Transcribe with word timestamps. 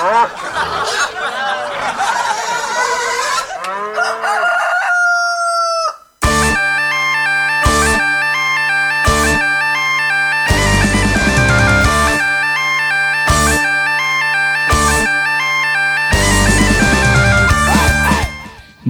Ah! 0.00 0.54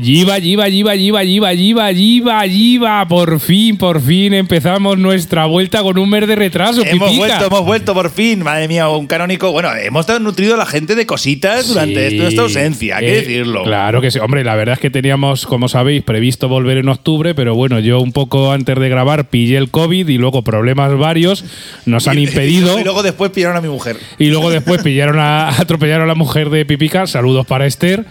Yiva, 0.08 0.38
Yiva, 0.38 0.68
Yiva, 0.70 0.94
Yiva, 0.94 1.22
Yiva, 1.22 1.52
Yiva, 1.52 1.92
Yiva, 1.92 2.46
Yiva. 2.46 3.06
Por 3.08 3.40
fin, 3.40 3.76
por 3.76 4.00
fin 4.00 4.32
empezamos 4.32 4.96
nuestra 4.96 5.44
vuelta 5.44 5.82
con 5.82 5.98
un 5.98 6.08
mes 6.08 6.26
de 6.26 6.34
retraso. 6.34 6.82
Hemos 6.82 7.14
vuelto, 7.14 7.44
hemos 7.46 7.64
vuelto 7.66 7.92
por 7.92 8.08
fin. 8.10 8.42
Madre 8.42 8.68
mía, 8.68 8.88
un 8.88 9.06
canónico. 9.06 9.52
Bueno, 9.52 9.68
hemos 9.74 10.06
nutrido 10.22 10.54
a 10.54 10.56
la 10.56 10.64
gente 10.64 10.94
de 10.94 11.04
cositas 11.04 11.68
durante 11.68 12.08
Sí. 12.08 12.16
nuestra 12.16 12.44
ausencia, 12.44 12.96
hay 12.96 13.04
que 13.04 13.12
Eh, 13.12 13.20
decirlo. 13.20 13.64
Claro 13.64 14.00
que 14.00 14.10
sí. 14.10 14.18
Hombre, 14.18 14.44
la 14.44 14.54
verdad 14.56 14.74
es 14.76 14.80
que 14.80 14.88
teníamos, 14.88 15.44
como 15.44 15.68
sabéis, 15.68 16.02
previsto 16.02 16.48
volver 16.48 16.78
en 16.78 16.88
octubre, 16.88 17.34
pero 17.34 17.54
bueno, 17.54 17.78
yo 17.78 18.00
un 18.00 18.12
poco 18.12 18.50
antes 18.52 18.78
de 18.78 18.88
grabar 18.88 19.28
pillé 19.28 19.58
el 19.58 19.68
COVID 19.70 20.08
y 20.08 20.16
luego 20.16 20.42
problemas 20.42 20.96
varios 20.96 21.44
nos 21.84 22.08
han 22.08 22.18
impedido. 22.18 22.78
Y 22.80 22.84
luego 22.84 23.02
después 23.02 23.30
pillaron 23.30 23.58
a 23.58 23.60
mi 23.60 23.68
mujer. 23.68 23.98
Y 24.18 24.28
luego 24.30 24.48
después 24.48 24.82
pillaron 24.82 25.18
a, 25.18 25.50
atropellaron 25.60 26.04
a 26.04 26.06
la 26.06 26.14
mujer 26.14 26.48
de 26.48 26.64
Pipica. 26.64 27.06
Saludos 27.06 27.44
para 27.46 27.66
Esther. 27.66 28.06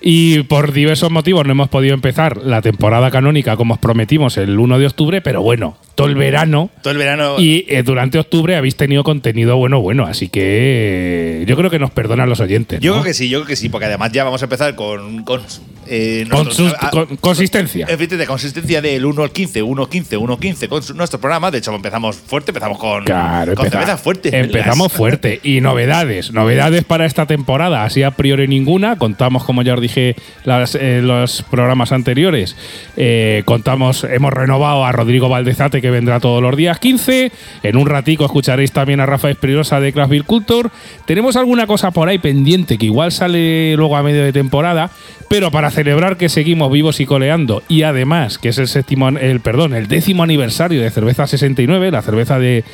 Y 0.00 0.44
por 0.44 0.72
diversos 0.72 1.10
motivos 1.10 1.39
no 1.44 1.52
hemos 1.52 1.68
podido 1.68 1.94
empezar 1.94 2.36
la 2.38 2.62
temporada 2.62 3.10
canónica 3.10 3.56
como 3.56 3.74
os 3.74 3.80
prometimos 3.80 4.36
el 4.36 4.58
1 4.58 4.78
de 4.78 4.86
octubre, 4.86 5.20
pero 5.20 5.42
bueno, 5.42 5.76
todo 5.94 6.08
el 6.08 6.14
verano. 6.14 6.70
Todo 6.82 6.92
el 6.92 6.98
verano. 6.98 7.36
Y 7.38 7.64
eh, 7.68 7.82
durante 7.82 8.18
octubre 8.18 8.56
habéis 8.56 8.76
tenido 8.76 9.04
contenido 9.04 9.56
bueno, 9.56 9.80
bueno. 9.80 10.06
Así 10.06 10.28
que 10.28 11.42
eh, 11.42 11.44
yo 11.46 11.56
creo 11.56 11.70
que 11.70 11.78
nos 11.78 11.90
perdonan 11.90 12.28
los 12.28 12.40
oyentes. 12.40 12.80
yo 12.80 12.92
¿no? 12.92 13.00
creo 13.00 13.10
que 13.10 13.14
sí, 13.14 13.28
yo 13.28 13.38
creo 13.40 13.48
que 13.48 13.56
sí, 13.56 13.68
porque 13.68 13.86
además 13.86 14.12
ya 14.12 14.24
vamos 14.24 14.42
a 14.42 14.46
empezar 14.46 14.74
con. 14.74 15.24
con 15.24 15.40
eh, 15.90 16.24
sus- 16.50 16.72
a- 16.78 16.90
con- 16.90 17.16
consistencia. 17.16 17.86
De 17.86 18.26
consistencia 18.26 18.80
del 18.80 19.04
1 19.04 19.22
al 19.24 19.32
15, 19.32 19.62
1 19.62 19.88
15, 19.88 20.16
1 20.16 20.38
15 20.38 20.68
con 20.68 20.82
su- 20.82 20.94
nuestro 20.94 21.20
programa. 21.20 21.50
De 21.50 21.58
hecho, 21.58 21.74
empezamos 21.74 22.16
fuerte, 22.16 22.52
empezamos 22.52 22.78
con, 22.78 23.04
Claro, 23.04 23.54
con 23.54 23.66
fuertes. 23.98 24.32
Empezamos 24.32 24.92
fuerte. 24.92 25.40
Y 25.42 25.60
novedades. 25.60 26.32
Novedades 26.32 26.84
para 26.84 27.06
esta 27.06 27.26
temporada. 27.26 27.84
Así 27.84 28.02
a 28.02 28.12
priori 28.12 28.46
ninguna. 28.46 28.96
Contamos, 28.98 29.44
como 29.44 29.62
ya 29.62 29.74
os 29.74 29.80
dije 29.80 30.14
las, 30.44 30.74
eh, 30.76 31.00
los 31.02 31.42
programas 31.50 31.92
anteriores, 31.92 32.56
eh, 32.96 33.42
contamos, 33.44 34.04
hemos 34.04 34.32
renovado 34.32 34.84
a 34.84 34.92
Rodrigo 34.92 35.28
Valdezate, 35.28 35.80
que 35.80 35.90
vendrá 35.90 36.20
todos 36.20 36.40
los 36.42 36.56
días 36.56 36.78
15. 36.78 37.32
En 37.62 37.76
un 37.76 37.86
ratico 37.86 38.24
escucharéis 38.24 38.72
también 38.72 39.00
a 39.00 39.06
Rafa 39.06 39.30
Esprirosa 39.30 39.80
de 39.80 39.92
Craftville 39.92 40.24
Culture. 40.24 40.68
Tenemos 41.06 41.36
alguna 41.36 41.66
cosa 41.66 41.90
por 41.90 42.08
ahí 42.08 42.18
pendiente 42.18 42.78
que 42.78 42.86
igual 42.86 43.10
sale 43.12 43.74
luego 43.76 43.96
a 43.96 44.02
medio 44.02 44.22
de 44.24 44.32
temporada. 44.32 44.90
Pero 45.28 45.52
para 45.52 45.70
celebrar 45.80 46.18
que 46.18 46.28
seguimos 46.28 46.70
vivos 46.70 47.00
y 47.00 47.06
coleando, 47.06 47.62
y 47.66 47.84
además 47.84 48.36
que 48.36 48.50
es 48.50 48.58
el 48.58 48.68
séptimo, 48.68 49.08
el 49.08 49.40
perdón, 49.40 49.72
el 49.72 49.88
décimo 49.88 50.22
aniversario 50.22 50.82
de 50.82 50.90
Cerveza 50.90 51.26
69, 51.26 51.90
la 51.90 52.02
cerveza 52.02 52.38
de, 52.38 52.64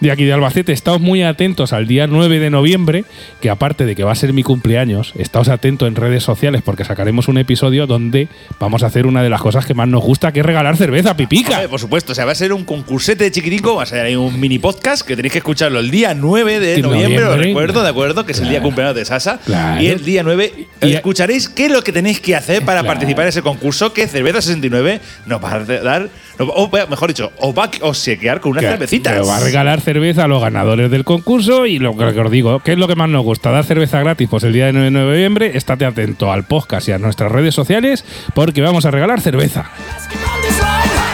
de 0.00 0.10
aquí 0.10 0.24
de 0.24 0.32
Albacete, 0.32 0.72
estamos 0.72 1.00
muy 1.00 1.22
atentos 1.22 1.72
al 1.74 1.86
día 1.86 2.06
9 2.06 2.38
de 2.38 2.48
noviembre, 2.50 3.04
que 3.40 3.50
aparte 3.50 3.84
de 3.84 3.94
que 3.94 4.02
va 4.02 4.12
a 4.12 4.14
ser 4.14 4.32
mi 4.32 4.42
cumpleaños, 4.42 5.12
estáos 5.18 5.48
atentos 5.48 5.86
en 5.88 5.94
redes 5.94 6.22
sociales 6.22 6.62
porque 6.64 6.84
sacaremos 6.84 7.28
un 7.28 7.36
episodio 7.36 7.86
donde 7.86 8.28
vamos 8.58 8.82
a 8.82 8.86
hacer 8.86 9.06
una 9.06 9.22
de 9.22 9.28
las 9.28 9.40
cosas 9.42 9.66
que 9.66 9.74
más 9.74 9.88
nos 9.88 10.02
gusta, 10.02 10.32
que 10.32 10.40
es 10.40 10.46
regalar 10.46 10.76
cerveza 10.78 11.16
pipica. 11.16 11.52
Hombre, 11.56 11.68
por 11.68 11.80
supuesto, 11.80 12.12
o 12.12 12.14
sea, 12.14 12.24
va 12.24 12.32
a 12.32 12.34
ser 12.34 12.52
un 12.54 12.64
concursete 12.64 13.24
de 13.24 13.30
chiquitico, 13.30 13.76
va 13.76 13.82
a 13.82 13.86
ser 13.86 14.00
ahí 14.06 14.16
un 14.16 14.40
mini 14.40 14.58
podcast 14.58 15.06
que 15.06 15.16
tenéis 15.16 15.32
que 15.32 15.38
escucharlo 15.38 15.80
el 15.80 15.90
día 15.90 16.14
9 16.14 16.60
de 16.60 16.80
noviembre, 16.80 17.20
lo 17.20 17.36
recuerdo, 17.36 17.82
de 17.82 17.88
acuerdo, 17.90 18.24
que 18.24 18.32
es 18.32 18.40
el 18.40 18.48
día 18.48 18.62
cumpleaños 18.62 18.94
de 18.96 19.04
Sasa. 19.04 19.38
Claro. 19.44 19.82
Y 19.82 19.88
el 19.88 20.02
día 20.04 20.22
9 20.22 20.52
Y- 20.82 20.92
escucharéis 20.92 21.48
qué 21.48 21.66
es 21.66 21.72
lo 21.72 21.82
que 21.84 21.92
tenéis 21.92 22.20
que 22.20 22.34
hacer 22.34 22.64
para 22.64 22.80
Claro. 22.80 22.86
participar 22.94 23.24
en 23.24 23.28
ese 23.28 23.42
concurso 23.42 23.92
que 23.92 24.06
Cerveza 24.08 24.40
69 24.40 25.00
nos 25.26 25.44
va 25.44 25.52
a 25.56 25.58
dar, 25.64 26.08
o 26.48 26.70
mejor 26.88 27.08
dicho, 27.08 27.32
os 27.38 27.54
va 27.56 27.64
a 27.64 27.70
obsequiar 27.86 28.40
con 28.40 28.52
unas 28.52 28.64
Que- 28.64 28.70
cervecitas. 28.70 29.14
que 29.14 29.20
va 29.26 29.36
a 29.36 29.40
regalar 29.40 29.80
cerveza 29.80 30.24
a 30.24 30.28
los 30.28 30.40
ganadores 30.40 30.90
del 30.90 31.04
concurso 31.04 31.66
y 31.66 31.78
lo 31.78 31.96
que 31.96 32.04
os 32.04 32.30
digo, 32.30 32.60
¿qué 32.60 32.72
es 32.72 32.78
lo 32.78 32.88
que 32.88 32.94
más 32.96 33.08
nos 33.08 33.22
gusta? 33.24 33.50
Dar 33.50 33.64
cerveza 33.64 34.00
gratis, 34.00 34.28
pues 34.30 34.44
el 34.44 34.52
día 34.52 34.66
de 34.66 34.72
9 34.72 34.84
de 34.86 34.90
noviembre, 34.90 35.50
estate 35.54 35.84
atento 35.84 36.32
al 36.32 36.44
podcast 36.46 36.88
y 36.88 36.92
a 36.92 36.98
nuestras 36.98 37.30
redes 37.30 37.54
sociales 37.54 38.04
porque 38.34 38.60
vamos 38.62 38.84
a 38.84 38.90
regalar 38.90 39.20
cerveza. 39.20 39.70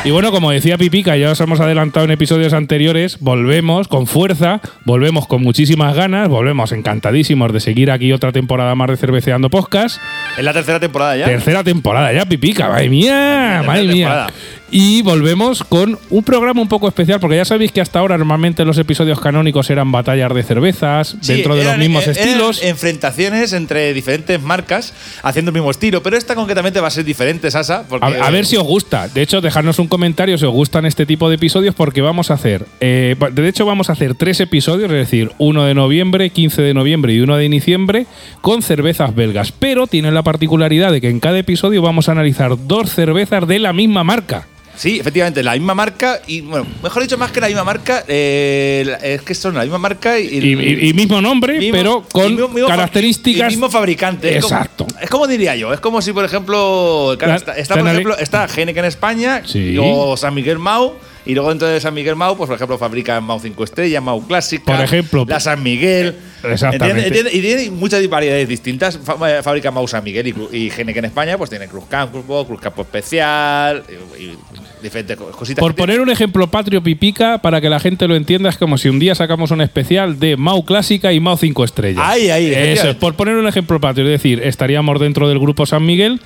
Y 0.04 0.12
bueno, 0.12 0.30
como 0.30 0.52
decía 0.52 0.78
Pipica, 0.78 1.16
ya 1.16 1.32
os 1.32 1.40
hemos 1.40 1.58
adelantado 1.58 2.04
en 2.04 2.12
episodios 2.12 2.52
anteriores, 2.52 3.18
volvemos 3.18 3.88
con 3.88 4.06
fuerza, 4.06 4.60
volvemos 4.84 5.26
con 5.26 5.42
muchísimas 5.42 5.96
ganas, 5.96 6.28
volvemos 6.28 6.70
encantadísimos 6.70 7.52
de 7.52 7.58
seguir 7.58 7.90
aquí 7.90 8.12
otra 8.12 8.30
temporada 8.30 8.76
más 8.76 8.88
de 8.90 8.96
Cerveceando 8.98 9.50
Podcast. 9.50 10.00
Es 10.38 10.44
la 10.44 10.52
tercera 10.52 10.78
temporada 10.78 11.16
ya. 11.16 11.24
Tercera 11.24 11.64
temporada 11.64 12.12
ya, 12.12 12.24
Pipica, 12.24 12.68
madre 12.68 12.88
mía, 12.88 13.64
madre 13.66 13.82
mía. 13.82 14.06
temporada. 14.06 14.26
Y 14.70 15.02
volvemos 15.02 15.62
con 15.62 15.96
un 16.10 16.24
programa 16.24 16.60
un 16.60 16.68
poco 16.68 16.88
especial, 16.88 17.20
porque 17.20 17.36
ya 17.36 17.44
sabéis 17.44 17.70
que 17.70 17.80
hasta 17.80 18.00
ahora 18.00 18.18
normalmente 18.18 18.64
los 18.64 18.76
episodios 18.78 19.20
canónicos 19.20 19.70
eran 19.70 19.92
batallas 19.92 20.34
de 20.34 20.42
cervezas, 20.42 21.16
Sí, 21.20 21.34
dentro 21.34 21.54
de 21.54 21.62
los 21.64 21.78
mismos 21.78 22.02
eran 22.06 22.16
estilos. 22.16 22.62
enfrentaciones 22.64 23.52
entre 23.52 23.94
diferentes 23.94 24.42
marcas 24.42 24.92
haciendo 25.22 25.50
el 25.50 25.54
mismo 25.54 25.70
estilo, 25.70 26.02
pero 26.02 26.16
esta 26.16 26.34
concretamente 26.34 26.80
va 26.80 26.88
a 26.88 26.90
ser 26.90 27.04
diferente, 27.04 27.50
Sasa. 27.50 27.84
Porque, 27.88 28.04
A, 28.18 28.26
a 28.26 28.30
ver 28.30 28.44
si 28.44 28.56
os 28.56 28.64
gusta. 28.64 29.06
De 29.08 29.22
hecho, 29.22 29.40
dejadnos 29.40 29.78
un 29.78 29.86
comentario 29.86 30.36
si 30.36 30.44
os 30.44 30.52
gustan 30.52 30.84
este 30.84 31.06
tipo 31.06 31.28
de 31.28 31.36
episodios, 31.36 31.74
porque 31.74 32.02
vamos 32.02 32.30
a 32.30 32.34
hacer. 32.34 32.66
eh, 32.80 33.14
de 33.32 33.48
hecho, 33.48 33.66
vamos 33.66 33.88
a 33.88 33.92
hacer 33.92 34.14
tres 34.16 34.40
episodios, 34.40 34.90
es 34.90 34.96
decir, 34.98 35.30
uno 35.38 35.64
de 35.64 35.74
noviembre, 35.74 36.30
15 36.30 36.62
de 36.62 36.74
noviembre 36.74 37.12
y 37.12 37.20
uno 37.20 37.36
de 37.36 37.48
diciembre, 37.48 38.06
con 38.40 38.62
cervezas 38.62 39.14
belgas. 39.14 39.52
Pero 39.52 39.86
tienen 39.86 40.12
la 40.14 40.24
particularidad 40.24 40.90
de 40.90 41.00
que 41.00 41.08
en 41.08 41.20
cada 41.20 41.38
episodio 41.38 41.80
vamos 41.82 42.08
a 42.08 42.12
analizar 42.12 42.56
dos 42.66 42.90
cervezas 42.90 43.46
de 43.46 43.60
la 43.60 43.72
misma 43.72 44.02
marca. 44.02 44.46
Sí, 44.76 44.98
efectivamente, 45.00 45.42
la 45.42 45.52
misma 45.54 45.74
marca 45.74 46.20
y, 46.26 46.42
bueno, 46.42 46.66
mejor 46.82 47.02
dicho, 47.02 47.16
más 47.16 47.32
que 47.32 47.40
la 47.40 47.46
misma 47.46 47.64
marca, 47.64 48.04
eh, 48.06 48.96
es 49.02 49.22
que 49.22 49.34
son 49.34 49.54
la 49.54 49.62
misma 49.62 49.78
marca 49.78 50.18
y, 50.18 50.26
Y, 50.26 50.54
y- 50.54 50.88
y 50.88 50.92
mismo 50.92 51.20
nombre, 51.22 51.58
mismo- 51.58 51.72
pero 51.76 52.04
con 52.12 52.32
mismo- 52.32 52.48
mismo 52.48 52.68
fa- 52.68 52.76
características. 52.76 53.50
y 53.52 53.56
mismo 53.56 53.70
fabricante. 53.70 54.36
Es 54.36 54.44
como- 54.44 54.54
Exacto. 54.56 54.86
Es 55.00 55.08
como, 55.10 55.26
diría 55.26 55.56
yo, 55.56 55.72
es 55.72 55.80
como 55.80 56.02
si, 56.02 56.12
por 56.12 56.24
ejemplo, 56.24 57.16
claro, 57.18 57.34
está, 57.36 57.52
está, 57.56 57.76
por 57.76 57.88
ejemplo, 57.88 58.16
está 58.18 58.46
Heineken 58.46 58.84
en 58.84 58.88
España 58.88 59.42
Sí. 59.44 59.76
o 59.80 60.16
San 60.16 60.34
Miguel 60.34 60.58
Mau. 60.58 60.94
Y 61.28 61.34
luego 61.34 61.48
dentro 61.48 61.66
de 61.66 61.80
San 61.80 61.92
Miguel 61.92 62.14
Mau, 62.14 62.36
pues 62.36 62.46
por 62.46 62.54
ejemplo, 62.54 62.78
fabrican 62.78 63.24
Mau 63.24 63.40
5 63.40 63.64
estrellas, 63.64 64.00
Mau 64.00 64.24
clásica. 64.28 64.64
Por 64.64 64.80
ejemplo. 64.80 65.24
La 65.26 65.40
San 65.40 65.60
Miguel. 65.60 66.14
Exactamente. 66.52 67.06
¿Entiendes? 67.06 67.32
¿Entiendes? 67.32 67.34
Y 67.34 67.40
tiene 67.66 67.70
muchas 67.78 68.08
variedades 68.08 68.48
distintas. 68.48 68.96
Eh, 68.96 69.40
Fabrican 69.42 69.74
Mau 69.74 69.86
San 69.88 70.02
Miguel 70.04 70.26
y, 70.28 70.56
y 70.56 70.70
Heineken 70.70 70.98
en 70.98 71.04
España, 71.06 71.36
pues 71.38 71.50
tiene 71.50 71.66
Cruz 71.68 71.84
Campo, 71.88 72.46
Cruz 72.46 72.60
Campo 72.60 72.82
Especial 72.82 73.82
y, 74.18 74.22
y 74.24 74.34
diferentes 74.82 75.16
co- 75.16 75.30
cositas. 75.30 75.60
Por 75.60 75.74
poner 75.74 76.00
un 76.00 76.10
ejemplo 76.10 76.46
patrio 76.48 76.82
pipica, 76.82 77.38
para 77.38 77.60
que 77.60 77.68
la 77.68 77.80
gente 77.80 78.06
lo 78.08 78.14
entienda, 78.16 78.48
es 78.50 78.56
como 78.58 78.78
si 78.78 78.88
un 78.88 78.98
día 78.98 79.14
sacamos 79.14 79.50
un 79.50 79.60
especial 79.60 80.18
de 80.20 80.36
Mau 80.36 80.64
Clásica 80.64 81.12
y 81.12 81.20
Mau 81.20 81.36
5 81.36 81.64
Estrellas. 81.64 82.02
Ahí, 82.06 82.30
ahí, 82.30 82.52
Eso 82.54 82.90
es, 82.90 82.96
por 82.96 83.14
poner 83.14 83.36
un 83.36 83.46
ejemplo 83.48 83.80
patrio. 83.80 84.04
Es 84.06 84.12
decir, 84.12 84.40
estaríamos 84.42 85.00
dentro 85.00 85.28
del 85.28 85.38
grupo 85.38 85.66
San 85.66 85.84
Miguel. 85.84 86.20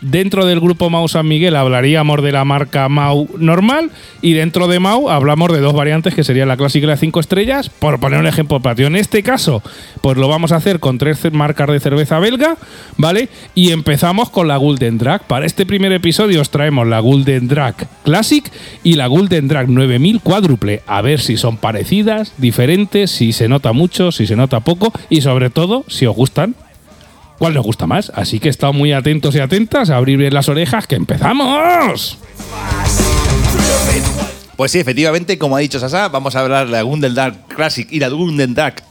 Dentro 0.00 0.46
del 0.46 0.60
grupo 0.60 0.88
Mau 0.90 1.08
San 1.08 1.26
Miguel 1.26 1.56
hablaríamos 1.56 2.22
de 2.22 2.32
la 2.32 2.44
marca 2.44 2.88
Mau 2.88 3.28
normal. 3.38 3.90
Y 4.22 4.32
dentro 4.34 4.68
de 4.68 4.78
Mau 4.78 5.10
hablamos 5.10 5.52
de 5.52 5.58
dos 5.60 5.74
variantes 5.74 6.14
que 6.14 6.24
serían 6.24 6.48
la 6.48 6.56
clásica 6.56 6.84
y 6.86 6.88
la 6.88 6.96
5 6.96 7.20
estrellas. 7.20 7.68
Por 7.70 7.98
poner 8.00 8.20
un 8.20 8.26
ejemplo 8.26 8.60
patrio. 8.60 8.86
En 8.86 8.96
este 8.96 9.22
caso, 9.22 9.62
pues 10.00 10.16
lo 10.16 10.28
vamos 10.28 10.52
a 10.52 10.56
hacer 10.56 10.80
con 10.80 10.98
tres 10.98 11.32
marcas 11.32 11.68
de 11.68 11.80
cerveza 11.80 12.18
belga, 12.18 12.56
¿vale? 12.96 13.28
Y 13.54 13.72
empezamos 13.72 14.30
con 14.30 14.48
la 14.48 14.56
Golden 14.56 14.98
Drag. 14.98 15.26
Para 15.26 15.46
este 15.46 15.66
primer 15.66 15.92
episodio 15.92 16.40
os 16.40 16.50
traemos 16.50 16.86
la 16.86 17.00
Golden 17.00 17.48
Drag 17.48 17.74
Classic 18.04 18.50
y 18.82 18.94
la 18.94 19.06
Golden 19.06 19.48
Drag 19.48 19.68
9000 19.68 20.20
cuádruple. 20.20 20.82
A 20.86 21.02
ver 21.02 21.20
si 21.20 21.36
son 21.36 21.56
parecidas, 21.56 22.32
diferentes, 22.38 23.10
si 23.10 23.32
se 23.32 23.48
nota 23.48 23.72
mucho, 23.72 24.12
si 24.12 24.26
se 24.26 24.36
nota 24.36 24.60
poco 24.60 24.92
y 25.08 25.20
sobre 25.20 25.50
todo 25.50 25.84
si 25.88 26.06
os 26.06 26.14
gustan. 26.14 26.54
¿Cuál 27.38 27.54
nos 27.54 27.64
gusta 27.64 27.86
más? 27.86 28.10
Así 28.14 28.40
que 28.40 28.48
estad 28.48 28.72
muy 28.72 28.92
atentos 28.92 29.34
y 29.34 29.40
atentas 29.40 29.90
abrir 29.90 30.16
bien 30.16 30.32
las 30.32 30.48
orejas 30.48 30.86
que 30.86 30.96
empezamos. 30.96 32.18
Pues 34.56 34.72
sí, 34.72 34.78
efectivamente, 34.78 35.36
como 35.36 35.56
ha 35.56 35.60
dicho 35.60 35.78
Sasa, 35.78 36.08
vamos 36.08 36.34
a 36.34 36.40
hablar 36.40 36.66
de 36.66 36.72
la 36.72 36.82
Gundel 36.82 37.14
Dark 37.14 37.46
Classic 37.48 37.86
y 37.90 38.00
la 38.00 38.08
Gundel 38.08 38.54
Dark 38.54 38.82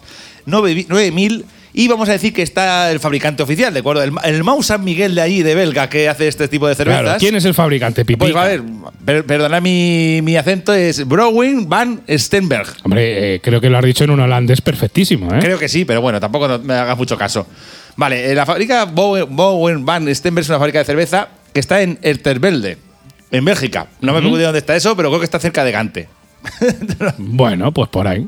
9000 0.46 1.46
y 1.78 1.88
vamos 1.90 2.08
a 2.08 2.14
decir 2.14 2.34
que 2.34 2.42
está 2.42 2.90
el 2.92 3.02
fabricante 3.02 3.44
oficial, 3.44 3.74
¿de 3.74 3.82
acuerdo? 3.82 4.02
El, 4.02 4.14
el 4.24 4.44
Mau 4.46 4.64
San 4.64 4.82
Miguel 4.86 5.14
de 5.14 5.22
allí, 5.22 5.44
de 5.44 5.56
Belga, 5.56 5.90
que 5.90 6.08
hace 6.08 6.28
este 6.30 6.48
tipo 6.48 6.68
de 6.70 6.76
cervezas. 6.76 7.02
Claro, 7.02 7.20
¿quién 7.20 7.36
es 7.36 7.44
el 7.44 7.54
fabricante, 7.54 8.06
Pipi? 8.06 8.18
Pues 8.20 8.36
a 8.36 8.46
ver, 8.46 8.62
per- 9.04 9.26
perdona 9.26 9.60
mi, 9.60 10.22
mi 10.24 10.38
acento, 10.38 10.74
es 10.74 11.06
Brouwen 11.06 11.68
van 11.68 12.00
Stenberg. 12.10 12.68
Hombre, 12.84 13.36
eh, 13.36 13.42
creo 13.42 13.60
que 13.60 13.70
lo 13.70 13.78
has 13.78 13.84
dicho 13.84 14.06
en 14.06 14.12
un 14.12 14.22
holandés 14.22 14.62
perfectísimo, 14.62 15.34
¿eh? 15.36 15.40
Creo 15.42 15.60
que 15.60 15.68
sí, 15.68 15.84
pero 15.84 16.00
bueno, 16.00 16.22
tampoco 16.22 16.48
no 16.48 16.60
me 16.60 16.76
hagas 16.76 16.98
mucho 16.98 17.18
caso. 17.18 17.46
Vale, 17.98 18.32
eh, 18.32 18.36
la 18.36 18.46
fábrica 18.46 18.86
Bowen, 18.86 19.36
Bowen 19.36 19.86
van 19.86 20.14
Stenberg 20.16 20.44
es 20.44 20.50
una 20.50 20.60
fábrica 20.60 20.80
de 20.80 20.86
cerveza 20.86 21.28
que 21.52 21.60
está 21.60 21.82
en 21.82 22.00
Erterbelde, 22.02 22.78
en 23.32 23.44
Bélgica. 23.44 23.88
No 24.00 24.14
me 24.14 24.20
pregunto 24.20 24.38
de 24.38 24.44
dónde 24.46 24.60
está 24.60 24.78
eso, 24.78 24.96
pero 24.96 25.10
creo 25.10 25.20
que 25.20 25.26
está 25.26 25.40
cerca 25.40 25.66
de 25.66 25.72
Gante. 25.74 26.08
Bueno, 27.18 27.72
pues 27.72 27.90
por 27.90 28.08
ahí. 28.08 28.28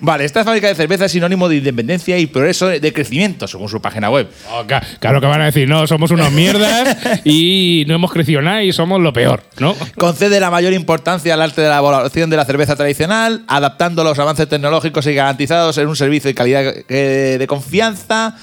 Vale, 0.00 0.24
esta 0.24 0.44
fábrica 0.44 0.68
de 0.68 0.74
cerveza 0.74 1.06
es 1.06 1.12
sinónimo 1.12 1.48
de 1.48 1.56
independencia 1.56 2.18
y 2.18 2.26
progreso 2.26 2.68
de 2.68 2.92
crecimiento, 2.92 3.46
según 3.46 3.68
su 3.68 3.80
página 3.80 4.10
web. 4.10 4.28
Oh, 4.50 4.64
claro 4.98 5.20
que 5.20 5.26
van 5.26 5.40
a 5.40 5.46
decir, 5.46 5.68
no, 5.68 5.86
somos 5.86 6.10
unos 6.10 6.30
mierdas 6.32 6.96
y 7.24 7.84
no 7.86 7.94
hemos 7.94 8.12
crecido 8.12 8.42
nada 8.42 8.62
y 8.62 8.72
somos 8.72 9.00
lo 9.00 9.12
peor, 9.12 9.42
¿no? 9.58 9.74
Concede 9.96 10.40
la 10.40 10.50
mayor 10.50 10.72
importancia 10.72 11.34
al 11.34 11.42
arte 11.42 11.62
de 11.62 11.68
la 11.68 11.74
elaboración 11.74 12.30
de 12.30 12.36
la 12.36 12.44
cerveza 12.44 12.76
tradicional, 12.76 13.44
adaptando 13.48 14.04
los 14.04 14.18
avances 14.18 14.48
tecnológicos 14.48 15.06
y 15.06 15.14
garantizados 15.14 15.78
en 15.78 15.88
un 15.88 15.96
servicio 15.96 16.28
de 16.28 16.34
calidad 16.34 16.74
eh, 16.88 17.36
de 17.38 17.46
confianza. 17.46 18.36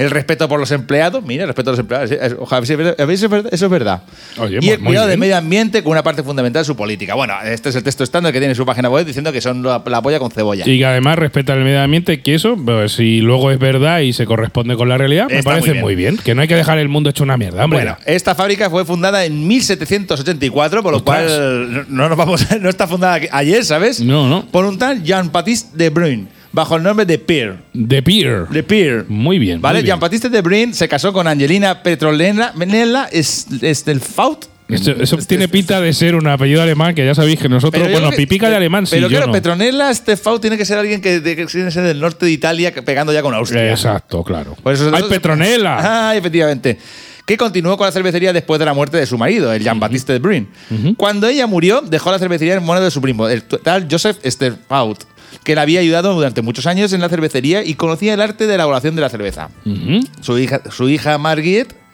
El 0.00 0.10
respeto 0.10 0.48
por 0.48 0.58
los 0.58 0.70
empleados. 0.72 1.22
Mira, 1.24 1.42
el 1.44 1.48
respeto 1.48 1.70
a 1.70 1.72
los 1.72 1.80
empleados. 1.80 2.10
Ojalá, 2.38 2.62
eso 2.62 3.66
es 3.66 3.70
verdad. 3.70 4.02
Oye, 4.38 4.58
y 4.60 4.70
el 4.70 4.80
cuidado 4.80 5.06
del 5.06 5.16
bien. 5.16 5.20
medio 5.20 5.36
ambiente 5.36 5.82
con 5.82 5.92
una 5.92 6.02
parte 6.02 6.22
fundamental 6.22 6.62
de 6.62 6.64
su 6.64 6.74
política. 6.74 7.14
Bueno, 7.14 7.34
este 7.44 7.68
es 7.68 7.76
el 7.76 7.82
texto 7.82 8.02
estándar 8.02 8.32
que 8.32 8.38
tiene 8.38 8.52
en 8.52 8.56
su 8.56 8.64
página 8.64 8.88
web 8.88 9.04
diciendo 9.04 9.32
que 9.32 9.40
son 9.40 9.62
la, 9.62 9.82
la 9.84 10.02
polla 10.02 10.18
con 10.18 10.30
cebolla. 10.30 10.64
Y 10.66 10.78
que 10.78 10.86
además 10.86 11.18
respeta 11.18 11.52
el 11.52 11.64
medio 11.64 11.82
ambiente, 11.82 12.22
que 12.22 12.34
eso, 12.34 12.56
pues, 12.56 12.92
si 12.92 13.20
luego 13.20 13.50
es 13.50 13.58
verdad 13.58 14.00
y 14.00 14.12
se 14.12 14.24
corresponde 14.26 14.74
con 14.76 14.88
la 14.88 14.96
realidad, 14.96 15.26
me 15.28 15.38
Está 15.38 15.50
parece 15.50 15.74
muy 15.74 15.80
muy 15.82 15.94
bien. 15.96 16.14
bien. 16.14 16.24
Que 16.24 16.34
no 16.34 16.42
hay 16.42 16.48
que 16.48 16.56
dejar 16.56 16.78
el 16.78 16.88
mundo 16.88 17.10
hecho 17.10 17.22
una 17.24 17.36
mierda, 17.36 17.64
hombre. 17.64 17.80
Bueno, 17.80 17.96
esta 18.06 18.34
fábrica 18.34 18.70
fue 18.70 18.84
fundada 18.84 19.24
en 19.26 19.46
1784, 19.46 20.82
por 20.82 20.92
lo 20.92 20.98
Ostras. 20.98 21.24
cual 21.24 21.72
no, 21.72 21.84
no 21.88 22.08
nos 22.08 22.16
vamos, 22.18 22.46
no 22.60 22.68
está 22.68 22.86
fundada 22.86 23.20
ayer, 23.32 23.64
¿sabes? 23.64 24.00
No, 24.00 24.28
no. 24.28 24.46
Por 24.46 24.64
un 24.64 24.78
tal 24.78 25.02
Jean-Baptiste 25.02 25.76
de 25.76 25.90
Bruyne, 25.90 26.26
bajo 26.52 26.76
el 26.76 26.82
nombre 26.82 27.06
de 27.06 27.18
Pierre. 27.18 27.56
The 27.88 28.02
Pier. 28.02 28.46
De 28.48 28.62
Pierre. 28.62 29.04
Muy 29.08 29.38
bien. 29.38 29.60
¿Vale? 29.60 29.82
Jean-Baptiste 29.82 30.28
de 30.28 30.40
Bruyne 30.42 30.74
se 30.74 30.88
casó 30.88 31.12
con 31.12 31.26
Angelina 31.26 31.82
Petronella 31.82 32.52
Menella 32.54 33.08
Estelfaut. 33.12 34.46
Eso, 34.68 34.92
eso 34.92 35.16
tiene 35.16 35.48
pinta 35.48 35.80
de 35.80 35.92
ser 35.92 36.14
un 36.14 36.28
apellido 36.28 36.62
alemán 36.62 36.94
que 36.94 37.04
ya 37.04 37.12
sabéis 37.12 37.40
que 37.40 37.48
nosotros, 37.48 37.82
Pero 37.82 37.92
bueno, 37.92 38.10
que- 38.10 38.16
pipica 38.18 38.48
de 38.48 38.54
alemán, 38.54 38.86
sí, 38.86 38.94
Pero 38.96 39.08
claro, 39.08 39.26
no. 39.26 39.32
Petronella 39.32 39.90
Estelfaut 39.90 40.40
tiene 40.40 40.56
que 40.56 40.64
ser 40.64 40.78
alguien 40.78 41.00
que, 41.00 41.18
de- 41.20 41.34
que 41.34 41.46
tiene 41.46 41.66
que 41.66 41.72
ser 41.72 41.82
del 41.82 41.98
norte 41.98 42.24
de 42.26 42.30
Italia, 42.30 42.72
pegando 42.84 43.12
ya 43.12 43.20
con 43.20 43.34
Austria. 43.34 43.68
Exacto, 43.70 44.22
claro. 44.22 44.54
Por 44.62 44.72
eso- 44.72 44.90
¡Ay, 44.94 45.02
Petronella! 45.08 46.10
Ah, 46.10 46.14
efectivamente. 46.16 46.78
Que 47.26 47.36
continuó 47.36 47.76
con 47.76 47.86
la 47.86 47.92
cervecería 47.92 48.32
después 48.32 48.60
de 48.60 48.64
la 48.64 48.72
muerte 48.72 48.96
de 48.96 49.06
su 49.06 49.18
marido, 49.18 49.52
el 49.52 49.62
Jean-Baptiste 49.62 50.12
de 50.12 50.18
Bruyne. 50.20 50.46
Cuando 50.96 51.26
ella 51.26 51.48
murió, 51.48 51.80
dejó 51.80 52.12
la 52.12 52.20
cervecería 52.20 52.54
en 52.54 52.64
manos 52.64 52.84
de 52.84 52.90
su 52.92 53.00
primo, 53.00 53.28
el 53.28 53.42
tal 53.42 53.88
Joseph 53.90 54.18
Sterfaut, 54.24 55.02
que 55.44 55.54
le 55.54 55.60
había 55.60 55.80
ayudado 55.80 56.14
durante 56.14 56.42
muchos 56.42 56.66
años 56.66 56.92
en 56.92 57.00
la 57.00 57.08
cervecería 57.08 57.64
y 57.64 57.74
conocía 57.74 58.14
el 58.14 58.20
arte 58.20 58.46
de 58.46 58.54
elaboración 58.54 58.94
de 58.94 59.00
la 59.02 59.08
cerveza. 59.08 59.50
Su 60.20 60.38
hija, 60.38 60.60
su 60.70 60.88
hija 60.88 61.18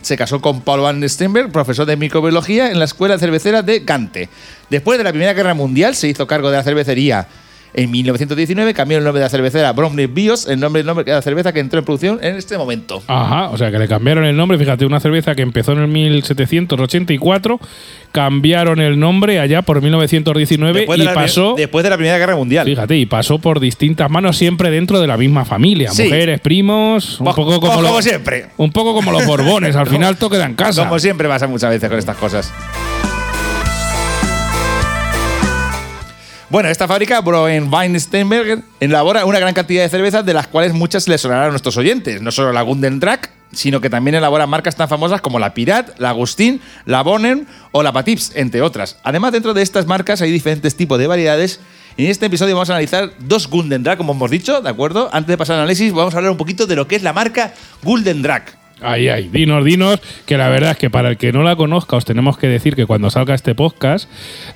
se 0.03 0.17
casó 0.17 0.41
con 0.41 0.61
Paul 0.61 0.83
Van 0.83 1.09
Steenberg, 1.09 1.51
profesor 1.51 1.87
de 1.87 1.97
microbiología 1.97 2.71
en 2.71 2.79
la 2.79 2.85
escuela 2.85 3.19
cervecera 3.19 3.63
de 3.63 3.81
Gante. 3.81 4.29
Después 4.71 4.99
de 4.99 5.05
la 5.05 5.11
Primera 5.11 5.35
Guerra 5.35 5.55
Mundial 5.55 5.95
se 5.95 6.09
hizo 6.09 6.27
cargo 6.27 6.51
de 6.51 6.57
la 6.57 6.63
cervecería. 6.63 7.27
En 7.77 7.91
1919 7.91 8.73
cambió 8.73 8.97
el 8.97 9.05
nombre 9.05 9.21
de 9.21 9.27
la 9.27 9.29
cervecera 9.29 9.71
Bromley 9.75 10.07
Bios, 10.07 10.49
el 10.49 10.59
nombre, 10.59 10.81
el 10.81 10.87
nombre 10.87 11.05
de 11.05 11.13
la 11.13 11.21
cerveza 11.21 11.53
que 11.53 11.61
entró 11.61 11.79
en 11.79 11.85
producción 11.85 12.19
en 12.23 12.37
este 12.37 12.57
momento. 12.57 13.03
Ajá, 13.07 13.51
o 13.51 13.59
sea 13.59 13.71
que 13.71 13.79
le 13.79 13.87
cambiaron 13.87 14.25
el 14.25 14.35
nombre. 14.35 14.57
Fíjate, 14.57 14.87
una 14.87 14.99
cerveza 14.99 15.35
que 15.35 15.43
empezó 15.43 15.73
en 15.73 15.81
el 15.81 15.89
1784, 15.89 17.61
cambiaron 18.13 18.81
el 18.81 18.99
nombre 18.99 19.41
allá 19.41 19.61
por 19.63 19.83
1919 19.83 20.79
Después 20.81 20.99
de, 20.99 21.05
y 21.05 21.07
la, 21.07 21.15
pasó. 21.15 21.55
después 21.57 21.85
de 21.85 21.91
la 21.91 21.97
Primera 21.97 22.17
Guerra 22.19 22.35
Mundial. 22.35 22.65
Fíjate, 22.67 22.97
y 22.97 23.05
pasó 23.07 23.39
por 23.39 23.61
distintas 23.61 24.11
manos, 24.11 24.39
siempre 24.39 24.71
dentro 24.71 24.99
de 25.01 25.07
la 25.07 25.19
misma 25.19 25.45
familia. 25.45 25.91
Sí. 25.91 26.05
Mujeres, 26.05 26.41
primos, 26.41 27.21
un 27.21 27.25
Pues- 27.25 27.37
poco 27.37 27.61
como, 27.61 27.73
como 27.75 27.83
los- 27.97 28.05
siempre. 28.05 28.47
Un 28.57 28.73
poco 28.73 28.95
como 28.95 29.13
los 29.13 29.27
Borbones, 29.27 29.77
al 29.77 29.87
final 29.91 30.17
todo 30.17 30.31
queda 30.31 30.47
en 30.47 30.55
casa. 30.55 30.85
Como 30.85 30.99
siempre 30.99 31.29
pasa 31.29 31.47
muchas 31.47 31.71
veces 31.71 31.89
con 31.91 31.99
estas 31.99 32.17
cosas. 32.17 32.53
Bueno, 36.49 36.69
esta 36.69 36.87
fábrica, 36.87 37.21
Broen 37.23 37.73
Weinsteinberger, 37.73 38.63
elabora 38.79 39.25
una 39.25 39.41
gran 39.41 39.53
cantidad 39.53 39.83
de 39.83 39.89
cervezas, 39.89 40.25
de 40.25 40.33
las 40.33 40.47
cuales 40.47 40.73
muchas 40.75 41.09
les 41.09 41.21
sonarán 41.21 41.49
a 41.49 41.51
nuestros 41.51 41.77
oyentes. 41.77 42.23
No 42.23 42.31
solo 42.31 42.53
la 42.53 42.63
Gundendrack, 42.63 43.31
sino 43.51 43.81
que 43.81 43.91
también 43.91 44.15
elabora 44.15 44.47
marcas 44.47 44.77
tan 44.77 44.89
famosas 44.89 45.21
como 45.21 45.41
la 45.41 45.55
Pirat, 45.55 45.99
la 45.99 46.11
Agustín, 46.11 46.61
la 46.85 47.03
Bonnen 47.03 47.49
o 47.73 47.83
la 47.83 47.93
Patips, 47.93 48.31
entre 48.37 48.63
otras. 48.63 48.97
Además, 49.03 49.33
dentro 49.33 49.55
de 49.55 49.63
estas 49.63 49.87
marcas 49.87 50.23
hay 50.23 50.31
diferentes 50.31 50.77
tipos 50.77 51.01
de 51.01 51.09
variedades. 51.09 51.59
En 51.97 52.07
este 52.07 52.27
episodio 52.27 52.55
vamos 52.55 52.71
a 52.71 52.75
analizar 52.75 53.11
dos 53.19 53.49
Gundendrack, 53.49 53.99
como 53.99 54.13
hemos 54.13 54.31
dicho, 54.31 54.61
¿de 54.61 54.71
acuerdo? 54.71 55.11
Antes 55.13 55.29
de 55.29 55.39
pasar 55.39 55.55
al 55.55 55.63
análisis, 55.63 55.93
vamos 55.93 56.15
a 56.15 56.19
hablar 56.19 56.31
un 56.31 56.39
poquito 56.39 56.69
de 56.69 56.77
lo 56.77 56.87
que 56.87 56.95
es 56.95 57.03
la 57.03 57.13
marca 57.13 57.55
Guldendrack. 57.83 58.56
Ay, 58.83 59.09
ay, 59.09 59.31
dinos, 59.33 59.65
dinos, 59.65 60.01
que 60.27 60.37
la 60.37 60.51
verdad 60.51 60.73
es 60.73 60.77
que 60.77 60.91
para 60.91 61.09
el 61.09 61.17
que 61.17 61.33
no 61.33 61.43
la 61.43 61.57
conozca 61.57 61.97
os 61.97 62.05
tenemos 62.05 62.37
que 62.37 62.47
decir 62.47 62.77
que 62.77 62.85
cuando 62.85 63.09
salga 63.11 63.35
este 63.35 63.55
podcast 63.55 64.09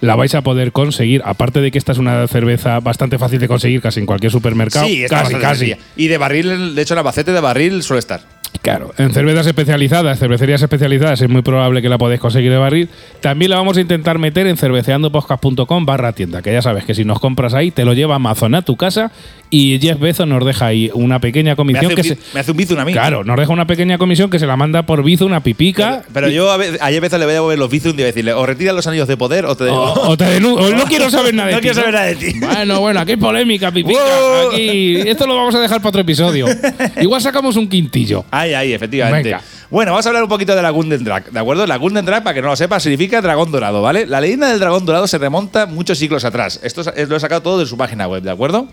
la 0.02 0.14
vais 0.14 0.34
a 0.34 0.43
poder 0.43 0.72
conseguir, 0.72 1.22
aparte 1.25 1.61
de 1.62 1.70
que 1.70 1.78
esta 1.78 1.93
es 1.93 1.99
una 1.99 2.26
cerveza 2.28 2.81
bastante 2.81 3.19
fácil 3.19 3.40
de 3.40 3.49
conseguir 3.49 3.81
casi 3.81 3.99
en 4.00 4.06
cualquier 4.06 4.31
supermercado, 4.31 4.87
Sí, 4.87 5.05
está 5.05 5.20
casi, 5.22 5.32
bastante 5.34 5.46
casi. 5.46 5.58
sencilla. 5.70 5.87
Y 5.96 6.08
de 6.08 6.19
barril, 6.19 6.75
de 6.75 6.82
hecho, 6.82 6.93
el 6.94 6.99
albacete 6.99 7.32
de 7.32 7.40
barril 7.40 7.82
suele 7.82 8.00
estar. 8.00 8.20
Claro, 8.62 8.93
en 8.99 9.12
cervezas 9.14 9.47
especializadas, 9.47 10.19
cervecerías 10.19 10.61
especializadas, 10.61 11.20
es 11.23 11.29
muy 11.31 11.41
probable 11.41 11.81
que 11.81 11.88
la 11.88 11.97
podéis 11.97 12.20
conseguir 12.20 12.50
de 12.50 12.58
barril. 12.58 12.88
También 13.20 13.50
la 13.50 13.56
vamos 13.56 13.79
a 13.79 13.81
intentar 13.81 14.19
meter 14.19 14.47
en 14.47 14.56
cerveceandopodcast.com 14.58 15.87
barra 15.87 16.12
tienda, 16.12 16.43
que 16.43 16.52
ya 16.52 16.61
sabes 16.61 16.85
que 16.85 16.94
si 16.94 17.05
nos 17.05 17.20
compras 17.20 17.55
ahí 17.55 17.70
te 17.70 17.85
lo 17.85 17.94
lleva 17.94 18.17
Amazon 18.17 18.55
a 18.55 18.62
tu 18.62 18.76
casa 18.76 19.12
y 19.49 19.79
Jeff 19.81 19.99
Bezos 19.99 20.26
nos 20.29 20.44
deja 20.44 20.67
ahí 20.67 20.91
una 20.94 21.20
pequeña 21.20 21.52
Me 21.52 21.56
comisión 21.56 21.87
hace, 21.87 21.94
que 21.94 22.00
un, 22.00 22.17
se... 22.17 22.19
me 22.35 22.41
hace 22.41 22.50
un 22.50 22.56
bizum 22.56 22.79
a 22.79 22.85
mí. 22.85 22.93
Claro, 22.93 23.25
nos 23.25 23.37
deja 23.38 23.50
una 23.52 23.67
pequeña 23.67 23.97
comisión 23.99 24.29
que 24.31 24.38
se 24.38 24.47
la 24.47 24.56
manda 24.56 24.82
por 24.82 25.02
Bizo 25.02 25.25
una 25.26 25.43
pipica. 25.43 26.02
Pero 26.12 26.29
yo 26.29 26.50
a, 26.50 26.55
a 26.55 26.58
veces 26.58 27.12
le 27.19 27.25
voy 27.25 27.31
a 27.31 27.35
devolver 27.35 27.58
los 27.58 27.70
bizum 27.70 27.93
y 27.93 27.94
voy 27.94 28.02
a 28.02 28.06
decirle, 28.06 28.32
o 28.35 28.44
retira 28.47 28.73
los 28.75 28.87
anillos 28.87 29.08
de 29.08 29.17
poder 29.17 29.47
o 29.47 29.56
te 29.56 29.64
O, 29.64 29.81
o 30.11 30.17
te 30.17 30.38
denu- 30.38 30.58
o 30.58 30.70
no 30.76 30.85
quiero 30.85 31.08
saber 31.11 31.35
nada 31.35 31.49
de 31.49 31.55
No 31.55 31.58
ti. 31.61 31.62
quiero 31.62 31.75
saber 31.76 31.94
nada 31.94 32.06
de 32.06 32.17
ti. 32.17 32.38
Bueno, 32.38 32.81
bueno, 32.81 33.00
aquí 33.00 33.12
hay 33.12 33.17
polémica, 33.17 33.73
pipica. 33.73 33.99
Wow. 34.11 34.52
Aquí. 34.52 34.97
Esto 34.97 35.26
lo 35.26 35.35
vamos 35.37 35.55
a 35.55 35.61
dejar 35.61 35.79
para 35.79 35.88
otro 35.91 36.00
episodio. 36.02 36.47
Igual 37.00 37.20
sacamos 37.23 37.56
un 37.56 37.69
quintillo. 37.69 38.25
Ay, 38.40 38.54
ay, 38.54 38.72
efectivamente. 38.72 39.28
Venga. 39.31 39.42
Bueno, 39.70 39.92
vamos 39.92 40.04
a 40.06 40.08
hablar 40.08 40.22
un 40.22 40.28
poquito 40.28 40.54
de 40.56 40.62
la 40.62 40.70
Gundendrak, 40.70 41.31
¿de 41.31 41.38
acuerdo? 41.38 41.66
La 41.66 41.76
Gundendrak, 41.76 42.22
para 42.25 42.34
que 42.34 42.42
no 42.42 42.48
lo 42.48 42.56
sepa, 42.56 42.81
significa 42.81 43.20
dragón 43.20 43.52
dorado, 43.52 43.82
¿vale? 43.82 44.06
La 44.06 44.20
leyenda 44.20 44.48
del 44.48 44.58
dragón 44.58 44.84
dorado 44.87 45.06
se 45.06 45.19
remonta 45.19 45.66
muchos 45.66 45.98
siglos 45.98 46.25
atrás. 46.25 46.58
Esto 46.62 46.81
es- 46.81 47.08
lo 47.08 47.16
he 47.16 47.20
sacado 47.20 47.42
todo 47.42 47.58
de 47.58 47.66
su 47.66 47.76
página 47.76 48.08
web, 48.08 48.22
¿de 48.22 48.31
acuerdo? 48.31 48.69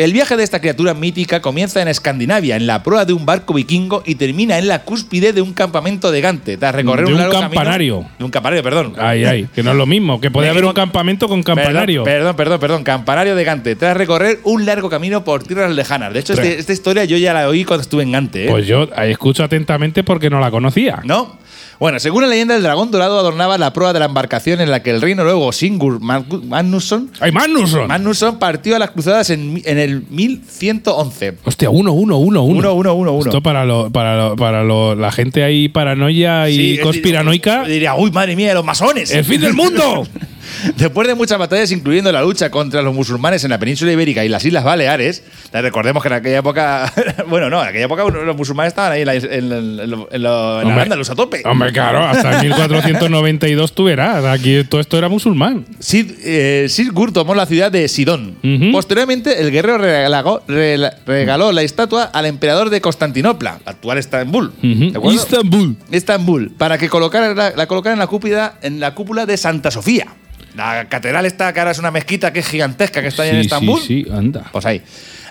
El 0.00 0.14
viaje 0.14 0.34
de 0.38 0.42
esta 0.42 0.60
criatura 0.62 0.94
mítica 0.94 1.42
comienza 1.42 1.82
en 1.82 1.86
Escandinavia, 1.88 2.56
en 2.56 2.66
la 2.66 2.82
proa 2.82 3.04
de 3.04 3.12
un 3.12 3.26
barco 3.26 3.52
vikingo 3.52 4.02
y 4.06 4.14
termina 4.14 4.56
en 4.56 4.66
la 4.66 4.82
cúspide 4.82 5.34
de 5.34 5.42
un 5.42 5.52
campamento 5.52 6.10
de 6.10 6.22
Gante, 6.22 6.56
tras 6.56 6.74
recorrer 6.74 7.04
De 7.04 7.12
un 7.12 7.18
largo 7.18 7.34
camino- 7.34 7.50
campanario. 7.50 8.06
de 8.18 8.24
un 8.24 8.30
campanario, 8.30 8.62
perdón. 8.62 8.94
Ay, 8.96 9.24
ay, 9.26 9.48
que 9.54 9.62
no 9.62 9.72
es 9.72 9.76
lo 9.76 9.84
mismo. 9.84 10.18
Que 10.18 10.30
Me 10.30 10.48
haber 10.48 10.64
un 10.64 10.72
campamento 10.72 11.28
con 11.28 11.42
campanario. 11.42 12.02
Perdón, 12.02 12.34
perdón, 12.34 12.36
perdón, 12.36 12.60
perdón, 12.60 12.82
campanario 12.82 13.36
de 13.36 13.44
Gante, 13.44 13.76
tras 13.76 13.94
recorrer 13.94 14.40
un 14.44 14.64
largo 14.64 14.88
camino 14.88 15.22
por 15.22 15.42
tierras 15.42 15.70
lejanas. 15.74 16.14
De 16.14 16.20
hecho, 16.20 16.32
este- 16.32 16.58
esta 16.58 16.72
historia 16.72 17.04
yo 17.04 17.18
ya 17.18 17.34
la 17.34 17.46
oí 17.46 17.66
cuando 17.66 17.82
estuve 17.82 18.02
en 18.02 18.12
Gante, 18.12 18.46
¿eh? 18.46 18.48
Pues 18.48 18.66
yo 18.66 18.84
escucho 19.04 19.44
atentamente 19.44 20.02
porque 20.02 20.30
no 20.30 20.40
la 20.40 20.50
conocía. 20.50 21.00
¿No? 21.04 21.38
Bueno, 21.80 21.98
según 21.98 22.20
la 22.22 22.28
leyenda, 22.28 22.54
el 22.54 22.62
dragón 22.62 22.90
dorado 22.90 23.18
adornaba 23.18 23.56
la 23.56 23.72
proa 23.72 23.92
de 23.94 23.98
la 24.00 24.04
embarcación 24.04 24.60
en 24.60 24.70
la 24.70 24.82
que 24.82 24.90
el 24.90 25.00
rey 25.00 25.14
noruego 25.14 25.50
Singur 25.50 25.98
Mag- 25.98 26.44
Magnusson, 26.44 27.10
¡Ay, 27.20 27.32
Magnusson! 27.32 27.88
Magnusson 27.88 28.38
partió 28.38 28.76
a 28.76 28.78
las 28.78 28.90
cruzadas 28.90 29.30
en, 29.30 29.62
en 29.64 29.78
el 29.78 30.04
1111. 30.10 31.38
Hostia, 31.42 31.70
uno, 31.70 31.92
uno, 31.92 32.18
uno, 32.18 32.42
uno. 32.42 32.58
Uno, 32.58 32.74
uno, 32.74 32.94
uno, 32.94 33.12
uno. 33.14 33.24
Esto 33.30 33.40
para, 33.42 33.64
lo, 33.64 33.90
para, 33.90 34.16
lo- 34.16 34.36
para 34.36 34.62
lo- 34.62 34.94
la 34.94 35.10
gente 35.10 35.42
ahí 35.42 35.68
paranoia 35.70 36.48
y 36.50 36.76
Sí, 36.76 36.78
conspiranoica. 36.82 37.64
Diría, 37.64 37.94
uy, 37.94 38.10
madre 38.10 38.36
mía, 38.36 38.52
los 38.52 38.64
masones. 38.64 39.10
¡El 39.10 39.24
fin 39.24 39.40
del 39.40 39.54
mundo! 39.54 40.06
Después 40.76 41.08
de 41.08 41.14
muchas 41.14 41.38
batallas, 41.38 41.70
incluyendo 41.72 42.10
la 42.12 42.22
lucha 42.22 42.50
contra 42.50 42.82
los 42.82 42.94
musulmanes 42.94 43.44
en 43.44 43.50
la 43.50 43.58
península 43.58 43.92
ibérica 43.92 44.24
y 44.24 44.28
las 44.28 44.44
Islas 44.44 44.64
Baleares, 44.64 45.22
recordemos 45.52 46.02
que 46.02 46.08
en 46.08 46.14
aquella 46.14 46.38
época, 46.38 46.92
bueno, 47.28 47.48
no, 47.50 47.62
en 47.62 47.68
aquella 47.68 47.84
época 47.86 48.04
los 48.04 48.36
musulmanes 48.36 48.70
estaban 48.72 48.92
ahí 48.92 49.00
en 49.02 49.06
la, 49.06 49.14
en, 49.14 49.24
en, 49.52 49.52
en 50.10 50.22
lo- 50.22 50.58
Hombre. 50.60 50.82
A 51.10 51.14
tope. 51.14 51.42
Hombre, 51.44 51.72
claro, 51.72 52.00
hasta 52.04 52.42
1492 52.42 53.72
tú 53.74 53.84
verás. 53.84 54.24
Aquí 54.24 54.62
todo 54.64 54.80
esto 54.80 54.98
era 54.98 55.08
musulmán. 55.08 55.64
Sid, 55.78 56.12
eh, 56.24 56.68
tomó 57.12 57.34
la 57.34 57.46
ciudad 57.46 57.70
de 57.72 57.88
Sidón. 57.88 58.36
Posteriormente, 58.72 59.40
el 59.40 59.50
guerrero 59.50 59.78
regaló, 59.78 60.42
la 61.52 61.62
estatua 61.62 62.04
al 62.04 62.26
emperador 62.26 62.70
de 62.70 62.80
Constantinopla, 62.80 63.60
actual 63.64 63.98
Estambul. 63.98 64.52
¿de 64.62 64.72
Ujú. 64.88 64.98
acuerdo? 64.98 65.18
Istanbul. 65.18 65.76
Estambul, 65.90 66.50
para 66.56 66.78
que 66.78 66.88
colocara 66.88 67.34
la, 67.34 67.50
la 67.56 67.66
colocara 67.66 67.92
en 67.94 67.98
la 67.98 68.06
cúpula, 68.06 68.54
en 68.62 68.80
la 68.80 68.94
cúpula 68.94 69.26
de 69.26 69.36
Santa 69.36 69.70
Sofía. 69.70 70.06
La 70.56 70.88
catedral 70.88 71.26
esta, 71.26 71.52
que 71.52 71.60
ahora 71.60 71.70
es 71.72 71.78
una 71.78 71.90
mezquita 71.90 72.32
que 72.32 72.40
es 72.40 72.48
gigantesca, 72.48 73.00
que 73.02 73.08
está 73.08 73.22
ahí 73.24 73.30
en 73.30 73.36
Estambul. 73.36 73.80
Sí, 73.80 74.04
sí, 74.04 74.10
anda. 74.12 74.48
Pues 74.52 74.66
ahí. 74.66 74.82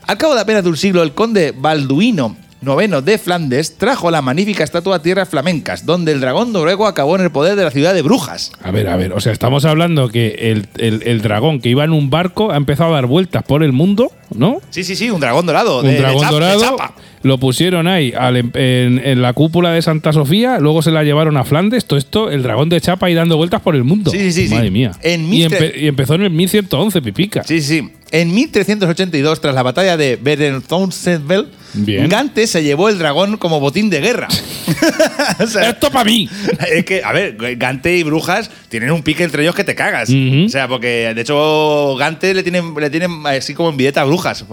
Al 0.07 0.17
cabo 0.17 0.33
de 0.35 0.41
apenas 0.41 0.63
de 0.63 0.69
un 0.69 0.77
siglo, 0.77 1.03
el 1.03 1.13
conde 1.13 1.53
Balduino 1.55 2.35
IX 2.61 3.05
de 3.05 3.17
Flandes 3.17 3.77
trajo 3.77 4.11
la 4.11 4.21
magnífica 4.21 4.63
estatua 4.65 4.97
a 4.97 5.01
tierras 5.01 5.29
flamencas, 5.29 5.85
donde 5.85 6.11
el 6.11 6.19
dragón 6.19 6.51
noruego 6.51 6.87
acabó 6.87 7.15
en 7.15 7.21
el 7.21 7.31
poder 7.31 7.55
de 7.55 7.63
la 7.63 7.71
ciudad 7.71 7.93
de 7.93 8.01
Brujas. 8.01 8.51
A 8.61 8.71
ver, 8.71 8.89
a 8.89 8.97
ver, 8.97 9.13
o 9.13 9.19
sea, 9.21 9.31
estamos 9.31 9.63
hablando 9.65 10.09
que 10.09 10.51
el, 10.51 10.67
el- 10.77 11.03
el 11.05 11.21
dragón 11.21 11.61
que 11.61 11.69
iba 11.69 11.83
en 11.85 11.91
un 11.91 12.09
barco 12.09 12.51
ha 12.51 12.57
empezado 12.57 12.91
a 12.91 12.95
dar 12.95 13.05
vueltas 13.05 13.43
por 13.43 13.63
el 13.63 13.71
mundo, 13.71 14.11
¿no? 14.35 14.59
Sí, 14.71 14.83
sí, 14.83 14.95
sí, 14.97 15.09
un 15.09 15.21
dragón 15.21 15.45
dorado. 15.45 15.79
un 15.79 15.85
de- 15.85 15.93
de 15.93 15.99
dragón 15.99 16.25
de 16.27 16.31
dorado 16.33 16.59
chapa. 16.61 16.93
Lo 17.23 17.37
pusieron 17.37 17.87
ahí 17.87 18.13
al 18.17 18.37
em- 18.37 18.51
en, 18.53 19.01
en 19.03 19.21
la 19.21 19.33
cúpula 19.33 19.71
de 19.71 19.81
Santa 19.81 20.13
Sofía, 20.13 20.59
luego 20.59 20.81
se 20.81 20.91
la 20.91 21.03
llevaron 21.03 21.37
a 21.37 21.43
Flandes, 21.43 21.85
todo 21.85 21.99
esto, 21.99 22.31
el 22.31 22.43
dragón 22.43 22.69
de 22.69 22.79
chapa 22.81 23.07
ahí 23.07 23.13
dando 23.13 23.37
vueltas 23.37 23.61
por 23.61 23.75
el 23.75 23.83
mundo. 23.83 24.11
Sí, 24.11 24.31
sí, 24.31 24.47
sí, 24.47 24.53
Madre 24.53 24.67
sí. 24.67 24.71
mía. 24.71 24.91
En 25.01 25.25
y, 25.25 25.27
1300 25.47 25.59
empe- 25.69 25.81
y 25.81 25.87
empezó 25.87 26.15
en 26.15 26.21
el 26.23 26.29
1111, 26.31 27.01
pipica. 27.01 27.43
Sí, 27.43 27.61
sí. 27.61 27.89
En 28.11 28.33
1382, 28.33 29.39
tras 29.41 29.53
la 29.53 29.61
batalla 29.63 29.95
de 29.97 30.15
Berenthonsenvel, 30.15 31.47
Bien. 31.73 32.09
Gante 32.09 32.47
se 32.47 32.63
llevó 32.63 32.89
el 32.89 32.97
dragón 32.97 33.37
como 33.37 33.59
botín 33.59 33.91
de 33.91 34.01
guerra. 34.01 34.27
O 35.39 35.45
sea, 35.47 35.69
¡Esto 35.69 35.91
para 35.91 36.03
mí! 36.05 36.27
es 36.71 36.83
que, 36.85 37.03
a 37.03 37.11
ver, 37.13 37.37
Gante 37.57 37.95
y 37.95 38.01
Brujas 38.03 38.49
tienen 38.69 38.91
un 38.91 39.03
pique 39.03 39.23
entre 39.23 39.43
ellos 39.43 39.53
que 39.53 39.63
te 39.63 39.75
cagas. 39.75 40.09
O 40.09 40.49
sea, 40.49 40.67
porque 40.67 41.13
de 41.13 41.21
hecho 41.21 41.95
Gante 41.97 42.33
le 42.33 42.41
tienen, 42.41 42.73
le 42.75 42.89
tienen 42.89 43.25
así 43.27 43.53
como 43.53 43.69
envidieta 43.69 44.01
a 44.01 44.05
Brujas. 44.05 44.43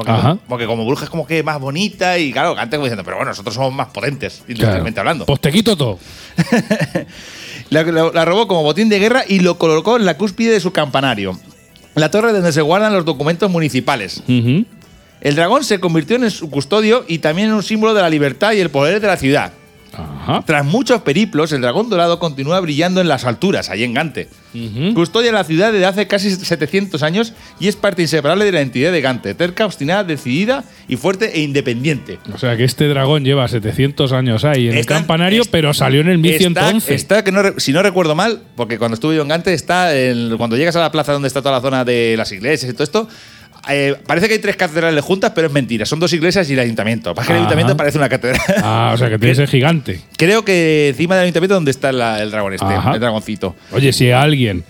Porque, 0.46 0.66
como 0.66 0.84
Brujas 0.84 1.04
es 1.04 1.10
como 1.10 1.26
que 1.26 1.42
más 1.42 1.58
bonita 1.58 2.18
y 2.18 2.32
claro, 2.32 2.54
Gante 2.54 2.76
como 2.76 2.84
diciendo, 2.86 3.04
pero 3.04 3.16
bueno, 3.16 3.30
nosotros 3.30 3.54
somos 3.54 3.72
más 3.72 3.88
potentes, 3.88 4.42
industrialmente 4.48 5.00
hablando. 5.00 5.24
Pues 5.26 5.40
te 5.40 5.50
quito 5.50 5.74
todo. 5.76 5.98
La, 7.70 7.82
la- 7.82 8.10
la 8.12 8.24
robó 8.24 8.46
como 8.46 8.62
botín 8.62 8.88
de 8.88 8.98
guerra 9.00 9.24
y 9.26 9.40
lo 9.40 9.58
colocó 9.58 9.96
en 9.96 10.04
la 10.04 10.16
cúspide 10.16 10.52
de 10.52 10.60
su 10.60 10.72
campanario. 10.72 11.36
La 11.96 12.10
torre 12.10 12.32
donde 12.32 12.52
se 12.52 12.60
guardan 12.60 12.92
los 12.92 13.04
documentos 13.04 13.50
municipales. 13.50 14.22
El 14.28 15.34
dragón 15.34 15.64
se 15.64 15.80
convirtió 15.80 16.16
en 16.16 16.30
su 16.30 16.50
custodio 16.50 17.04
y 17.08 17.18
también 17.18 17.48
en 17.48 17.54
un 17.54 17.62
símbolo 17.62 17.94
de 17.94 18.02
la 18.02 18.10
libertad 18.10 18.52
y 18.52 18.60
el 18.60 18.70
poder 18.70 19.00
de 19.00 19.06
la 19.06 19.16
ciudad. 19.16 19.52
Ajá. 19.92 20.42
Tras 20.46 20.64
muchos 20.64 21.00
periplos, 21.02 21.52
el 21.52 21.60
dragón 21.62 21.88
dorado 21.88 22.18
continúa 22.18 22.60
brillando 22.60 23.00
en 23.00 23.08
las 23.08 23.24
alturas, 23.24 23.70
allí 23.70 23.84
en 23.84 23.94
Gante. 23.94 24.28
Custodia 24.94 25.32
la 25.32 25.44
ciudad 25.44 25.70
desde 25.70 25.84
hace 25.84 26.06
casi 26.06 26.30
700 26.30 27.02
años 27.02 27.34
y 27.60 27.68
es 27.68 27.76
parte 27.76 28.00
inseparable 28.02 28.46
de 28.46 28.52
la 28.52 28.62
entidad 28.62 28.90
de 28.90 29.00
Gante, 29.02 29.34
terca, 29.34 29.66
obstinada, 29.66 30.02
decidida 30.04 30.64
y 30.88 30.96
fuerte 30.96 31.32
e 31.38 31.42
independiente. 31.42 32.18
O 32.34 32.38
sea 32.38 32.56
que 32.56 32.64
este 32.64 32.88
dragón 32.88 33.22
lleva 33.24 33.46
700 33.48 34.12
años 34.12 34.44
ahí 34.44 34.68
en 34.68 34.76
el 34.78 34.86
campanario, 34.86 35.42
pero 35.50 35.74
salió 35.74 36.00
en 36.00 36.08
el 36.08 36.18
1111. 36.18 36.94
Está, 36.94 37.16
está 37.18 37.24
que 37.24 37.32
no, 37.32 37.42
si 37.58 37.72
no 37.72 37.82
recuerdo 37.82 38.14
mal, 38.14 38.42
porque 38.56 38.78
cuando 38.78 38.94
estuve 38.94 39.16
yo 39.16 39.22
en 39.22 39.28
Gante, 39.28 39.52
está 39.52 39.94
en- 39.94 40.36
cuando 40.38 40.56
llegas 40.56 40.74
a 40.76 40.80
la 40.80 40.90
plaza 40.90 41.12
donde 41.12 41.28
está 41.28 41.42
toda 41.42 41.56
la 41.56 41.60
zona 41.60 41.84
de 41.84 42.14
las 42.16 42.32
iglesias 42.32 42.70
y 42.70 42.72
todo 42.72 42.84
esto. 42.84 43.08
Eh, 43.68 43.96
parece 44.06 44.28
que 44.28 44.34
hay 44.34 44.40
tres 44.40 44.56
catedrales 44.56 45.04
juntas, 45.04 45.32
pero 45.34 45.48
es 45.48 45.52
mentira. 45.52 45.84
Son 45.86 45.98
dos 46.00 46.12
iglesias 46.12 46.48
y 46.50 46.52
el 46.54 46.60
ayuntamiento. 46.60 47.14
Pasa 47.14 47.28
que 47.28 47.32
el 47.32 47.38
ayuntamiento 47.38 47.76
parece 47.76 47.98
una 47.98 48.08
catedral. 48.08 48.40
Ah, 48.62 48.92
o 48.94 48.96
sea 48.98 49.08
que 49.08 49.18
tiene 49.18 49.32
ese 49.32 49.46
gigante. 49.46 50.00
Creo 50.16 50.44
que 50.44 50.88
encima 50.90 51.14
del 51.16 51.24
ayuntamiento 51.24 51.54
donde 51.54 51.70
está 51.70 51.92
la- 51.92 52.22
el 52.22 52.30
dragón 52.30 52.54
este, 52.54 52.64
Ajá. 52.66 52.92
el 52.94 53.00
dragoncito. 53.00 53.56
Oye, 53.72 53.92
si 53.92 54.10
alguien 54.10 54.64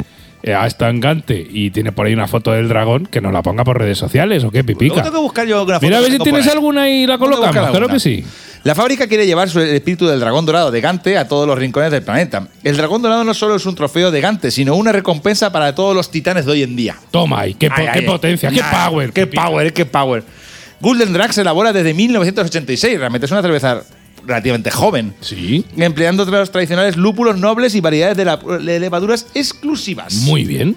ha 0.55 0.67
estado 0.67 0.91
en 0.91 1.01
Gante 1.01 1.47
y 1.51 1.71
tiene 1.71 1.93
por 1.93 2.07
ahí 2.07 2.13
una 2.15 2.29
foto 2.29 2.53
del 2.53 2.69
dragón, 2.69 3.07
que 3.07 3.21
nos 3.21 3.33
la 3.33 3.43
ponga 3.43 3.65
por 3.65 3.79
redes 3.79 3.99
sociales 3.99 4.45
o 4.45 4.51
qué, 4.51 4.63
pipica. 4.65 4.97
tengo 5.03 5.11
que 5.13 5.19
buscar 5.21 5.47
yo 5.47 5.59
alguna 5.59 5.77
foto 5.79 5.87
Mira 5.87 5.99
a 5.99 6.01
ver 6.01 6.13
si 6.13 6.19
tienes 6.19 6.47
alguna 6.49 6.89
y 6.89 7.07
la 7.07 7.19
colocamos. 7.19 7.71
Claro 7.71 7.89
que 7.89 7.99
sí. 8.01 8.25
La 8.63 8.75
fábrica 8.75 9.07
quiere 9.07 9.27
llevar 9.27 9.49
el 9.49 9.59
espíritu 9.77 10.07
del 10.09 10.19
dragón 10.19 10.45
dorado 10.45 10.73
de 10.73 10.81
Gante 10.81 11.17
a 11.19 11.29
todos 11.29 11.47
los 11.47 11.57
rincones 11.57 11.93
del 11.93 12.03
planeta. 12.03 12.49
El 12.65 12.77
dragón 12.77 13.01
dorado 13.01 13.23
no 13.23 13.33
solo 13.33 13.55
es 13.55 13.65
un 13.65 13.77
trofeo 13.77 14.11
de 14.11 14.21
Gante, 14.21 14.51
sino 14.51 14.75
una 14.75 14.91
recompensa 14.91 15.53
para 15.53 15.73
todos 15.75 15.95
los 15.95 16.11
titanes 16.11 16.47
de 16.47 16.53
hoy 16.53 16.63
en 16.65 16.75
día. 16.75 16.97
Toma 17.13 17.41
ahí, 17.43 17.55
qué, 17.55 17.69
po- 17.69 17.75
Ay, 17.79 17.87
qué 17.93 17.99
ay, 18.01 18.07
potencia, 18.07 18.51
qué 18.51 18.63
power. 18.69 19.13
Qué 19.13 19.27
pipica. 19.27 19.45
power, 19.45 19.73
qué 19.73 19.85
power. 19.87 20.25
Golden 20.81 21.13
Drag 21.13 21.33
se 21.33 21.43
elabora 21.43 21.73
desde 21.73 21.95
1986. 21.95 22.99
Realmente 22.99 23.27
es 23.27 23.33
una 23.33 23.41
cerveza 23.43 23.83
relativamente 24.27 24.71
joven. 24.71 25.15
Sí, 25.21 25.65
Empleando 25.77 26.25
los 26.25 26.51
tradicionales 26.51 26.97
lúpulos 26.97 27.39
nobles 27.39 27.75
y 27.75 27.81
variedades 27.81 28.17
de, 28.17 28.25
la- 28.25 28.37
de 28.37 28.81
levaduras 28.81 29.27
exclusivas. 29.35 30.15
muy 30.15 30.45
bien. 30.45 30.77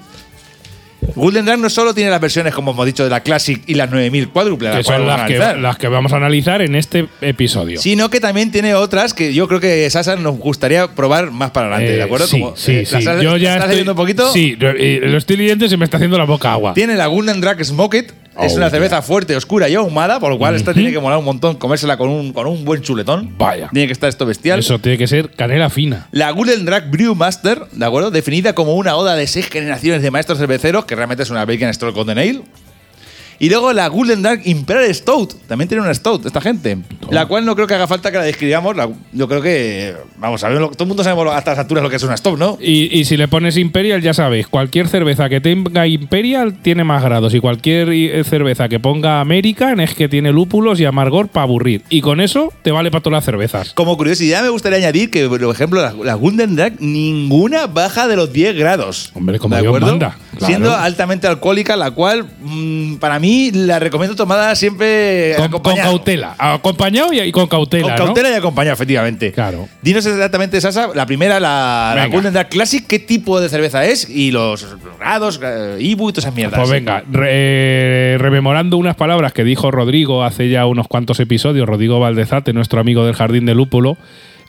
Golden 1.16 1.46
Drag 1.46 1.58
no 1.60 1.70
solo 1.70 1.94
tiene 1.94 2.12
las 2.12 2.20
versiones, 2.22 2.54
como 2.54 2.72
hemos 2.72 2.86
dicho, 2.86 3.04
de 3.06 3.10
la 3.10 3.22
Classic 3.22 3.62
y 3.66 3.74
las 3.74 3.90
9000 3.90 4.30
cuádruple, 4.30 4.70
Que 4.70 4.76
las 4.78 4.86
son 4.86 5.08
las 5.08 5.16
que, 5.28 5.36
analizar. 5.38 5.58
las 5.58 5.78
que 5.78 5.88
vamos 5.88 6.12
a 6.14 6.18
analizar 6.18 6.62
en 6.62 6.76
este 6.76 7.08
episodio. 7.22 7.80
Sino 7.82 8.10
que 8.10 8.20
también 8.20 8.52
tiene 8.52 8.76
otras 8.76 9.14
que 9.14 9.34
yo 9.34 9.48
creo 9.48 9.60
que 9.62 9.90
Sasa 9.90 10.18
nos 10.18 10.38
gustaría 10.38 10.94
probar 10.94 11.32
más 11.32 11.52
para 11.52 11.68
adelante, 11.68 11.94
Eh, 11.94 11.98
¿de 11.98 12.04
acuerdo? 12.04 12.28
Sí, 12.28 12.40
Como, 12.40 12.56
sí, 12.58 12.72
eh, 12.74 12.86
sí. 12.86 13.02
¿la 13.02 13.24
Yo 13.24 13.38
ya 13.38 13.54
estás 13.54 13.56
estoy, 13.56 13.70
leyendo 13.70 13.92
un 13.94 13.98
poquito? 13.98 14.32
Sí, 14.34 14.56
lo, 14.60 14.70
eh, 14.70 15.00
lo 15.04 15.18
estoy 15.18 15.38
leyendo 15.38 15.66
y 15.66 15.70
se 15.70 15.78
me 15.78 15.86
está 15.86 15.98
haciendo 15.98 16.18
la 16.18 16.26
boca 16.26 16.52
agua. 16.52 16.74
Tiene 16.74 16.96
la 16.96 17.08
Golden 17.08 17.40
Drag 17.42 17.64
Smoked. 17.64 18.12
Es 18.42 18.54
Oh, 18.54 18.58
una 18.58 18.70
cerveza 18.70 18.98
yeah. 18.98 19.02
fuerte, 19.02 19.36
oscura 19.36 19.70
y 19.70 19.76
ahumada, 19.76 20.20
por 20.20 20.30
lo 20.30 20.38
cual 20.38 20.56
esta 20.56 20.74
tiene 20.74 20.92
que 20.92 21.00
molar 21.00 21.20
un 21.20 21.26
montón 21.26 21.56
comérsela 21.56 21.98
con 21.98 22.10
un, 22.10 22.34
con 22.34 22.48
un 22.48 22.66
buen 22.66 22.82
chuletón. 22.82 23.36
Vaya. 23.38 23.70
Tiene 23.72 23.88
que 23.88 23.94
estar 23.94 24.10
esto 24.10 24.26
bestial. 24.26 24.60
Eso 24.60 24.80
tiene 24.80 24.98
que 24.98 25.08
ser 25.08 25.32
canela 25.32 25.70
fina. 25.70 26.08
La 26.12 26.32
Golden 26.32 26.66
Drag 26.66 26.90
Brewmaster, 26.90 27.62
¿de 27.72 27.86
acuerdo? 27.86 28.12
Definida 28.12 28.54
como 28.54 28.76
una 28.76 28.96
oda 28.96 29.16
de 29.16 29.28
seis 29.28 29.48
generaciones 29.50 30.02
de 30.02 30.12
maestros 30.12 30.38
cerveceros, 30.40 30.86
que 30.86 30.96
realmente 30.96 31.24
es 31.24 31.30
una 31.30 31.46
Bacon 31.46 31.74
Stroke 31.74 31.96
Golden 31.96 32.18
Ale. 32.18 32.42
Y 33.40 33.50
luego 33.50 33.72
la 33.72 33.88
Golden 33.88 34.22
Drag 34.22 34.46
Imperial 34.46 34.94
Stout. 34.94 35.34
También 35.48 35.68
tiene 35.70 35.82
una 35.82 35.94
Stout, 35.94 36.26
esta 36.26 36.42
gente. 36.42 36.78
La 37.10 37.26
cual 37.26 37.46
no 37.46 37.56
creo 37.56 37.68
que 37.68 37.74
haga 37.74 37.88
falta 37.88 38.12
que 38.12 38.18
la 38.18 38.24
describamos. 38.26 38.76
la- 38.76 38.90
yo 39.14 39.28
creo 39.30 39.42
que. 39.42 39.96
Vamos 40.18 40.44
a 40.44 40.50
ver, 40.50 40.60
todo 40.60 40.84
el 40.84 40.88
mundo 40.88 41.04
sabe 41.04 41.22
a 41.32 41.38
estas 41.40 41.58
alturas 41.58 41.82
lo 41.84 41.90
que 41.90 41.96
es 41.96 42.04
una 42.04 42.18
Stout, 42.18 42.38
¿no? 42.38 42.58
Y, 42.62 42.98
y 43.00 43.06
si 43.06 43.16
le 43.18 43.28
pones 43.30 43.56
Imperial, 43.58 44.02
ya 44.02 44.14
sabéis, 44.14 44.48
cualquier 44.48 44.88
cerveza 44.90 45.30
que 45.30 45.40
tenga 45.40 45.88
Imperial 45.88 46.62
tiene 46.62 46.84
más 46.84 47.02
grados. 47.02 47.34
Y 47.34 47.40
cualquier 47.40 47.90
eh, 47.92 48.24
cerveza 48.26 48.68
que 48.68 48.80
ponga 48.80 49.22
American 49.22 49.80
es 49.80 49.96
que 49.96 50.10
tiene 50.10 50.32
lúpulos 50.34 50.80
y 50.82 50.86
amargor 50.86 51.30
para 51.30 51.44
aburrir. 51.44 51.84
Y 51.90 52.02
con 52.02 52.20
eso 52.20 52.52
te 52.62 52.72
vale 52.72 52.92
para 52.92 53.02
todas 53.04 53.18
las 53.18 53.26
cervezas. 53.26 53.74
Como 53.74 53.96
curiosidad, 53.96 54.44
me 54.44 54.50
gustaría 54.50 54.80
añadir 54.80 55.10
que, 55.12 55.28
por 55.30 55.42
ejemplo, 55.44 55.82
la, 55.82 55.94
la 55.94 56.16
Golden 56.16 56.58
ninguna 56.80 57.68
baja 57.68 58.08
de 58.08 58.16
los 58.18 58.34
10 58.34 58.56
grados. 58.58 59.12
Hombre, 59.14 59.40
como 59.40 59.56
¿De 59.56 59.62
Dios 59.62 59.70
acuerdo? 59.72 59.88
manda, 59.88 60.18
claro. 60.32 60.46
Siendo 60.46 60.76
altamente 60.76 61.28
alcohólica, 61.28 61.76
la 61.78 61.92
cual, 61.92 62.26
mm, 62.42 62.96
para 62.96 63.18
mí, 63.20 63.29
la 63.54 63.80
recomiendo 63.80 64.16
tomada 64.16 64.56
siempre 64.56 65.36
Con, 65.38 65.76
cautela. 65.76 66.36
Acompañado 66.38 67.12
y, 67.14 67.20
y 67.20 67.32
con 67.32 67.48
cautela. 67.48 67.84
Con 67.84 67.96
¿no? 67.98 68.06
cautela 68.06 68.30
y 68.30 68.34
acompañado, 68.34 68.74
efectivamente. 68.74 69.32
Claro. 69.32 69.68
Dinos 69.82 70.06
exactamente, 70.06 70.60
Sasa, 70.62 70.90
la 70.94 71.06
primera, 71.06 71.40
la, 71.40 71.94
la. 71.96 72.08
Golden 72.08 72.34
Drag 72.34 72.50
Classic, 72.50 72.86
¿qué 72.86 73.00
tipo 73.00 73.40
de 73.42 73.50
cerveza 73.50 73.86
es? 73.86 74.10
Y 74.10 74.32
los 74.32 74.68
grados, 75.00 75.40
eh, 75.44 75.78
Ibu 75.80 76.10
y 76.10 76.14
todas 76.14 76.26
esas 76.26 76.36
mierdas. 76.36 76.60
Pues 76.60 76.70
venga, 76.72 77.04
re- 77.12 78.18
rememorando 78.20 78.78
unas 78.78 78.96
palabras 78.96 79.34
que 79.34 79.44
dijo 79.44 79.72
Rodrigo 79.72 80.24
hace 80.24 80.50
ya 80.50 80.66
unos 80.66 80.88
cuantos 80.88 81.20
episodios, 81.20 81.68
Rodrigo 81.68 82.00
Valdezate, 82.00 82.54
nuestro 82.54 82.80
amigo 82.80 83.06
del 83.06 83.16
Jardín 83.16 83.46
de 83.46 83.56
Lúpulo. 83.56 83.98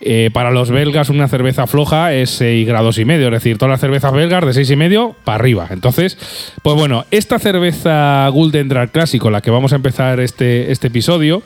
Eh, 0.00 0.30
para 0.32 0.50
los 0.50 0.70
belgas 0.70 1.10
una 1.10 1.28
cerveza 1.28 1.66
floja 1.66 2.14
es 2.14 2.30
6 2.30 2.66
grados 2.66 2.98
y 2.98 3.04
medio, 3.04 3.26
es 3.26 3.32
decir, 3.32 3.58
todas 3.58 3.70
las 3.70 3.80
cervezas 3.80 4.12
belgas 4.12 4.46
de 4.46 4.54
6 4.54 4.70
y 4.70 4.76
medio 4.76 5.14
para 5.24 5.36
arriba. 5.36 5.68
Entonces, 5.70 6.16
pues 6.62 6.76
bueno, 6.76 7.04
esta 7.10 7.38
cerveza 7.38 8.28
Golden 8.28 8.68
Drag 8.68 8.90
Clásico, 8.90 9.30
la 9.30 9.40
que 9.42 9.50
vamos 9.50 9.72
a 9.72 9.76
empezar 9.76 10.20
este, 10.20 10.72
este 10.72 10.88
episodio, 10.88 11.42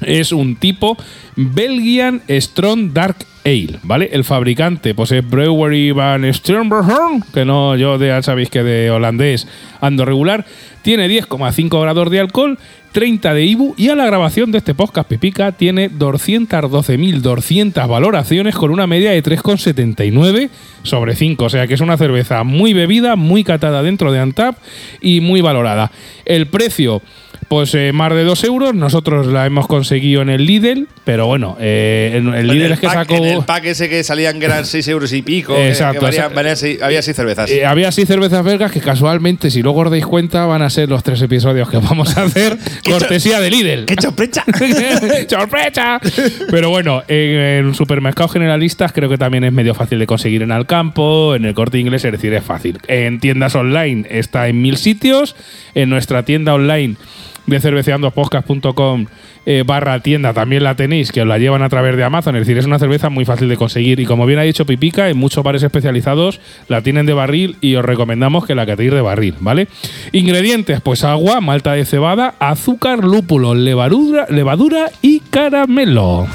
es 0.00 0.32
un 0.32 0.56
tipo 0.56 0.96
Belgian 1.36 2.22
Strong 2.28 2.92
Dark 2.92 3.16
Ale, 3.44 3.78
¿vale? 3.82 4.10
El 4.12 4.24
fabricante 4.24 4.94
pues 4.94 5.12
es 5.12 5.28
Brewery 5.28 5.92
van 5.92 6.32
Sternbergen, 6.32 7.22
que 7.32 7.44
no, 7.44 7.76
yo 7.76 7.96
ya 7.98 8.20
sabéis 8.22 8.50
que 8.50 8.62
de 8.62 8.90
holandés 8.90 9.46
ando 9.80 10.04
regular, 10.04 10.44
tiene 10.82 11.08
10,5 11.08 11.80
grados 11.80 12.10
de 12.10 12.20
alcohol, 12.20 12.58
30 12.92 13.34
de 13.34 13.44
IBU 13.44 13.74
y 13.76 13.88
a 13.90 13.94
la 13.94 14.06
grabación 14.06 14.50
de 14.50 14.58
este 14.58 14.74
podcast 14.74 15.08
Pipica 15.08 15.52
tiene 15.52 15.90
212.200 15.90 17.86
valoraciones 17.86 18.54
con 18.56 18.70
una 18.70 18.86
media 18.86 19.10
de 19.10 19.22
3,79 19.22 20.48
sobre 20.82 21.14
5, 21.14 21.44
o 21.44 21.50
sea 21.50 21.66
que 21.66 21.74
es 21.74 21.80
una 21.80 21.98
cerveza 21.98 22.42
muy 22.42 22.72
bebida, 22.72 23.14
muy 23.14 23.44
catada 23.44 23.82
dentro 23.82 24.12
de 24.12 24.20
Antap 24.20 24.56
y 25.00 25.20
muy 25.20 25.40
valorada. 25.40 25.92
El 26.24 26.46
precio 26.46 27.02
pues 27.48 27.74
eh, 27.74 27.92
más 27.92 28.12
de 28.14 28.24
2 28.24 28.44
euros. 28.44 28.74
Nosotros 28.74 29.26
la 29.26 29.46
hemos 29.46 29.66
conseguido 29.66 30.22
en 30.22 30.30
el 30.30 30.46
Lidl, 30.46 30.88
pero 31.04 31.26
bueno, 31.26 31.56
eh, 31.60 32.12
en 32.14 32.28
el 32.28 32.34
En 32.34 32.46
Lidl 32.48 32.62
el 32.66 32.72
es 32.72 32.80
que 32.80 32.86
pack- 32.88 32.94
sacó. 32.94 33.14
en 33.16 33.24
el 33.24 33.44
pack 33.44 33.64
ese 33.66 33.88
que 33.88 34.02
salían 34.04 34.38
que 34.40 34.46
eran 34.46 34.64
6 34.66 34.88
euros 34.88 35.12
y 35.12 35.22
pico. 35.22 35.56
Exacto, 35.56 36.06
que 36.06 36.56
seis- 36.56 36.80
había 36.82 37.02
6 37.02 37.16
cervezas. 37.16 37.50
Eh, 37.50 37.64
había 37.64 37.88
así 37.88 38.04
cervezas 38.06 38.44
belgas 38.44 38.72
que 38.72 38.80
casualmente, 38.80 39.50
si 39.50 39.62
luego 39.62 39.80
os 39.80 39.90
dais 39.90 40.06
cuenta, 40.06 40.44
van 40.46 40.62
a 40.62 40.70
ser 40.70 40.88
los 40.88 41.02
tres 41.02 41.20
episodios 41.22 41.68
que 41.70 41.78
vamos 41.78 42.16
a 42.16 42.24
hacer. 42.24 42.56
¡Qué 42.82 42.90
cortesía 42.90 43.40
de 43.40 43.50
Lidl. 43.50 43.84
¡Qué 43.86 43.94
sorpresa! 44.00 44.44
¡Sorpresa! 45.28 46.00
Pero 46.50 46.70
bueno, 46.70 47.02
en, 47.08 47.66
en 47.66 47.74
supermercados 47.74 48.32
generalistas 48.32 48.92
creo 48.92 49.08
que 49.08 49.18
también 49.18 49.44
es 49.44 49.52
medio 49.52 49.74
fácil 49.74 49.98
de 49.98 50.06
conseguir 50.06 50.42
en 50.42 50.52
Alcampo, 50.52 51.34
en 51.34 51.44
el 51.44 51.54
corte 51.54 51.78
inglés, 51.78 52.04
es 52.04 52.12
decir, 52.12 52.32
es 52.34 52.44
fácil. 52.44 52.78
En 52.88 53.20
tiendas 53.20 53.54
online 53.54 54.06
está 54.10 54.48
en 54.48 54.60
mil 54.60 54.76
sitios, 54.76 55.36
en 55.74 55.90
nuestra 55.90 56.24
tienda 56.24 56.54
online 56.54 56.96
de 57.46 57.60
cerveceandospodcast.com 57.60 59.06
eh, 59.48 59.62
barra 59.64 60.00
tienda 60.00 60.34
también 60.34 60.64
la 60.64 60.74
tenéis, 60.74 61.12
que 61.12 61.22
os 61.22 61.26
la 61.26 61.38
llevan 61.38 61.62
a 61.62 61.68
través 61.68 61.96
de 61.96 62.02
Amazon, 62.02 62.34
es 62.36 62.40
decir, 62.40 62.58
es 62.58 62.66
una 62.66 62.78
cerveza 62.78 63.10
muy 63.10 63.24
fácil 63.24 63.48
de 63.48 63.56
conseguir 63.56 64.00
y 64.00 64.04
como 64.04 64.26
bien 64.26 64.40
ha 64.40 64.42
dicho 64.42 64.66
Pipica, 64.66 65.08
en 65.08 65.16
muchos 65.16 65.44
bares 65.44 65.62
especializados 65.62 66.40
la 66.68 66.82
tienen 66.82 67.06
de 67.06 67.12
barril 67.12 67.56
y 67.60 67.76
os 67.76 67.84
recomendamos 67.84 68.44
que 68.44 68.54
la 68.54 68.66
catéis 68.66 68.92
de 68.92 69.00
barril, 69.00 69.34
¿vale? 69.40 69.68
Ingredientes, 70.12 70.80
pues 70.80 71.04
agua, 71.04 71.40
malta 71.40 71.74
de 71.74 71.84
cebada, 71.84 72.34
azúcar, 72.40 73.04
lúpulo, 73.04 73.54
levadura, 73.54 74.26
levadura 74.28 74.90
y 75.00 75.20
caramelo. 75.20 76.26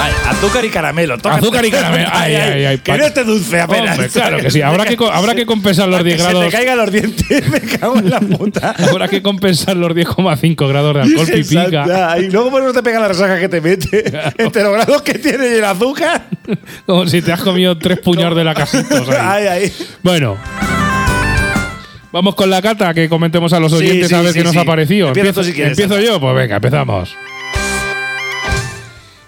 Ay, 0.00 0.12
azúcar 0.28 0.64
y 0.64 0.68
caramelo. 0.70 1.18
tócate. 1.18 1.40
Azúcar 1.40 1.64
y 1.64 1.70
caramelo. 1.70 2.08
Ay, 2.12 2.34
ay, 2.36 2.64
ay. 2.66 2.78
Que 2.78 2.96
no 2.96 3.04
esté 3.04 3.24
dulce 3.24 3.60
apenas. 3.60 3.92
Hombre, 3.96 4.08
claro 4.10 4.38
que 4.38 4.50
sí. 4.50 4.62
Habrá 4.62 4.84
que, 4.84 4.96
habrá 5.12 5.34
que 5.34 5.44
compensar 5.44 5.88
los 5.88 5.98
Que 5.98 6.04
10 6.04 6.20
se 6.20 6.26
te 6.26 6.32
grados. 6.34 6.52
caigan 6.52 6.76
los 6.78 6.92
dientes. 6.92 7.48
Me 7.50 7.60
cago 7.60 7.98
en 7.98 8.10
la 8.10 8.20
puta. 8.20 8.74
Habrá 8.78 9.08
que 9.08 9.22
compensar 9.22 9.76
los 9.76 9.90
10,5 9.92 10.68
grados 10.68 10.94
de 10.94 11.00
alcohol 11.02 11.26
pipica. 11.26 12.16
Y 12.20 12.30
luego 12.30 12.50
pues 12.50 12.64
no 12.64 12.72
te 12.72 12.82
pega 12.82 13.00
la 13.00 13.08
resaca 13.08 13.38
que 13.40 13.48
te 13.48 13.60
mete. 13.60 14.04
Entre 14.38 14.62
los 14.62 14.72
grados 14.72 15.02
que 15.02 15.14
tiene 15.14 15.48
y 15.48 15.54
el 15.54 15.64
azúcar. 15.64 16.26
Como 16.86 17.06
si 17.08 17.20
te 17.20 17.32
has 17.32 17.40
comido 17.42 17.76
tres 17.78 17.98
puñados 17.98 18.36
de 18.36 18.44
la 18.44 18.54
casita. 18.54 19.02
Ay, 19.20 19.46
ay. 19.46 19.72
Bueno. 20.02 20.36
Vamos 22.10 22.34
con 22.36 22.48
la 22.48 22.62
cata, 22.62 22.94
que 22.94 23.06
comentemos 23.08 23.52
a 23.52 23.60
los 23.60 23.70
Sí, 23.70 23.78
oyentes 23.78 24.08
sí, 24.08 24.14
a 24.14 24.22
ver 24.22 24.32
sí, 24.32 24.38
qué 24.38 24.44
nos 24.44 24.52
sí. 24.54 24.58
ha 24.58 24.64
parecido. 24.64 25.08
Empiezo, 25.08 25.44
si 25.44 25.52
quieres, 25.52 25.78
¿empiezo 25.78 26.00
yo? 26.02 26.18
Pues 26.18 26.34
venga, 26.34 26.56
empezamos. 26.56 27.14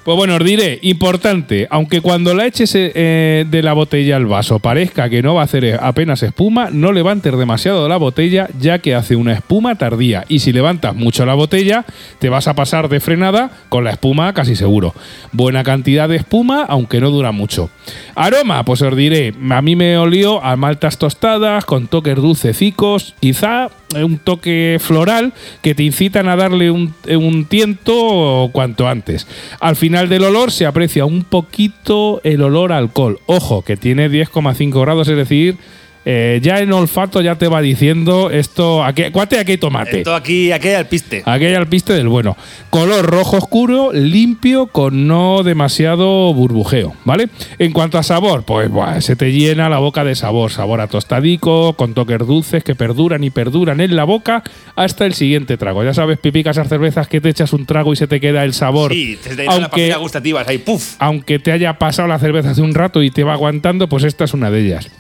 Pues 0.04 0.16
bueno, 0.16 0.36
os 0.36 0.44
diré, 0.44 0.78
importante, 0.80 1.66
aunque 1.70 2.00
cuando 2.00 2.32
la 2.32 2.46
eches 2.46 2.72
eh, 2.74 3.44
de 3.46 3.62
la 3.62 3.74
botella 3.74 4.16
al 4.16 4.24
vaso 4.24 4.58
parezca 4.58 5.10
que 5.10 5.22
no 5.22 5.34
va 5.34 5.42
a 5.42 5.44
hacer 5.44 5.78
apenas 5.78 6.22
espuma, 6.22 6.70
no 6.72 6.92
levantes 6.92 7.36
demasiado 7.36 7.86
la 7.86 7.98
botella 7.98 8.48
ya 8.58 8.78
que 8.78 8.94
hace 8.94 9.14
una 9.14 9.34
espuma 9.34 9.74
tardía 9.74 10.24
y 10.26 10.38
si 10.38 10.54
levantas 10.54 10.96
mucho 10.96 11.26
la 11.26 11.34
botella 11.34 11.84
te 12.18 12.30
vas 12.30 12.48
a 12.48 12.54
pasar 12.54 12.88
de 12.88 12.98
frenada 13.00 13.50
con 13.68 13.84
la 13.84 13.90
espuma 13.90 14.32
casi 14.32 14.56
seguro. 14.56 14.94
Buena 15.32 15.64
cantidad 15.64 16.08
de 16.08 16.16
espuma, 16.16 16.64
aunque 16.66 17.02
no 17.02 17.10
dura 17.10 17.30
mucho. 17.32 17.68
Aroma, 18.14 18.64
pues 18.64 18.80
os 18.80 18.96
diré, 18.96 19.34
a 19.50 19.60
mí 19.60 19.76
me 19.76 19.98
olió 19.98 20.42
a 20.42 20.56
maltas 20.56 20.96
tostadas 20.96 21.66
con 21.66 21.88
toques 21.88 22.16
dulcecicos, 22.16 23.14
quizá 23.20 23.68
un 23.94 24.18
toque 24.18 24.78
floral 24.80 25.32
que 25.62 25.74
te 25.74 25.82
incitan 25.82 26.28
a 26.28 26.36
darle 26.36 26.70
un, 26.70 26.94
un 27.08 27.44
tiento 27.44 28.50
cuanto 28.52 28.88
antes. 28.88 29.26
Al 29.60 29.76
final 29.76 30.08
del 30.08 30.24
olor 30.24 30.52
se 30.52 30.66
aprecia 30.66 31.04
un 31.04 31.24
poquito 31.24 32.20
el 32.24 32.42
olor 32.42 32.72
alcohol. 32.72 33.18
Ojo, 33.26 33.62
que 33.62 33.76
tiene 33.76 34.10
10,5 34.10 34.80
grados, 34.80 35.08
es 35.08 35.16
decir, 35.16 35.56
eh, 36.04 36.40
ya 36.42 36.60
en 36.60 36.72
olfato 36.72 37.20
ya 37.20 37.36
te 37.36 37.46
va 37.46 37.60
diciendo 37.60 38.30
esto, 38.30 38.82
aquí, 38.82 39.10
cuate, 39.12 39.38
aquí 39.38 39.52
hay 39.52 39.58
tomate. 39.58 39.98
Esto 39.98 40.14
aquí, 40.14 40.50
aquí 40.50 40.68
al 40.68 40.86
piste. 40.86 41.22
Aquí 41.26 41.44
hay 41.44 41.54
alpiste 41.54 41.92
del 41.92 42.08
bueno. 42.08 42.36
Color 42.70 43.04
rojo 43.04 43.36
oscuro, 43.36 43.90
limpio, 43.92 44.68
con 44.68 45.06
no 45.06 45.42
demasiado 45.42 46.32
burbujeo, 46.32 46.94
¿vale? 47.04 47.28
En 47.58 47.72
cuanto 47.72 47.98
a 47.98 48.02
sabor, 48.02 48.44
pues 48.44 48.70
buah, 48.70 49.00
se 49.02 49.14
te 49.14 49.30
llena 49.32 49.68
la 49.68 49.78
boca 49.78 50.04
de 50.04 50.14
sabor. 50.14 50.50
Sabor 50.50 50.80
a 50.80 50.86
tostadico, 50.86 51.74
con 51.74 51.92
toques 51.92 52.18
dulces 52.26 52.64
que 52.64 52.74
perduran 52.74 53.22
y 53.22 53.30
perduran 53.30 53.80
en 53.80 53.94
la 53.94 54.04
boca 54.04 54.42
hasta 54.76 55.04
el 55.04 55.12
siguiente 55.12 55.58
trago. 55.58 55.84
Ya 55.84 55.92
sabes, 55.92 56.18
pipica 56.18 56.50
esas 56.50 56.68
cervezas 56.68 57.08
que 57.08 57.20
te 57.20 57.28
echas 57.28 57.52
un 57.52 57.66
trago 57.66 57.92
y 57.92 57.96
se 57.96 58.06
te 58.06 58.20
queda 58.20 58.44
el 58.44 58.54
sabor. 58.54 58.92
Sí, 58.92 59.18
te 59.22 59.46
aunque, 59.46 59.68
papillas 59.68 59.98
gustativas 59.98 60.48
ahí, 60.48 60.58
puf. 60.58 60.94
aunque 60.98 61.38
te 61.38 61.52
haya 61.52 61.74
pasado 61.74 62.08
la 62.08 62.18
cerveza 62.18 62.50
hace 62.50 62.62
un 62.62 62.74
rato 62.74 63.02
y 63.02 63.10
te 63.10 63.22
va 63.22 63.34
aguantando, 63.34 63.88
pues 63.88 64.04
esta 64.04 64.24
es 64.24 64.32
una 64.32 64.50
de 64.50 64.60
ellas. 64.60 64.90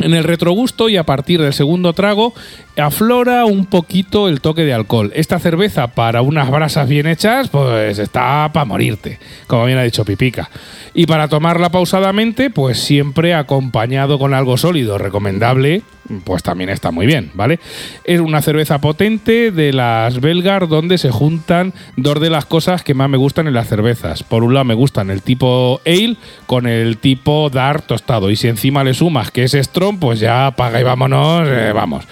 En 0.00 0.12
el 0.12 0.24
retrogusto 0.24 0.88
y 0.88 0.96
a 0.96 1.04
partir 1.04 1.40
del 1.40 1.52
segundo 1.52 1.92
trago 1.92 2.34
aflora 2.76 3.44
un 3.44 3.66
poquito 3.66 4.28
el 4.28 4.40
toque 4.40 4.64
de 4.64 4.74
alcohol. 4.74 5.12
Esta 5.14 5.38
cerveza 5.38 5.88
para 5.88 6.20
unas 6.20 6.50
brasas 6.50 6.88
bien 6.88 7.06
hechas, 7.06 7.48
pues 7.48 7.98
está 7.98 8.50
para 8.52 8.64
morirte, 8.64 9.20
como 9.46 9.66
bien 9.66 9.78
ha 9.78 9.82
dicho 9.82 10.04
Pipica. 10.04 10.50
Y 10.94 11.06
para 11.06 11.28
tomarla 11.28 11.70
pausadamente, 11.70 12.50
pues 12.50 12.80
siempre 12.80 13.34
acompañado 13.34 14.18
con 14.18 14.34
algo 14.34 14.56
sólido, 14.56 14.98
recomendable, 14.98 15.82
pues 16.24 16.42
también 16.42 16.70
está 16.70 16.90
muy 16.90 17.06
bien, 17.06 17.30
¿vale? 17.34 17.60
Es 18.04 18.20
una 18.20 18.42
cerveza 18.42 18.80
potente 18.80 19.50
de 19.50 19.72
las 19.72 20.20
Belgar 20.20 20.68
donde 20.68 20.98
se 20.98 21.10
juntan 21.10 21.72
dos 21.96 22.20
de 22.20 22.30
las 22.30 22.44
cosas 22.44 22.82
que 22.82 22.94
más 22.94 23.08
me 23.08 23.16
gustan 23.16 23.46
en 23.46 23.54
las 23.54 23.68
cervezas. 23.68 24.22
Por 24.22 24.44
un 24.44 24.54
lado 24.54 24.64
me 24.64 24.74
gustan 24.74 25.10
el 25.10 25.22
tipo 25.22 25.80
ale 25.86 26.16
con 26.46 26.66
el 26.66 26.98
tipo 26.98 27.50
dark 27.50 27.82
tostado 27.86 28.30
y 28.30 28.36
si 28.36 28.48
encima 28.48 28.84
le 28.84 28.94
sumas 28.94 29.30
que 29.30 29.44
es 29.44 29.52
strong, 29.52 29.98
pues 29.98 30.20
ya 30.20 30.52
paga 30.56 30.80
y 30.80 30.84
vámonos, 30.84 31.48
eh, 31.48 31.72
vamos. 31.74 32.04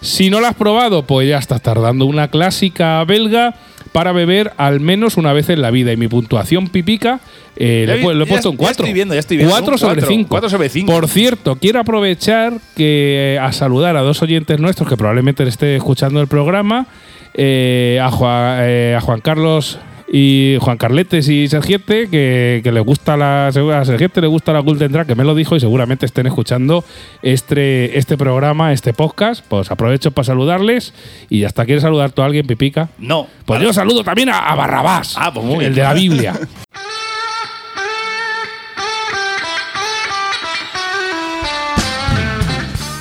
Si 0.00 0.30
no 0.30 0.40
la 0.40 0.48
has 0.48 0.54
probado, 0.54 1.04
pues 1.06 1.28
ya 1.28 1.38
estás 1.38 1.60
tardando 1.62 2.06
una 2.06 2.28
clásica 2.28 3.02
belga 3.04 3.54
para 3.92 4.12
beber 4.12 4.52
al 4.56 4.80
menos 4.80 5.16
una 5.16 5.32
vez 5.32 5.48
en 5.48 5.60
la 5.62 5.70
vida 5.70 5.92
y 5.92 5.96
mi 5.96 6.06
puntuación 6.08 6.68
pipica 6.68 7.20
eh, 7.56 7.84
Ya 7.88 7.96
le, 7.96 8.02
pu- 8.04 8.14
le 8.14 8.22
he 8.22 8.26
ya- 8.26 8.30
puesto 8.30 8.50
un 8.50 8.56
ya 8.56 8.58
4. 8.58 8.70
estoy 8.84 8.92
viendo, 8.92 9.14
ya 9.14 9.20
estoy 9.20 9.36
viendo. 9.36 9.52
4 9.52 9.72
Un 9.72 9.78
sobre 9.78 9.94
cuatro, 9.96 10.08
5. 10.14 10.28
cuatro 10.28 10.48
sobre 10.50 10.68
cinco. 10.68 10.92
Por 10.92 11.08
cierto, 11.08 11.56
quiero 11.56 11.80
aprovechar 11.80 12.54
que 12.76 13.38
a 13.42 13.50
saludar 13.52 13.96
a 13.96 14.00
dos 14.02 14.22
oyentes 14.22 14.60
nuestros 14.60 14.88
que 14.88 14.96
probablemente 14.96 15.42
esté 15.46 15.76
escuchando 15.76 16.20
el 16.20 16.28
programa, 16.28 16.86
eh, 17.34 17.98
a, 18.02 18.10
Juan, 18.10 18.58
eh, 18.62 18.94
a 18.96 19.00
Juan 19.00 19.20
Carlos 19.20 19.78
y 20.12 20.56
Juan 20.60 20.76
Carletes 20.76 21.28
y 21.28 21.46
Sergiete, 21.48 22.08
que, 22.10 22.60
que 22.64 22.72
le 22.72 22.80
gusta 22.80 23.16
la 23.16 23.46
a 23.48 23.84
Sergiete 23.84 24.20
le 24.20 24.26
gusta 24.26 24.52
la 24.52 24.58
Golden 24.60 24.90
que 25.06 25.14
me 25.14 25.22
lo 25.24 25.34
dijo 25.34 25.54
y 25.54 25.60
seguramente 25.60 26.04
estén 26.04 26.26
escuchando 26.26 26.84
este, 27.22 27.96
este 27.96 28.16
programa, 28.16 28.72
este 28.72 28.92
podcast. 28.92 29.44
Pues 29.48 29.70
aprovecho 29.70 30.10
para 30.10 30.24
saludarles 30.26 30.92
y 31.28 31.44
hasta 31.44 31.64
quieres 31.64 31.82
saludar 31.82 32.10
tú 32.10 32.22
a 32.22 32.26
alguien, 32.26 32.46
Pipica. 32.46 32.88
No. 32.98 33.28
Pues 33.44 33.62
yo 33.62 33.72
saludo 33.72 34.02
también 34.02 34.30
a, 34.30 34.38
a 34.38 34.54
Barrabás, 34.56 35.14
Ah, 35.16 35.32
pues 35.32 35.46
muy 35.46 35.58
bien. 35.60 35.70
el 35.70 35.74
de 35.76 35.82
la 35.82 35.94
Biblia. 35.94 36.34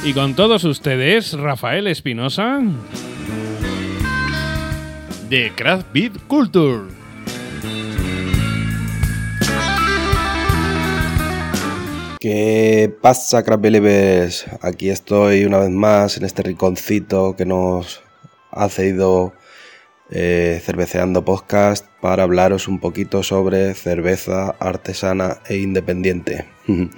Y 0.04 0.14
con 0.14 0.34
todos 0.36 0.64
ustedes, 0.64 1.34
Rafael 1.34 1.86
Espinosa. 1.88 2.62
De 5.30 5.52
Craft 5.56 5.88
Beat 5.94 6.14
Culture. 6.28 6.99
¿Qué 12.20 12.94
pasa, 13.02 13.44
Crab 13.44 13.62
Believers? 13.62 14.46
Aquí 14.62 14.90
estoy 14.90 15.46
una 15.46 15.60
vez 15.60 15.70
más 15.70 16.18
en 16.18 16.26
este 16.26 16.44
rinconcito 16.44 17.38
que 17.38 17.46
nos 17.46 18.02
ha 18.52 18.68
cedido 18.68 19.32
eh, 20.10 20.62
Cerveceando 20.62 21.24
Podcast 21.24 21.88
para 22.02 22.24
hablaros 22.24 22.68
un 22.68 22.82
poquito 22.82 23.24
sobre 23.24 23.74
cerveza 23.74 24.50
artesana 24.60 25.38
e 25.48 25.60
independiente. 25.60 26.46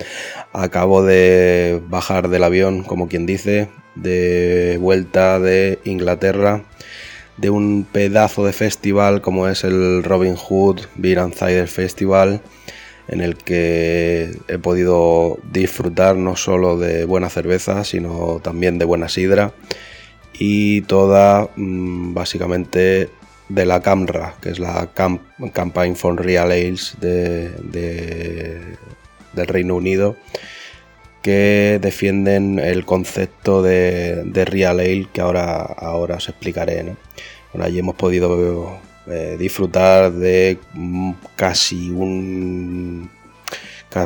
Acabo 0.54 1.04
de 1.04 1.84
bajar 1.88 2.30
del 2.30 2.44
avión, 2.44 2.82
como 2.82 3.08
quien 3.08 3.28
dice, 3.28 3.70
de 3.94 4.80
vuelta 4.82 5.40
de 5.40 5.78
Inglaterra, 5.84 6.64
de 7.38 7.52
un 7.52 7.86
pedazo 7.92 8.44
de 8.44 8.54
festival 8.54 9.22
como 9.22 9.48
es 9.48 9.64
el 9.66 10.02
Robin 10.04 10.36
Hood 10.36 10.82
Beer 10.96 11.20
and 11.20 11.36
Cider 11.36 11.68
Festival 11.68 12.42
en 13.12 13.22
el 13.22 13.36
que 13.36 14.36
he 14.48 14.58
podido 14.58 15.38
disfrutar 15.52 16.16
no 16.16 16.36
solo 16.36 16.78
de 16.78 17.06
buena 17.06 17.30
cerveza, 17.30 17.84
sino 17.84 18.40
también 18.42 18.80
de 18.80 18.86
buena 18.86 19.10
sidra 19.10 19.54
y 20.34 20.82
toda 20.84 21.50
mm, 21.56 22.14
básicamente 22.14 23.10
de 23.50 23.66
la 23.66 23.82
CAMRA, 23.82 24.36
que 24.42 24.50
es 24.50 24.60
la 24.60 24.90
Camp- 24.94 25.22
Campaign 25.54 25.96
for 25.98 26.16
Real 26.24 26.52
Ales 26.52 26.96
de, 27.02 27.50
de- 27.50 28.78
del 29.34 29.48
Reino 29.48 29.76
Unido, 29.76 30.16
que 31.22 31.78
defienden 31.82 32.60
el 32.60 32.86
concepto 32.86 33.62
de, 33.62 34.24
de 34.26 34.46
Real 34.46 34.80
Ale 34.80 35.08
que 35.14 35.22
ahora, 35.22 35.58
ahora 35.62 36.16
os 36.16 36.30
explicaré. 36.30 36.84
¿no? 36.84 36.96
Allí 37.64 37.80
hemos 37.80 37.96
podido 37.96 38.80
eh, 39.08 39.36
disfrutar 39.40 40.12
de 40.12 40.60
mm, 40.74 41.12
casi 41.36 41.90
un. 41.90 43.10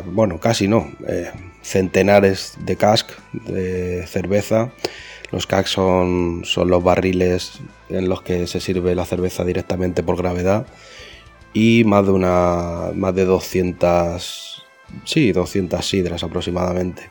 Bueno, 0.06 0.40
casi 0.40 0.66
no. 0.66 0.90
eh, 1.06 1.30
centenares 1.62 2.54
de 2.60 2.76
cask 2.76 3.10
de 3.32 4.06
cerveza. 4.06 4.70
Los 5.32 5.46
cask 5.46 5.68
son, 5.68 6.42
son 6.44 6.70
los 6.70 6.82
barriles 6.82 7.60
en 7.88 8.08
los 8.08 8.22
que 8.22 8.46
se 8.46 8.60
sirve 8.60 8.94
la 8.94 9.04
cerveza 9.04 9.44
directamente 9.44 10.02
por 10.02 10.16
gravedad. 10.16 10.66
Y 11.52 11.84
más 11.84 12.06
de 12.06 12.12
una. 12.12 12.90
más 12.94 13.14
de 13.14 13.24
200. 13.24 14.64
Sí, 15.04 15.32
200 15.32 15.84
sidras 15.84 16.22
aproximadamente. 16.22 17.10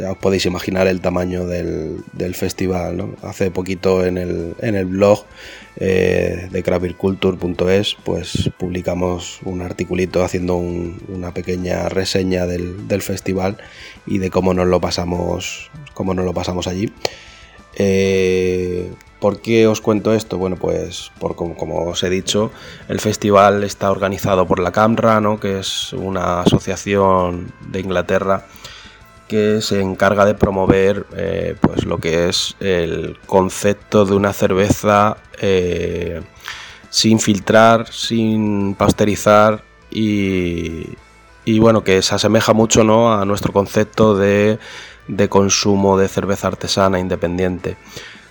Ya 0.00 0.12
os 0.12 0.18
podéis 0.18 0.46
imaginar 0.46 0.86
el 0.86 1.00
tamaño 1.00 1.46
del, 1.46 1.98
del 2.12 2.34
festival. 2.34 3.16
Hace 3.22 3.50
poquito 3.50 4.04
en 4.06 4.16
el, 4.18 4.54
en 4.60 4.74
el 4.74 4.86
blog 4.86 5.24
eh, 5.76 6.48
de 6.50 6.62
craftbeerculture.es 6.62 7.96
pues 8.04 8.50
publicamos 8.58 9.40
un 9.44 9.62
articulito 9.62 10.24
haciendo 10.24 10.56
un- 10.56 11.00
una 11.08 11.32
pequeña 11.34 11.88
reseña 11.88 12.46
del, 12.46 12.88
del 12.88 13.02
festival 13.02 13.58
y 14.06 14.18
de 14.18 14.30
cómo 14.30 14.54
nos 14.54 14.66
lo 14.66 14.80
pasamos, 14.80 15.70
cómo 15.94 16.14
nos 16.14 16.24
lo 16.24 16.32
pasamos 16.32 16.66
allí. 16.66 16.92
Eh, 17.76 18.90
¿Por 19.20 19.40
qué 19.40 19.66
os 19.66 19.80
cuento 19.80 20.14
esto? 20.14 20.38
Bueno, 20.38 20.56
pues 20.56 21.10
por 21.18 21.34
como, 21.34 21.56
como 21.56 21.82
os 21.86 22.02
he 22.04 22.10
dicho, 22.10 22.52
el 22.88 23.00
festival 23.00 23.64
está 23.64 23.90
organizado 23.90 24.46
por 24.46 24.60
la 24.60 24.70
CAMRA, 24.70 25.20
¿no? 25.20 25.40
que 25.40 25.58
es 25.58 25.92
una 25.92 26.40
asociación 26.42 27.52
de 27.68 27.80
Inglaterra 27.80 28.46
que 29.28 29.60
se 29.60 29.80
encarga 29.80 30.24
de 30.24 30.34
promover 30.34 31.06
eh, 31.16 31.54
pues 31.60 31.84
lo 31.84 31.98
que 31.98 32.28
es 32.28 32.56
el 32.60 33.18
concepto 33.26 34.04
de 34.04 34.14
una 34.14 34.32
cerveza 34.32 35.18
eh, 35.40 36.22
sin 36.90 37.20
filtrar, 37.20 37.92
sin 37.92 38.74
pasteurizar 38.74 39.62
y, 39.90 40.86
bueno, 41.60 41.84
que 41.84 42.02
se 42.02 42.14
asemeja 42.14 42.52
mucho 42.52 42.84
¿no? 42.84 43.12
a 43.12 43.24
nuestro 43.24 43.52
concepto 43.52 44.16
de, 44.16 44.58
de 45.06 45.28
consumo 45.28 45.96
de 45.98 46.08
cerveza 46.08 46.48
artesana 46.48 46.98
independiente 46.98 47.76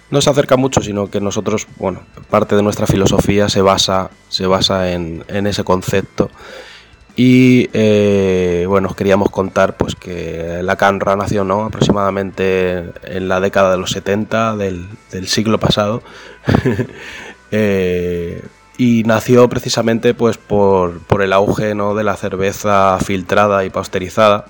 no 0.09 0.21
se 0.21 0.29
acerca 0.29 0.55
mucho, 0.55 0.81
sino 0.81 1.09
que 1.09 1.19
nosotros, 1.19 1.67
bueno, 1.77 2.01
parte 2.29 2.55
de 2.55 2.63
nuestra 2.63 2.87
filosofía 2.87 3.49
se 3.49 3.61
basa, 3.61 4.09
se 4.29 4.47
basa 4.47 4.91
en, 4.91 5.23
ese 5.27 5.63
concepto. 5.63 6.29
Y 7.19 7.67
eh, 7.73 8.65
bueno, 8.67 8.89
os 8.89 8.95
queríamos 8.95 9.31
contar 9.31 9.75
pues 9.75 9.95
que 9.95 10.59
la 10.61 10.75
Canra 10.75 11.15
nació 11.15 11.43
¿no? 11.43 11.65
aproximadamente 11.65 12.91
en 13.03 13.27
la 13.27 13.39
década 13.39 13.71
de 13.71 13.77
los 13.77 13.89
70 13.91 14.55
del, 14.55 14.87
siglo 15.25 15.59
pasado. 15.59 16.01
Eh, 17.49 18.43
y 18.77 19.03
nació 19.03 19.47
precisamente 19.47 20.13
pues 20.13 20.37
por, 20.37 20.99
por 20.99 21.21
el 21.21 21.31
auge 21.31 21.75
¿no? 21.75 21.95
de 21.95 22.03
la 22.03 22.17
cerveza 22.17 22.99
filtrada 22.99 23.63
y 23.63 23.69
pasteurizada 23.69 24.47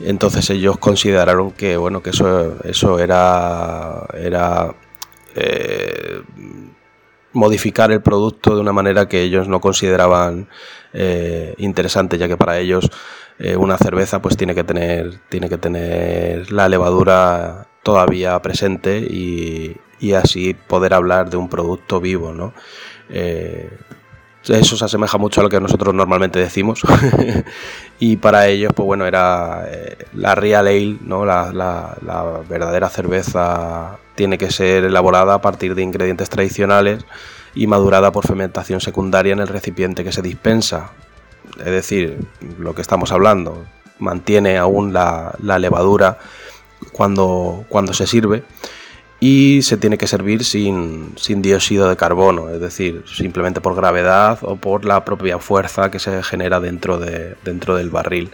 entonces 0.00 0.48
ellos 0.50 0.78
consideraron 0.78 1.52
que 1.52 1.76
bueno 1.76 2.02
que 2.02 2.10
eso, 2.10 2.56
eso 2.64 2.98
era, 2.98 4.06
era 4.14 4.74
eh, 5.34 6.22
modificar 7.34 7.92
el 7.92 8.00
producto 8.00 8.54
de 8.54 8.60
una 8.60 8.72
manera 8.72 9.06
que 9.08 9.22
ellos 9.22 9.48
no 9.48 9.60
consideraban 9.60 10.48
eh, 10.92 11.54
interesante, 11.58 12.18
ya 12.18 12.28
que 12.28 12.36
para 12.36 12.58
ellos 12.58 12.90
eh, 13.38 13.56
una 13.56 13.76
cerveza 13.76 14.22
pues 14.22 14.36
tiene 14.36 14.54
que 14.54 14.64
tener, 14.64 15.20
tiene 15.28 15.48
que 15.48 15.58
tener 15.58 16.50
la 16.50 16.68
levadura 16.68 17.66
todavía 17.82 18.40
presente 18.40 18.98
y, 18.98 19.76
y 20.00 20.14
así 20.14 20.54
poder 20.54 20.94
hablar 20.94 21.28
de 21.28 21.36
un 21.36 21.48
producto 21.48 22.00
vivo, 22.00 22.32
¿no? 22.32 22.54
Eso 24.48 24.76
se 24.76 24.84
asemeja 24.84 25.16
mucho 25.16 25.40
a 25.40 25.44
lo 25.44 25.48
que 25.48 25.60
nosotros 25.60 25.94
normalmente 25.94 26.38
decimos. 26.38 26.82
y 27.98 28.16
para 28.16 28.46
ellos, 28.48 28.72
pues 28.74 28.86
bueno, 28.86 29.06
era 29.06 29.64
eh, 29.68 29.96
la 30.12 30.34
Real 30.34 30.66
Ale, 30.66 30.98
¿no? 31.00 31.24
La, 31.24 31.96
verdadera 32.48 32.90
cerveza 32.90 33.98
tiene 34.14 34.38
que 34.38 34.50
ser 34.50 34.84
elaborada 34.84 35.34
a 35.34 35.40
partir 35.40 35.74
de 35.74 35.82
ingredientes 35.82 36.30
tradicionales 36.30 37.04
y 37.54 37.66
madurada 37.66 38.12
por 38.12 38.26
fermentación 38.26 38.80
secundaria 38.80 39.32
en 39.32 39.40
el 39.40 39.48
recipiente 39.48 40.04
que 40.04 40.12
se 40.12 40.22
dispensa. 40.22 40.92
Es 41.58 41.66
decir, 41.66 42.18
lo 42.58 42.74
que 42.74 42.82
estamos 42.82 43.12
hablando, 43.12 43.64
mantiene 43.98 44.58
aún 44.58 44.92
la, 44.92 45.36
levadura 45.40 46.18
cuando, 46.92 47.64
cuando 47.68 47.92
se 47.92 48.06
sirve 48.06 48.42
y 49.20 49.62
se 49.62 49.76
tiene 49.76 49.96
que 49.96 50.06
servir 50.06 50.44
sin, 50.44 51.14
dióxido 51.40 51.88
de 51.88 51.96
carbono, 51.96 52.50
es 52.50 52.60
decir, 52.60 53.04
simplemente 53.06 53.60
por 53.60 53.74
gravedad 53.74 54.38
o 54.42 54.56
por 54.56 54.84
la 54.84 55.04
propia 55.04 55.38
fuerza 55.38 55.90
que 55.90 55.98
se 55.98 56.22
genera 56.22 56.60
dentro, 56.60 56.98
de, 56.98 57.36
dentro 57.44 57.76
del 57.76 57.90
barril. 57.90 58.30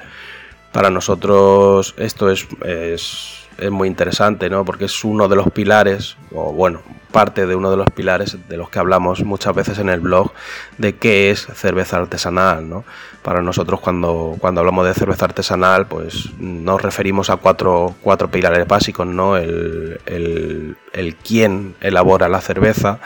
Para 0.72 0.90
nosotros 0.90 1.94
esto 1.96 2.30
es, 2.30 2.46
es, 2.64 3.39
es 3.60 3.70
muy 3.70 3.88
interesante, 3.88 4.48
¿no? 4.48 4.64
porque 4.64 4.86
es 4.86 5.04
uno 5.04 5.28
de 5.28 5.36
los 5.36 5.50
pilares, 5.50 6.16
o 6.32 6.52
bueno, 6.52 6.80
parte 7.12 7.46
de 7.46 7.54
uno 7.54 7.70
de 7.70 7.76
los 7.76 7.90
pilares 7.90 8.36
de 8.48 8.56
los 8.56 8.70
que 8.70 8.78
hablamos 8.78 9.22
muchas 9.24 9.54
veces 9.54 9.78
en 9.78 9.88
el 9.88 10.00
blog 10.00 10.32
de 10.78 10.96
qué 10.96 11.30
es 11.30 11.46
cerveza 11.54 11.98
artesanal. 11.98 12.68
¿no? 12.68 12.84
Para 13.22 13.42
nosotros 13.42 13.80
cuando, 13.80 14.36
cuando 14.38 14.60
hablamos 14.60 14.86
de 14.86 14.94
cerveza 14.94 15.26
artesanal 15.26 15.86
pues 15.86 16.30
nos 16.38 16.80
referimos 16.80 17.28
a 17.30 17.36
cuatro, 17.36 17.94
cuatro 18.00 18.30
pilares 18.30 18.66
básicos, 18.66 19.06
¿no? 19.06 19.36
el, 19.36 20.00
el, 20.06 20.76
el 20.92 21.16
quién 21.16 21.74
elabora 21.80 22.28
la 22.28 22.40
cerveza, 22.40 22.98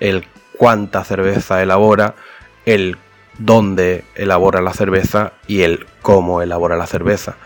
el 0.00 0.26
cuánta 0.58 1.02
cerveza 1.04 1.62
elabora, 1.62 2.14
el 2.66 2.98
dónde 3.38 4.04
elabora 4.14 4.60
la 4.60 4.72
cerveza 4.72 5.32
y 5.46 5.62
el 5.62 5.86
cómo 6.02 6.42
elabora 6.42 6.76
la 6.76 6.86
cerveza 6.86 7.36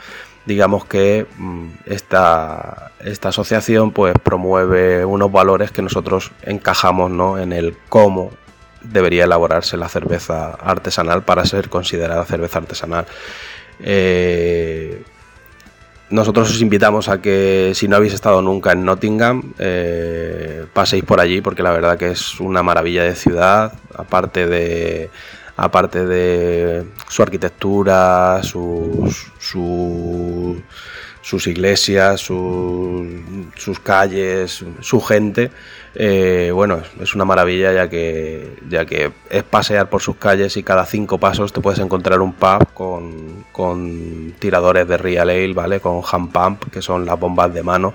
digamos 0.49 0.87
que 0.87 1.27
mm, 1.37 1.67
esta, 1.85 2.93
esta 3.01 3.29
asociación 3.29 3.93
pues 3.93 4.15
promueve 4.21 5.05
unos 5.05 5.31
valores 5.31 5.71
que 5.71 5.83
nosotros 5.83 6.33
encajamos 6.43 7.11
¿no? 7.11 7.39
en 7.39 7.53
el 7.53 7.77
cómo 7.91 8.31
debería 8.83 9.25
elaborarse 9.25 9.77
la 9.77 9.91
cerveza 9.91 10.53
artesanal 10.53 11.23
para 11.23 11.45
ser 11.45 11.69
considerada 11.69 12.25
cerveza 12.25 12.59
artesanal. 12.61 13.07
Eh, 13.81 15.03
nosotros 16.09 16.51
os 16.51 16.63
invitamos 16.63 17.11
a 17.11 17.21
que 17.21 17.73
si 17.75 17.87
no 17.87 17.97
habéis 17.97 18.15
estado 18.15 18.41
nunca 18.41 18.73
en 18.73 18.87
Nottingham, 18.87 19.53
eh, 19.59 20.65
paséis 20.73 21.05
por 21.05 21.21
allí 21.21 21.43
porque 21.43 21.63
la 21.63 21.73
verdad 21.73 21.99
que 21.99 22.13
es 22.13 22.41
una 22.41 22.63
maravilla 22.63 23.05
de 23.05 23.15
ciudad, 23.15 23.75
aparte 23.95 24.47
de 24.47 25.11
aparte 25.59 26.07
de 26.07 26.85
su 27.09 27.21
arquitectura, 27.21 28.40
sus, 28.44 29.33
sus 31.21 31.47
iglesias, 31.49 32.21
sus, 32.21 33.81
calles, 33.83 34.64
su 34.81 35.01
gente, 35.01 35.51
eh, 35.97 36.53
bueno, 36.55 36.81
es 37.01 37.12
una 37.16 37.25
maravilla 37.25 37.73
ya 37.73 37.90
que, 37.90 38.57
ya 38.68 38.87
que 38.87 39.11
es 39.31 39.42
pasear 39.42 39.90
por 39.90 40.01
sus 40.01 40.14
calles 40.14 40.57
y 40.57 40.62
cada 40.62 40.87
cinco 40.87 41.18
pasos 41.18 41.53
te 41.53 41.61
puedes 41.61 41.81
encontrar 41.81 42.21
un 42.21 42.35
pub 42.35 42.73
con, 42.73 43.44
con 43.51 44.35
tiradores 44.38 44.87
de 44.87 44.97
real 44.97 45.29
ale, 45.29 45.53
¿vale? 45.55 45.81
Con 45.81 46.03
hand 46.09 46.31
pump, 46.31 46.73
que 46.73 46.83
son 46.83 47.05
las 47.05 47.18
bombas 47.18 47.53
de 47.53 47.64
mano. 47.64 47.94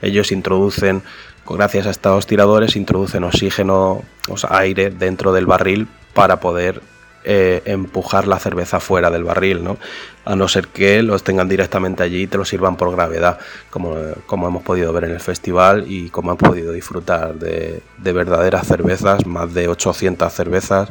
Ellos 0.00 0.32
introducen, 0.32 1.02
gracias 1.46 1.86
a 1.86 1.90
estos 1.90 2.26
tiradores, 2.26 2.74
introducen 2.74 3.24
oxígeno, 3.24 4.02
o 4.30 4.36
sea, 4.38 4.56
aire 4.56 4.88
dentro 4.88 5.34
del 5.34 5.44
barril 5.44 5.88
para 6.14 6.40
poder 6.40 6.80
eh, 7.24 7.62
empujar 7.66 8.26
la 8.26 8.38
cerveza 8.38 8.80
fuera 8.80 9.10
del 9.10 9.24
barril, 9.24 9.62
¿no? 9.62 9.78
A 10.24 10.34
no 10.34 10.48
ser 10.48 10.68
que 10.68 11.02
los 11.02 11.22
tengan 11.22 11.48
directamente 11.48 12.02
allí 12.02 12.22
y 12.22 12.26
te 12.26 12.36
lo 12.36 12.44
sirvan 12.44 12.76
por 12.76 12.90
gravedad, 12.90 13.38
como, 13.70 13.96
como 14.26 14.48
hemos 14.48 14.62
podido 14.62 14.92
ver 14.92 15.04
en 15.04 15.12
el 15.12 15.20
festival 15.20 15.84
y 15.86 16.10
como 16.10 16.32
han 16.32 16.36
podido 16.36 16.72
disfrutar 16.72 17.34
de, 17.34 17.82
verdaderas 17.98 18.66
cervezas, 18.66 19.26
más 19.26 19.54
de 19.54 19.68
800 19.68 20.32
cervezas, 20.32 20.90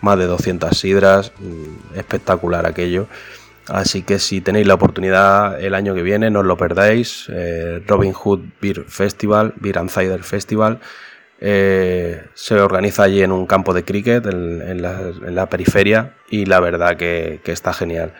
más 0.00 0.18
de 0.18 0.26
200 0.26 0.76
sidras, 0.76 1.32
mm, 1.38 1.98
espectacular 1.98 2.66
aquello. 2.66 3.06
Así 3.68 4.02
que 4.02 4.18
si 4.18 4.40
tenéis 4.40 4.66
la 4.66 4.74
oportunidad 4.74 5.62
el 5.62 5.74
año 5.74 5.94
que 5.94 6.02
viene, 6.02 6.30
no 6.30 6.40
os 6.40 6.46
lo 6.46 6.56
perdáis. 6.56 7.26
Eh, 7.30 7.82
Robin 7.86 8.12
Hood 8.12 8.40
Beer 8.60 8.84
Festival, 8.88 9.54
Beer 9.56 9.78
and 9.78 9.90
Cider 9.90 10.22
Festival, 10.22 10.80
eh, 11.44 12.22
se 12.34 12.60
organiza 12.60 13.02
allí 13.02 13.20
en 13.20 13.32
un 13.32 13.46
campo 13.46 13.74
de 13.74 13.84
cricket 13.84 14.24
en, 14.26 14.80
la, 14.80 15.46
periferia 15.46 16.14
y 16.30 16.44
la 16.44 16.60
verdad 16.60 16.96
que, 16.96 17.40
está 17.44 17.72
genial. 17.72 18.14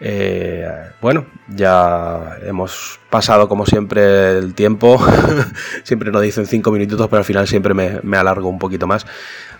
Eh, 0.00 0.68
bueno, 1.00 1.24
ya 1.46 2.36
hemos 2.42 2.98
pasado 3.10 3.48
como 3.48 3.64
siempre 3.64 4.38
el 4.38 4.54
tiempo, 4.54 5.00
siempre 5.84 6.10
nos 6.10 6.20
dicen 6.20 6.46
cinco 6.46 6.72
minutitos, 6.72 7.06
pero 7.06 7.18
al 7.18 7.24
final 7.24 7.46
siempre 7.46 7.74
me, 7.74 8.16
alargo 8.16 8.48
un 8.48 8.58
poquito 8.58 8.88
más. 8.88 9.06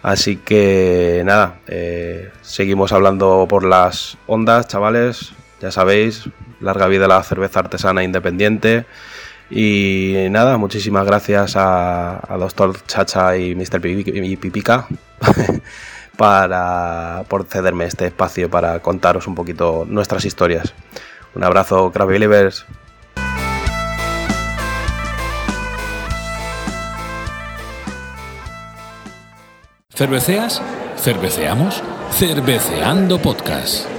Así 0.03 0.39
que 0.39 1.23
nada, 1.25 1.61
eh, 1.69 2.33
seguimos 2.43 2.93
hablando 2.93 3.47
por 3.49 3.65
las 3.65 4.19
ondas, 4.27 4.67
chavales, 4.67 5.35
ya 5.61 5.71
sabéis, 5.71 6.29
larga 6.61 6.89
vida 6.89 7.07
la 7.07 7.23
cerveza 7.23 7.61
artesana 7.61 8.03
independiente. 8.03 8.87
Y 9.51 10.27
nada, 10.31 10.57
muchísimas 10.57 11.07
gracias 11.07 11.55
a, 11.57 12.21
Doctor 12.39 12.75
Chacha 12.87 13.37
y 13.37 13.55
Mr. 13.55 13.81
Pipica 13.81 14.87
para, 16.17 17.25
por 17.29 17.45
cederme 17.45 17.85
este 17.85 18.07
espacio 18.07 18.51
para 18.51 18.81
contaros 18.81 19.27
un 19.27 19.35
poquito 19.35 19.85
nuestras 19.89 20.25
historias. 20.25 20.75
Un 21.35 21.45
abrazo, 21.45 21.91
Crab 21.93 22.09
Believers. 22.09 22.65
¿Cerveceas? 29.95 30.61
¿Cerveceamos? 30.97 31.83
Cerveceando 32.11 33.21
Podcast. 33.21 33.94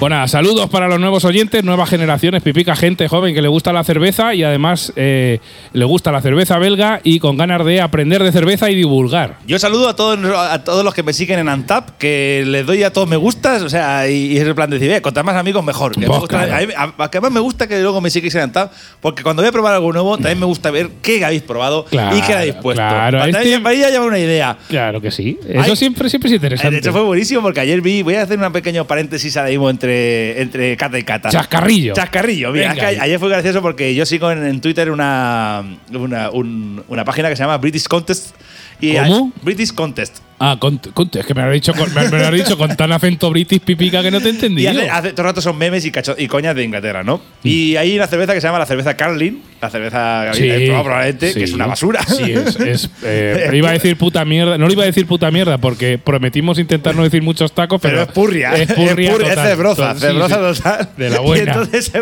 Bueno, 0.00 0.28
saludos 0.28 0.70
para 0.70 0.86
los 0.86 1.00
nuevos 1.00 1.24
oyentes, 1.24 1.64
nuevas 1.64 1.90
generaciones, 1.90 2.40
pipica 2.40 2.76
gente 2.76 3.08
joven 3.08 3.34
que 3.34 3.42
le 3.42 3.48
gusta 3.48 3.72
la 3.72 3.82
cerveza 3.82 4.32
y 4.32 4.44
además 4.44 4.92
eh, 4.94 5.40
le 5.72 5.84
gusta 5.84 6.12
la 6.12 6.20
cerveza 6.20 6.56
belga 6.56 7.00
y 7.02 7.18
con 7.18 7.36
ganas 7.36 7.66
de 7.66 7.80
aprender 7.80 8.22
de 8.22 8.30
cerveza 8.30 8.70
y 8.70 8.76
divulgar. 8.76 9.38
Yo 9.44 9.58
saludo 9.58 9.88
a 9.88 9.96
todos, 9.96 10.20
a 10.24 10.62
todos 10.62 10.84
los 10.84 10.94
que 10.94 11.02
me 11.02 11.12
siguen 11.12 11.40
en 11.40 11.48
Antap, 11.48 11.98
que 11.98 12.44
les 12.46 12.64
doy 12.64 12.84
a 12.84 12.92
todos 12.92 13.08
me 13.08 13.16
gustas, 13.16 13.62
o 13.62 13.68
sea, 13.68 14.08
y, 14.08 14.36
es 14.36 14.44
el 14.44 14.54
plan 14.54 14.70
de 14.70 14.78
decir, 14.78 14.92
eh, 14.94 15.02
contar 15.02 15.24
más 15.24 15.34
amigos 15.34 15.64
mejor. 15.64 15.96
Que, 15.98 16.06
a, 16.06 17.20
más 17.20 17.32
me 17.32 17.40
gusta 17.40 17.66
que 17.66 17.80
luego 17.82 18.00
me 18.00 18.10
sigáis 18.10 18.36
en 18.36 18.42
Antap, 18.42 18.72
porque 19.00 19.24
cuando 19.24 19.42
voy 19.42 19.48
a 19.48 19.52
probar 19.52 19.74
algo 19.74 19.92
nuevo, 19.92 20.16
también 20.16 20.38
me 20.38 20.46
gusta 20.46 20.70
ver 20.70 20.90
qué 21.02 21.24
habéis 21.24 21.42
probado 21.42 21.86
y 21.90 22.20
qué 22.20 22.34
habéis 22.34 22.54
puesto. 22.54 22.80
Claro, 22.80 23.18
para, 23.18 23.30
este, 23.30 23.78
ya 23.80 23.90
llevar 23.90 24.06
una 24.06 24.20
idea. 24.20 24.56
Claro 24.68 25.00
que 25.00 25.10
sí. 25.10 25.40
Eso 25.48 25.74
siempre, 25.74 26.08
siempre 26.08 26.28
es 26.28 26.34
interesante. 26.36 26.70
De 26.70 26.78
hecho, 26.78 26.92
fue 26.92 27.02
buenísimo 27.02 27.42
porque 27.42 27.58
ayer 27.58 27.80
vi, 27.80 28.02
voy 28.02 28.14
a 28.14 28.22
hacer 28.22 28.38
un 28.38 28.52
pequeño 28.52 28.86
paréntesis 28.86 29.36
ahora 29.36 29.50
mismo 29.50 29.68
entre 29.68 29.87
entre, 29.88 30.76
cata 30.76 30.98
y 30.98 31.04
cata. 31.04 31.28
Chascarrillo. 31.30 31.94
Chascarrillo. 31.94 32.52
Mira, 32.52 32.72
ayer 32.72 33.18
fue 33.18 33.28
gracioso 33.28 33.62
porque 33.62 33.94
yo 33.94 34.06
sigo 34.06 34.30
en, 34.30 34.60
Twitter 34.60 34.90
una, 34.90 35.64
una, 35.90 37.04
página 37.04 37.28
que 37.28 37.36
se 37.36 37.42
llama 37.42 37.58
British 37.58 37.86
Contest. 37.86 38.34
¿Cómo? 38.80 39.32
British 39.42 39.72
Contest. 39.72 40.27
Ah, 40.40 40.56
con, 40.60 40.78
con- 40.94 41.10
es 41.12 41.26
que 41.26 41.34
me 41.34 41.40
lo 41.42 41.48
has 41.48 41.54
dicho 41.54 41.74
con, 41.74 41.92
me, 41.94 42.08
me 42.08 42.18
lo 42.18 42.26
has 42.26 42.32
dicho 42.32 42.56
con 42.56 42.76
tan 42.76 42.92
acento 42.92 43.28
british 43.30 43.60
pipica 43.60 44.02
que 44.02 44.10
no 44.10 44.20
te 44.20 44.28
he 44.30 44.48
Y 44.60 44.66
hace, 44.66 44.88
hace- 44.90 45.10
todo 45.12 45.22
el 45.22 45.28
rato 45.30 45.40
son 45.40 45.58
memes 45.58 45.84
y, 45.84 45.90
cacho- 45.90 46.14
y 46.16 46.28
coñas 46.28 46.54
de 46.54 46.62
Inglaterra, 46.64 47.02
¿no? 47.02 47.16
Mm. 47.18 47.20
Y 47.48 47.76
hay 47.76 47.96
una 47.96 48.06
cerveza 48.06 48.34
que 48.34 48.40
se 48.40 48.46
llama 48.46 48.58
la 48.60 48.66
cerveza 48.66 48.96
Carlin, 48.96 49.42
la 49.60 49.68
cerveza 49.70 50.30
que 50.32 50.38
Sí, 50.38 50.66
probado 50.66 50.84
probablemente, 50.84 51.32
sí. 51.32 51.38
que 51.38 51.44
es 51.44 51.52
una 51.52 51.66
basura. 51.66 52.00
Sí, 52.06 52.32
es. 52.32 52.56
es, 52.60 52.90
eh, 53.02 53.50
iba 53.52 53.70
a 53.70 53.72
decir 53.72 53.96
puta 53.96 54.24
mierda. 54.24 54.56
No 54.58 54.66
le 54.68 54.74
iba 54.74 54.84
a 54.84 54.86
decir 54.86 55.06
puta 55.06 55.30
mierda 55.32 55.58
porque 55.58 55.98
prometimos 55.98 56.58
intentar 56.60 56.94
no 56.94 57.02
decir 57.02 57.22
muchos 57.22 57.52
tacos, 57.52 57.80
pero. 57.80 57.96
Pero 57.96 58.02
es 58.08 58.12
purria, 58.12 58.52
Es 58.54 58.72
purria. 58.72 59.10
es, 59.10 59.16
purria, 59.16 59.32
es 59.32 59.40
cebroza, 59.40 59.94
Sí, 59.94 60.00
cebroza 60.02 60.54
sí. 60.54 60.60
total. 60.62 60.88
De 60.96 61.10
la 61.10 61.20
buena. 61.20 61.44
Y 61.44 61.48
entonces 61.48 61.92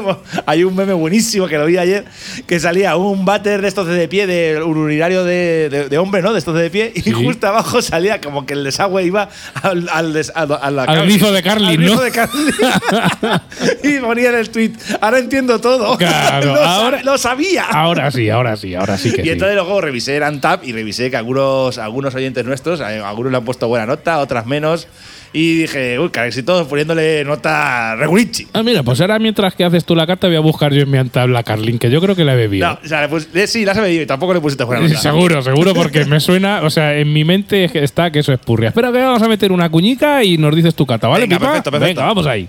hay 0.45 0.65
un 0.65 0.77
meme 0.77 0.93
buenísimo 0.93 1.47
que 1.49 1.57
lo 1.57 1.65
vi 1.65 1.79
ayer, 1.79 2.05
que 2.47 2.61
salía 2.61 2.97
un 2.97 3.25
váter 3.25 3.63
de 3.63 3.69
estos 3.69 3.87
de 3.89 4.09
pie, 4.09 4.27
de 4.27 4.63
un 4.63 4.77
urinario 4.77 5.25
de, 5.25 5.71
de- 5.71 5.89
de 5.89 5.99
hombre, 5.99 6.21
¿no? 6.21 6.35
De 6.35 6.39
estos 6.39 6.55
de 6.55 6.69
pie, 6.69 6.93
y 6.95 7.11
justo 7.13 7.47
abajo 7.47 7.81
salía 7.81 8.21
como 8.27 8.45
que 8.45 8.53
el 8.53 8.63
desagüe 8.65 9.05
iba 9.05 9.31
al, 9.63 9.89
al, 9.91 10.13
des- 10.13 10.31
a, 10.35 10.43
a 10.43 10.71
la 10.71 10.83
Al 10.85 11.05
grifo 11.07 11.33
de 11.33 11.43
Carlin, 11.43 11.71
Al 11.71 11.77
grifo 11.79 11.95
¿no? 11.95 12.01
de 12.03 12.11
Carlin. 12.11 12.51
y 13.83 13.99
ponía 14.01 14.29
en 14.31 14.35
el 14.37 14.51
tweet, 14.51 14.73
ahora 15.01 15.19
entiendo 15.19 15.59
todo. 15.61 15.97
Claro, 15.97 16.47
lo, 16.55 16.57
sa- 16.57 16.75
ahora- 16.77 17.03
lo 17.03 17.19
sabía. 17.19 17.65
Ahora 17.65 18.11
sí, 18.11 18.29
ahora 18.29 18.57
sí, 18.57 18.75
ahora 18.75 18.99
sí 18.99 19.13
que 19.13 19.23
Y 19.23 19.25
sí. 19.25 19.31
entonces 19.31 19.55
luego 19.55 19.81
revisé 19.81 20.17
el 20.19 20.23
Antap 20.25 20.65
y 20.65 20.73
revisé 20.73 21.11
que 21.11 21.17
algunos, 21.17 21.79
algunos 21.79 22.15
oyentes 22.15 22.45
nuestros, 22.45 22.81
eh, 22.81 23.01
algunos 23.05 23.33
le 23.33 23.39
han 23.39 23.45
puesto 23.45 23.69
buena 23.69 23.87
nota, 23.87 24.19
otras 24.19 24.47
menos. 24.47 24.87
Y 25.33 25.59
dije, 25.63 25.99
uy, 25.99 26.11
casi 26.11 26.43
todos 26.43 26.67
poniéndole 26.67 27.25
nota 27.25 27.95
regulichi. 27.97 28.47
Ah, 28.53 28.63
mira, 28.63 28.83
pues 28.83 29.01
ahora 29.01 29.19
mientras 29.19 29.55
que 29.55 29.65
haces 29.65 29.85
tú 29.85 29.95
la 29.95 30.07
carta 30.07 30.27
voy 30.27 30.37
a 30.37 30.41
buscar 30.41 30.73
yo 30.73 30.83
en 30.83 30.91
mi 30.91 30.99
antabla 30.99 31.43
Carlin, 31.43 31.79
que 31.79 31.91
yo 31.91 32.01
creo 32.01 32.15
que 32.17 32.25
la 32.25 32.35
he 32.35 32.37
bebido. 32.37 32.69
No, 32.69 32.79
o 32.83 32.89
sea, 32.89 33.03
le 33.03 33.09
pus- 33.09 33.29
eh, 33.35 33.47
sí, 33.47 33.65
la 33.65 33.73
has 33.73 33.81
bebido 33.81 34.03
y 34.03 34.07
tampoco 34.07 34.33
le 34.35 34.41
pusiste 34.41 34.65
buena 34.65 34.83
nota. 34.87 34.99
Seguro, 35.01 35.43
seguro, 35.43 35.75
porque 35.75 36.05
me 36.07 36.21
suena, 36.21 36.63
o 36.63 36.71
sea, 36.71 36.97
en 36.97 37.13
mi 37.13 37.25
mente 37.25 37.71
está 37.83 38.11
que 38.11 38.21
eso 38.21 38.33
es 38.33 38.39
purria. 38.39 38.69
Espera 38.69 38.91
que 38.93 38.99
vamos 38.99 39.23
a 39.23 39.29
meter 39.29 39.53
una 39.53 39.69
cuñica 39.69 40.25
y 40.25 40.39
nos 40.39 40.55
dices 40.55 40.75
tu 40.75 40.87
cata, 40.87 41.09
¿vale? 41.09 41.25
Venga, 41.25 41.37
Pipa? 41.37 41.47
perfecto, 41.49 41.71
perfecto. 41.71 42.01
Venga, 42.01 42.09
vamos 42.09 42.27
ahí. 42.27 42.49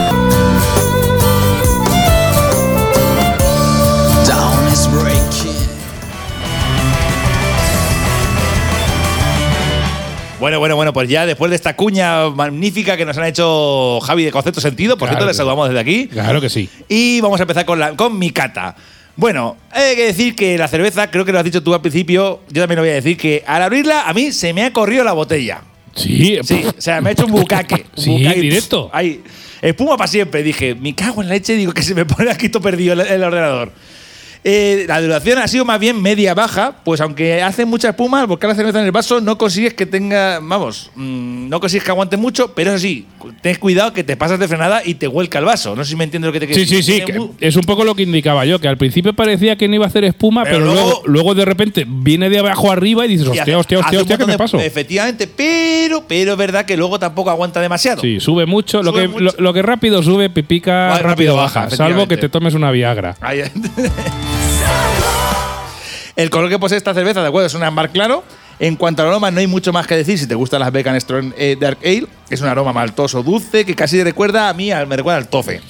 Bueno, 10.41 10.57
bueno, 10.59 10.75
bueno, 10.75 10.91
pues 10.91 11.07
ya 11.07 11.25
después 11.27 11.51
de 11.51 11.55
esta 11.55 11.75
cuña 11.75 12.29
magnífica 12.31 12.97
que 12.97 13.05
nos 13.05 13.15
han 13.17 13.25
hecho 13.25 13.99
Javi 14.01 14.23
de 14.25 14.31
Concepto 14.31 14.59
Sentido, 14.59 14.97
por 14.97 15.07
Claro 15.07 15.19
cierto, 15.19 15.27
les 15.27 15.37
saludamos 15.37 15.69
desde 15.69 15.79
aquí. 15.79 16.07
Claro 16.07 16.41
que 16.41 16.49
sí. 16.49 16.67
Y 16.89 17.21
vamos 17.21 17.39
a 17.39 17.43
empezar 17.43 17.63
con, 17.63 17.79
la, 17.79 17.95
con 17.95 18.17
mi 18.17 18.31
cata. 18.31 18.75
Bueno, 19.15 19.55
hay 19.69 19.95
que 19.95 20.05
decir 20.05 20.35
que 20.35 20.57
la 20.57 20.67
cerveza, 20.67 21.11
creo 21.11 21.25
que 21.25 21.31
lo 21.31 21.37
has 21.37 21.45
dicho 21.45 21.61
tú 21.61 21.73
al 21.75 21.81
principio, 21.81 22.41
yo 22.49 22.61
también 22.63 22.77
lo 22.77 22.81
voy 22.81 22.89
a 22.89 22.95
decir, 22.95 23.17
que 23.17 23.43
al 23.45 23.61
abrirla 23.61 24.09
a 24.09 24.13
mí 24.15 24.31
se 24.31 24.51
me 24.51 24.63
ha 24.63 24.73
corrido 24.73 25.03
la 25.03 25.13
botella. 25.13 25.61
Sí, 25.95 26.39
Sí, 26.41 26.63
o 26.65 26.81
sea, 26.81 27.01
me 27.01 27.09
ha 27.09 27.11
hecho 27.13 27.25
un 27.27 27.33
bucaque. 27.33 27.75
un 27.75 27.81
Sí, 28.03 28.09
bucaque. 28.09 28.41
directo. 28.41 28.89
Ahí, 28.93 29.21
espuma 29.61 29.95
para 29.95 30.07
siempre. 30.07 30.41
Dije, 30.41 30.73
me 30.73 30.95
cago 30.95 31.21
en 31.21 31.27
la 31.27 31.35
leche, 31.35 31.53
digo 31.53 31.71
que 31.71 31.83
se 31.83 31.93
me 31.93 32.05
pone 32.05 32.31
aquí 32.31 32.49
todo 32.49 32.63
perdido 32.63 32.93
el, 32.93 33.01
el 33.01 33.23
ordenador. 33.23 33.71
Eh, 34.43 34.85
la 34.87 34.99
duración 34.99 35.37
ha 35.37 35.47
sido 35.47 35.65
más 35.65 35.79
bien 35.79 36.01
media 36.01 36.33
baja, 36.33 36.73
pues 36.83 36.99
aunque 36.99 37.43
hace 37.43 37.63
mucha 37.65 37.89
espuma, 37.89 38.21
al 38.21 38.27
volcar 38.27 38.49
la 38.49 38.55
cerveza 38.55 38.79
en 38.79 38.85
el 38.85 38.91
vaso 38.91 39.21
no 39.21 39.37
consigues 39.37 39.75
que 39.75 39.85
tenga, 39.85 40.39
vamos, 40.41 40.89
mm, 40.95 41.47
no 41.47 41.59
consigues 41.59 41.83
que 41.83 41.91
aguante 41.91 42.17
mucho, 42.17 42.53
pero 42.55 42.71
eso 42.71 42.79
sí, 42.79 43.05
ten 43.41 43.55
cuidado 43.57 43.93
que 43.93 44.03
te 44.03 44.17
pasas 44.17 44.39
de 44.39 44.47
frenada 44.47 44.81
y 44.83 44.95
te 44.95 45.05
vuelca 45.05 45.37
el 45.37 45.45
vaso. 45.45 45.75
No 45.75 45.83
sé 45.83 45.91
si 45.91 45.95
me 45.95 46.05
entiendes 46.05 46.27
lo 46.29 46.33
que 46.33 46.39
te 46.39 46.47
quiero 46.47 46.59
Sí, 46.59 46.65
sí, 46.67 46.75
decir. 46.77 46.93
sí. 46.95 47.01
Tiene 47.05 47.29
que 47.37 47.47
Es 47.47 47.55
un 47.55 47.61
poco 47.63 47.83
lo 47.83 47.93
que 47.93 48.01
indicaba 48.01 48.43
yo, 48.45 48.57
que 48.57 48.67
al 48.67 48.77
principio 48.77 49.13
parecía 49.13 49.55
que 49.57 49.67
no 49.67 49.75
iba 49.75 49.85
a 49.85 49.89
hacer 49.89 50.05
espuma, 50.05 50.43
Pero 50.43 50.55
pero, 50.57 50.65
luego, 50.65 50.81
luego- 50.87 51.01
luego 51.05 51.35
de 51.35 51.45
repente 51.45 51.85
viene 51.87 52.29
de 52.31 52.39
abajo 52.39 52.71
arriba 52.71 53.05
y 53.05 53.09
dices, 53.09 53.27
hostia, 53.27 53.43
hace- 53.43 53.55
hostia, 53.55 53.77
hostia, 53.79 53.99
hostia, 54.01 54.17
¿qué 54.17 54.25
me 54.25 54.37
pasó? 54.39 54.59
Efectivamente, 54.59 55.27
pero, 55.27 56.03
pero 56.07 56.31
es 56.31 56.37
verdad 56.39 56.65
que 56.65 56.75
luego 56.77 56.97
tampoco 56.97 57.29
aguanta 57.29 57.61
demasiado. 57.61 58.01
Sí, 58.01 58.19
sube 58.19 58.47
mucho. 58.47 58.81
Lo 58.81 58.91
que, 58.91 59.07
mucho. 59.07 59.19
Lo, 59.23 59.31
lo 59.37 59.53
que 59.53 59.61
rápido 59.61 60.01
sube, 60.01 60.31
pipica, 60.31 60.89
rápido, 60.93 61.07
rápido 61.09 61.35
baja. 61.35 61.65
baja, 61.65 61.75
salvo 61.75 62.07
que 62.07 62.17
te 62.17 62.27
tomes 62.27 62.55
una 62.55 62.71
Viagra. 62.71 63.15
Ahí- 63.21 63.43
El 66.15 66.29
color 66.29 66.49
que 66.49 66.59
posee 66.59 66.77
esta 66.77 66.93
cerveza, 66.93 67.21
de 67.21 67.27
acuerdo, 67.27 67.47
es 67.47 67.53
un 67.53 67.63
ámbar 67.63 67.89
claro. 67.91 68.23
En 68.59 68.75
cuanto 68.75 69.01
al 69.01 69.07
aroma, 69.09 69.31
no 69.31 69.39
hay 69.39 69.47
mucho 69.47 69.73
más 69.73 69.87
que 69.87 69.95
decir. 69.95 70.19
Si 70.19 70.27
te 70.27 70.35
gustan 70.35 70.59
las 70.59 70.71
Beacon 70.71 70.99
Strong 70.99 71.33
eh, 71.35 71.57
Dark 71.59 71.79
Ale, 71.83 72.05
es 72.29 72.41
un 72.41 72.47
aroma 72.47 72.71
maltoso, 72.73 73.23
dulce, 73.23 73.65
que 73.65 73.73
casi 73.75 74.03
recuerda 74.03 74.49
a 74.49 74.53
mí, 74.53 74.71
al- 74.71 74.85
me 74.87 74.97
recuerda 74.97 75.17
al 75.17 75.27
tofe. 75.29 75.61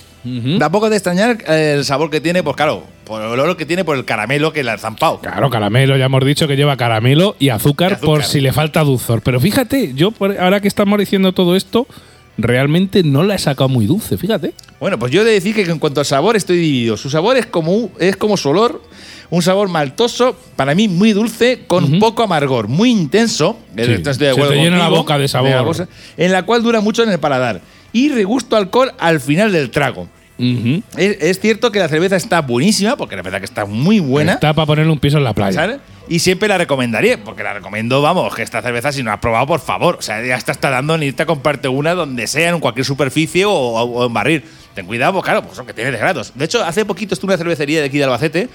Tampoco 0.59 0.89
de 0.91 0.97
extrañar 0.97 1.37
el 1.47 1.83
sabor 1.83 2.11
que 2.11 2.21
tiene, 2.21 2.43
pues 2.43 2.55
claro, 2.55 2.83
por 3.05 3.21
el 3.23 3.27
olor 3.27 3.57
que 3.57 3.65
tiene 3.65 3.83
por 3.83 3.97
el 3.97 4.05
caramelo 4.05 4.53
que 4.53 4.63
le 4.63 4.69
han 4.69 4.77
zampado. 4.77 5.19
Claro, 5.19 5.49
caramelo, 5.49 5.97
ya 5.97 6.05
hemos 6.05 6.23
dicho 6.23 6.47
que 6.47 6.55
lleva 6.55 6.77
caramelo 6.77 7.35
y 7.39 7.49
azúcar, 7.49 7.91
Y 7.91 7.93
azúcar. 7.95 8.05
por 8.05 8.23
si 8.23 8.39
le 8.39 8.53
falta 8.53 8.83
dulzor. 8.83 9.21
Pero 9.23 9.39
fíjate, 9.39 9.93
yo 9.95 10.11
por- 10.11 10.37
ahora 10.39 10.59
que 10.59 10.67
estamos 10.67 10.99
diciendo 10.99 11.31
todo 11.31 11.55
esto, 11.55 11.87
realmente 12.41 13.03
no 13.03 13.23
la 13.23 13.35
he 13.35 13.39
sacado 13.39 13.69
muy 13.69 13.85
dulce, 13.85 14.17
fíjate. 14.17 14.53
Bueno, 14.79 14.97
pues 14.99 15.11
yo 15.11 15.21
he 15.21 15.25
de 15.25 15.31
decir 15.31 15.55
que 15.55 15.63
en 15.63 15.79
cuanto 15.79 15.99
al 16.01 16.05
sabor 16.05 16.35
estoy 16.35 16.57
dividido. 16.57 16.97
Su 16.97 17.09
sabor 17.09 17.37
es 17.37 17.45
como, 17.45 17.91
es 17.99 18.15
como 18.17 18.37
su 18.37 18.49
olor, 18.49 18.81
un 19.29 19.41
sabor 19.41 19.69
maltoso, 19.69 20.35
para 20.55 20.75
mí 20.75 20.87
muy 20.87 21.13
dulce, 21.13 21.63
con 21.67 21.99
poco 21.99 22.23
amargor, 22.23 22.67
muy 22.67 22.91
intenso. 22.91 23.57
Sí, 23.75 23.83
se 24.03 24.13
te 24.15 24.55
llena 24.55 24.77
la 24.77 24.89
boca 24.89 25.17
de 25.17 25.27
sabor. 25.27 25.51
la 25.51 25.63
cosa, 25.63 25.87
en 26.17 26.31
la 26.31 26.43
cual 26.43 26.63
dura 26.63 26.81
mucho 26.81 27.03
en 27.03 27.11
el 27.11 27.19
paladar. 27.19 27.61
Y 27.93 28.09
regusto 28.09 28.55
alcohol 28.55 28.91
al 28.99 29.19
final 29.19 29.51
del 29.51 29.69
trago. 29.69 30.07
Es, 30.97 31.17
es 31.21 31.39
cierto 31.39 31.71
que 31.71 31.77
la 31.77 31.87
cerveza 31.87 32.15
está 32.15 32.41
buenísima, 32.41 32.97
porque 32.97 33.15
la 33.15 33.21
verdad 33.21 33.39
que 33.39 33.45
está 33.45 33.65
muy 33.65 33.99
buena. 33.99 34.33
Está 34.33 34.53
para 34.53 34.65
ponerle 34.65 34.91
un 34.91 34.99
piso 34.99 35.17
en 35.17 35.23
la 35.23 35.33
playa. 35.33 35.79
Y 36.11 36.19
siempre 36.19 36.49
la 36.49 36.57
recomendaría, 36.57 37.23
porque 37.23 37.41
la 37.41 37.53
recomiendo, 37.53 38.01
vamos, 38.01 38.35
que 38.35 38.41
esta 38.43 38.61
cerveza, 38.61 38.91
si 38.91 39.01
no 39.01 39.13
has 39.13 39.19
probado, 39.19 39.47
por 39.47 39.61
favor. 39.61 39.95
O 39.97 40.01
sea, 40.01 40.21
ya 40.21 40.35
está, 40.35 40.51
está 40.51 40.69
dando 40.69 40.97
ni 40.97 41.13
te 41.13 41.25
comparte 41.25 41.69
una 41.69 41.93
donde 41.93 42.27
sea, 42.27 42.49
en 42.49 42.59
cualquier 42.59 42.85
superficie 42.85 43.45
o- 43.45 43.51
o 43.53 44.05
en 44.05 44.13
barril. 44.13 44.43
Ten 44.73 44.85
cuidado, 44.85 45.13
pues 45.13 45.25
claro, 45.25 45.43
pues 45.43 45.55
son 45.55 45.65
que 45.65 45.73
tiene 45.73 45.91
de 45.91 45.97
grados. 45.97 46.31
De 46.33 46.45
hecho, 46.45 46.63
hace 46.63 46.85
poquito 46.85 47.13
estuve 47.13 47.33
en 47.33 47.39
una 47.39 47.43
cervecería 47.43 47.81
de 47.81 47.87
aquí 47.87 47.97
de 47.97 48.05
Albacete 48.05 48.49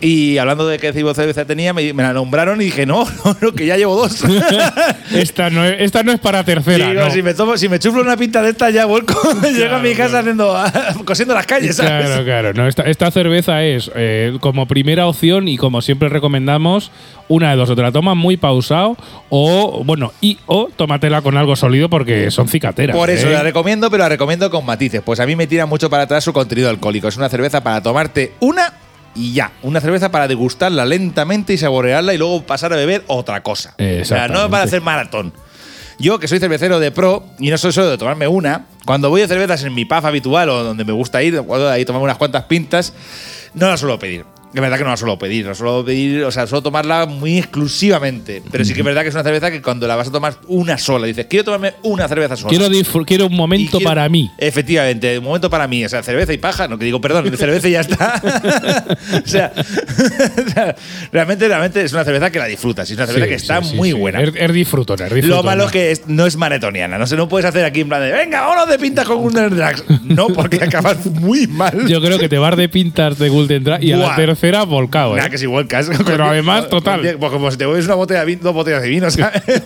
y 0.00 0.38
hablando 0.38 0.66
de 0.66 0.78
qué 0.78 0.92
tipo 0.92 1.08
de 1.08 1.14
cerveza 1.14 1.44
tenía, 1.44 1.72
me, 1.72 1.92
me 1.92 2.02
la 2.02 2.12
nombraron 2.12 2.60
y 2.60 2.64
dije, 2.64 2.86
no, 2.86 3.04
no, 3.24 3.36
no, 3.40 3.52
que 3.52 3.66
ya 3.66 3.76
llevo 3.76 3.94
dos. 3.94 4.24
esta, 5.14 5.50
no 5.50 5.64
es, 5.64 5.80
esta 5.80 6.02
no 6.02 6.12
es 6.12 6.20
para 6.20 6.44
tercera. 6.44 6.90
Digo, 6.90 7.02
no. 7.02 7.10
si, 7.10 7.22
me 7.22 7.34
tomo, 7.34 7.56
si 7.56 7.68
me 7.68 7.78
chuflo 7.78 8.02
una 8.02 8.16
pinta 8.16 8.42
de 8.42 8.50
esta, 8.50 8.70
ya 8.70 8.86
vuelco. 8.86 9.14
Llego 9.42 9.76
a 9.76 9.78
mi 9.78 9.94
casa 9.94 10.20
haciendo, 10.20 10.56
cosiendo 11.04 11.34
las 11.34 11.46
calles, 11.46 11.76
¿sabes? 11.76 12.06
Claro, 12.06 12.24
claro. 12.24 12.52
No, 12.54 12.66
esta, 12.66 12.82
esta 12.82 13.10
cerveza 13.10 13.62
es 13.62 13.90
eh, 13.94 14.36
como 14.40 14.66
primera 14.66 15.06
opción 15.06 15.48
y 15.48 15.56
como 15.56 15.82
siempre 15.82 16.08
recomendamos, 16.08 16.90
una 17.28 17.50
de 17.50 17.56
dos. 17.56 17.70
O 17.70 17.76
te 17.76 17.82
la 17.82 17.92
tomas 17.92 18.16
muy 18.16 18.36
pausado 18.36 18.96
o, 19.30 19.82
bueno, 19.84 20.12
y 20.20 20.38
o 20.46 20.68
tómatela 20.74 21.22
con 21.22 21.36
algo 21.36 21.56
sólido 21.56 21.88
porque 21.88 22.30
son 22.30 22.48
cicateras. 22.48 22.96
Por 22.96 23.10
eso 23.10 23.28
¿eh? 23.28 23.32
la 23.32 23.42
recomiendo, 23.42 23.90
pero 23.90 24.02
la 24.02 24.08
recomiendo 24.08 24.50
con 24.50 24.64
matices. 24.64 25.02
Pues 25.02 25.20
a 25.20 25.26
mí 25.26 25.36
me 25.36 25.43
tira 25.46 25.66
mucho 25.66 25.90
para 25.90 26.04
atrás 26.04 26.24
su 26.24 26.32
contenido 26.32 26.68
alcohólico. 26.68 27.08
Es 27.08 27.16
una 27.16 27.28
cerveza 27.28 27.62
para 27.62 27.82
tomarte 27.82 28.34
una 28.40 28.74
y 29.14 29.32
ya. 29.32 29.52
Una 29.62 29.80
cerveza 29.80 30.10
para 30.10 30.28
degustarla 30.28 30.84
lentamente 30.84 31.52
y 31.52 31.58
saborearla 31.58 32.14
y 32.14 32.18
luego 32.18 32.42
pasar 32.42 32.72
a 32.72 32.76
beber 32.76 33.04
otra 33.06 33.42
cosa. 33.42 33.74
O 34.00 34.04
sea, 34.04 34.28
no 34.28 34.50
para 34.50 34.64
hacer 34.64 34.80
maratón. 34.80 35.32
Yo, 35.98 36.18
que 36.18 36.26
soy 36.26 36.40
cervecero 36.40 36.80
de 36.80 36.90
pro 36.90 37.24
y 37.38 37.50
no 37.50 37.58
soy 37.58 37.72
solo 37.72 37.88
de 37.88 37.98
tomarme 37.98 38.26
una, 38.26 38.66
cuando 38.84 39.10
voy 39.10 39.22
a 39.22 39.28
cervezas 39.28 39.62
en 39.62 39.74
mi 39.74 39.84
pub 39.84 40.04
habitual 40.04 40.48
o 40.48 40.64
donde 40.64 40.84
me 40.84 40.92
gusta 40.92 41.22
ir, 41.22 41.40
puedo 41.42 41.70
ahí 41.70 41.84
tomarme 41.84 42.04
unas 42.04 42.18
cuantas 42.18 42.44
pintas, 42.44 42.92
no 43.54 43.68
la 43.68 43.76
suelo 43.76 43.98
pedir. 43.98 44.24
Es 44.54 44.60
verdad 44.60 44.78
que 44.78 44.84
no 44.84 44.90
la 44.90 44.96
suelo 44.96 45.18
pedir, 45.18 45.44
no 45.46 45.54
suelo 45.54 45.84
pedir, 45.84 46.22
o 46.22 46.30
sea, 46.30 46.46
suelo 46.46 46.62
tomarla 46.62 47.06
muy 47.06 47.38
exclusivamente. 47.38 48.40
Pero 48.52 48.64
sí 48.64 48.72
que 48.72 48.80
es 48.80 48.84
verdad 48.86 49.02
que 49.02 49.08
es 49.08 49.14
una 49.14 49.24
cerveza 49.24 49.50
que 49.50 49.60
cuando 49.60 49.88
la 49.88 49.96
vas 49.96 50.08
a 50.08 50.12
tomar 50.12 50.34
una 50.46 50.78
sola, 50.78 51.06
dices, 51.06 51.26
quiero 51.28 51.44
tomarme 51.44 51.74
una 51.82 52.06
cerveza 52.06 52.36
sola. 52.36 52.50
Quiero, 52.50 53.26
un 53.26 53.32
Y 53.32 53.36
momento 53.36 53.78
quiero- 53.78 53.90
para 53.90 54.08
mí. 54.08 54.30
Efectivamente, 54.38 55.18
un 55.18 55.24
momento 55.24 55.50
para 55.50 55.66
mí. 55.66 55.84
O 55.84 55.88
sea, 55.88 56.02
cerveza 56.04 56.32
y 56.32 56.38
paja, 56.38 56.68
no 56.68 56.78
que 56.78 56.84
digo, 56.84 57.00
perdón, 57.00 57.28
de 57.28 57.36
cerveza 57.36 57.68
y 57.68 57.72
ya 57.72 57.80
está. 57.80 58.22
o, 59.24 59.28
sea, 59.28 59.52
o 60.46 60.50
sea, 60.50 60.76
realmente, 61.12 61.48
realmente 61.48 61.82
es 61.82 61.92
una 61.92 62.04
cerveza 62.04 62.30
que 62.30 62.38
la 62.38 62.46
disfrutas. 62.46 62.88
Es 62.88 62.96
una 62.96 63.06
cerveza 63.06 63.24
Sí, 63.24 63.30
que 63.30 63.36
está 63.36 63.62
sí, 63.62 63.70
sí, 63.70 63.76
muy 63.76 63.92
buena. 63.92 64.20
Es, 64.20 64.30
es 64.36 64.52
disfrutona, 64.52 65.06
es 65.06 65.10
Lo 65.10 65.16
disfrutona. 65.16 65.42
malo 65.42 65.68
que 65.70 65.90
es, 65.90 66.06
no 66.06 66.26
es 66.26 66.36
maratoniana. 66.36 66.96
No, 66.98 67.06
sé, 67.06 67.16
no 67.16 67.28
puedes 67.28 67.44
hacer 67.46 67.64
aquí 67.64 67.80
en 67.80 67.88
plan 67.88 68.02
de, 68.02 68.12
venga, 68.12 68.42
vámonos 68.42 68.68
de 68.68 68.78
pintas 68.78 69.04
con 69.06 69.18
un 69.18 69.32
Drags. 69.34 69.84
No, 70.04 70.28
porque 70.28 70.56
acabas 70.62 71.04
muy 71.06 71.46
mal. 71.48 71.86
Yo 71.88 72.00
creo 72.00 72.18
que 72.18 72.28
te 72.28 72.38
vas 72.38 72.56
de 72.56 72.68
pintas 72.68 73.18
de 73.18 73.28
Golden 73.28 73.64
Drag 73.64 73.82
y 73.82 73.92
a 73.92 73.96
la 73.96 74.06
Buah. 74.06 74.16
Tercera 74.52 74.64
volcado. 74.64 75.14
¿eh? 75.14 75.18
Nada, 75.18 75.30
que 75.30 75.38
si 75.38 75.46
vuelcas. 75.46 75.90
Pero 76.06 76.24
además, 76.26 76.68
total. 76.68 77.16
Pues 77.18 77.32
como 77.32 77.50
si 77.50 77.56
te 77.56 77.66
bebes 77.66 77.84
una 77.86 77.94
botella 77.94 78.24
de 78.24 78.32
vin- 78.36 78.40
dos 78.40 78.54
botellas 78.54 78.82
de 78.82 78.88
vino, 78.88 79.10
¿sabes? 79.10 79.42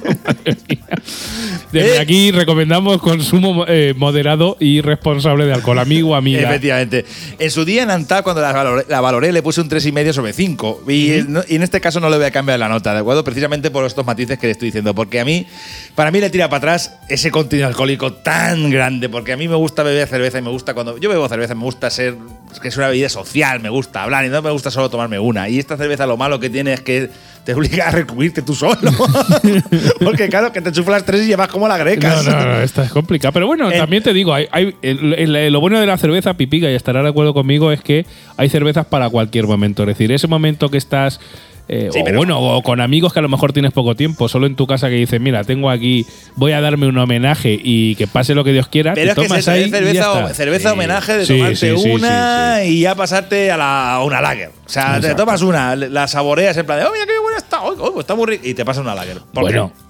Desde 1.73 1.97
Eh. 1.97 1.99
aquí 2.01 2.31
recomendamos 2.31 3.01
consumo 3.01 3.65
eh, 3.69 3.95
moderado 3.97 4.57
y 4.61 4.81
responsable 4.81 5.45
de 5.47 5.53
alcohol, 5.53 5.79
amigo, 5.79 6.15
amiga. 6.17 6.43
Efectivamente. 6.49 7.05
En 7.39 7.51
su 7.51 7.65
día 7.65 7.83
en 7.83 7.91
Antal, 7.91 8.23
cuando 8.23 8.41
la 8.43 8.53
valoré, 8.53 8.85
la 8.89 9.01
valoré, 9.01 9.33
le 9.33 9.43
puse 9.43 9.61
un 9.61 9.69
3,5 9.69 10.13
sobre 10.13 10.33
5. 10.33 10.85
Y, 10.89 11.25
no- 11.29 11.43
y 11.49 11.57
en 11.57 11.63
este 11.63 11.81
caso 11.81 12.01
no 12.01 12.09
le 12.11 12.17
voy 12.17 12.27
a 12.27 12.31
cambiar 12.31 12.59
la 12.59 12.69
nota, 12.69 12.93
¿de 12.95 13.01
acuerdo? 13.01 13.25
Precisamente 13.25 13.71
por 13.71 13.85
estos 13.85 14.05
matices 14.07 14.39
que 14.39 14.47
le 14.47 14.53
estoy 14.53 14.69
diciendo. 14.69 14.95
Porque 14.95 15.21
a 15.21 15.25
mí, 15.25 15.47
para 15.95 16.11
mí 16.11 16.21
le 16.21 16.31
tira 16.31 16.49
para 16.49 16.59
atrás 16.59 16.95
ese 17.09 17.31
contenido 17.31 17.69
alcohólico 17.69 18.13
tan 18.15 18.71
grande. 18.71 19.09
Porque 19.09 19.33
a 19.33 19.37
mí 19.37 19.49
me 19.49 19.57
gusta 19.57 19.83
beber 19.83 20.09
cerveza 20.09 20.39
y 20.39 20.43
me 20.43 20.51
gusta 20.51 20.75
cuando. 20.75 20.99
Yo 20.99 21.09
bebo 21.11 21.29
cerveza, 21.29 21.55
me 21.55 21.63
gusta 21.65 21.91
ser. 21.91 22.15
que 22.63 22.69
es 22.69 22.77
una 22.77 22.89
bebida 22.89 23.09
social, 23.09 23.61
me 23.61 23.69
gusta 23.69 24.03
hablar 24.03 24.25
y 24.25 24.29
no 24.31 24.41
me 24.43 24.51
gusta 24.51 24.71
solo 24.71 24.89
tomarme 24.91 25.19
una. 25.19 25.49
Y 25.49 25.59
esta 25.59 25.77
cerveza 25.77 26.07
lo 26.07 26.17
malo 26.17 26.41
que 26.41 26.49
tiene 26.51 26.73
es 26.73 26.81
que 26.81 27.11
te 27.49 27.55
obliga 27.55 27.89
a 27.89 27.91
recubrirte 27.91 28.43
tú 28.43 28.55
solo. 28.55 28.77
porque 30.05 30.29
claro, 30.29 30.53
que 30.53 30.61
te 30.61 30.71
chuflas 30.71 31.03
tres 31.07 31.23
y 31.23 31.29
llevas 31.29 31.49
como 31.49 31.67
la 31.67 31.79
greca. 31.79 32.11
No, 32.17 32.23
no, 32.25 32.45
no, 32.45 32.61
esta 32.61 32.85
es 32.85 32.91
complicada. 32.91 33.33
Pero 33.33 33.47
bueno, 33.47 33.73
En- 33.73 33.79
también 33.79 34.03
te 34.03 34.13
digo, 34.13 34.35
hay, 34.35 34.47
hay- 34.53 34.77
el- 34.83 35.15
el- 35.15 35.51
lo 35.51 35.59
bueno 35.59 35.81
de 35.81 35.87
la 35.87 35.97
cerveza 35.97 36.35
pipica, 36.35 36.71
y 36.71 36.75
estará 36.75 37.03
de 37.03 37.09
acuerdo 37.09 37.33
conmigo, 37.33 37.73
es 37.73 37.81
que 37.81 38.05
hay 38.37 38.51
cervezas 38.51 38.85
para 38.85 39.09
cualquier 39.09 39.47
momento. 39.47 39.85
Es 39.85 39.89
decir, 39.89 40.13
ese 40.13 40.27
momento 40.27 40.69
que 40.69 40.77
estás. 40.77 41.21
Eh, 41.69 41.91
Sí, 41.93 42.01
o 42.01 42.05
pero- 42.05 42.19
bueno, 42.19 42.41
o 42.41 42.63
con 42.63 42.81
amigos 42.81 43.13
que 43.13 43.19
a 43.19 43.23
lo 43.23 43.29
mejor 43.29 43.53
tienes 43.53 43.73
poco 43.73 43.95
tiempo, 43.95 44.29
solo 44.29 44.47
en 44.47 44.57
tu 44.57 44.67
casa 44.67 44.89
que 44.89 44.95
dices, 44.97 45.21
mira, 45.21 45.45
tengo 45.45 45.71
aquí, 45.71 46.07
voy 46.35 46.53
a 46.53 46.61
darme 46.61 46.87
un 46.89 46.97
homenaje 46.99 47.59
y 47.63 47.95
que 47.97 48.07
pase 48.07 48.35
lo 48.35 48.45
que 48.45 48.53
Dios 48.53 48.69
quiera. 48.69 48.95
Pero 48.95 49.07
te 49.07 49.11
es 49.11 49.15
que 49.19 49.23
tomas 49.29 49.39
eso, 49.41 49.51
ahí 49.51 49.61
es 49.63 49.67
y 49.69 49.71
ya 49.71 49.77
cerveza, 49.79 50.21
está. 50.21 50.35
cerveza 50.35 50.73
homenaje 50.73 51.17
de 51.19 51.27
Sí, 51.27 51.37
tomarte 51.39 51.57
sí, 51.57 51.77
sí, 51.79 51.91
una 51.91 52.57
sí, 52.59 52.67
sí. 52.67 52.69
y 52.77 52.81
ya 52.81 52.95
pasarte 52.95 53.51
a, 53.51 53.57
la, 53.57 53.95
a 53.95 54.05
una 54.05 54.21
lager. 54.21 54.51
O 54.67 54.69
sea, 54.71 55.01
te 55.01 55.15
tomas 55.15 55.43
una, 55.43 55.75
la 55.77 56.09
saboreas 56.09 56.57
en 56.57 56.67
plan 56.67 56.79
de, 56.81 56.85
oh, 56.87 56.93
mira 56.93 57.07
qué 57.07 57.19
buena 57.23 57.39
está, 57.39 57.63
oh, 57.63 57.75
oh, 57.79 58.01
está 58.01 58.15
muy 58.15 58.27
rica", 58.27 58.47
y 58.49 58.55
te 58.55 58.65
pasas 58.65 58.83
una 58.83 58.95
lager. 58.95 59.19
¿Por 59.33 59.43
Bueno, 59.45 59.73
qué? 59.75 59.88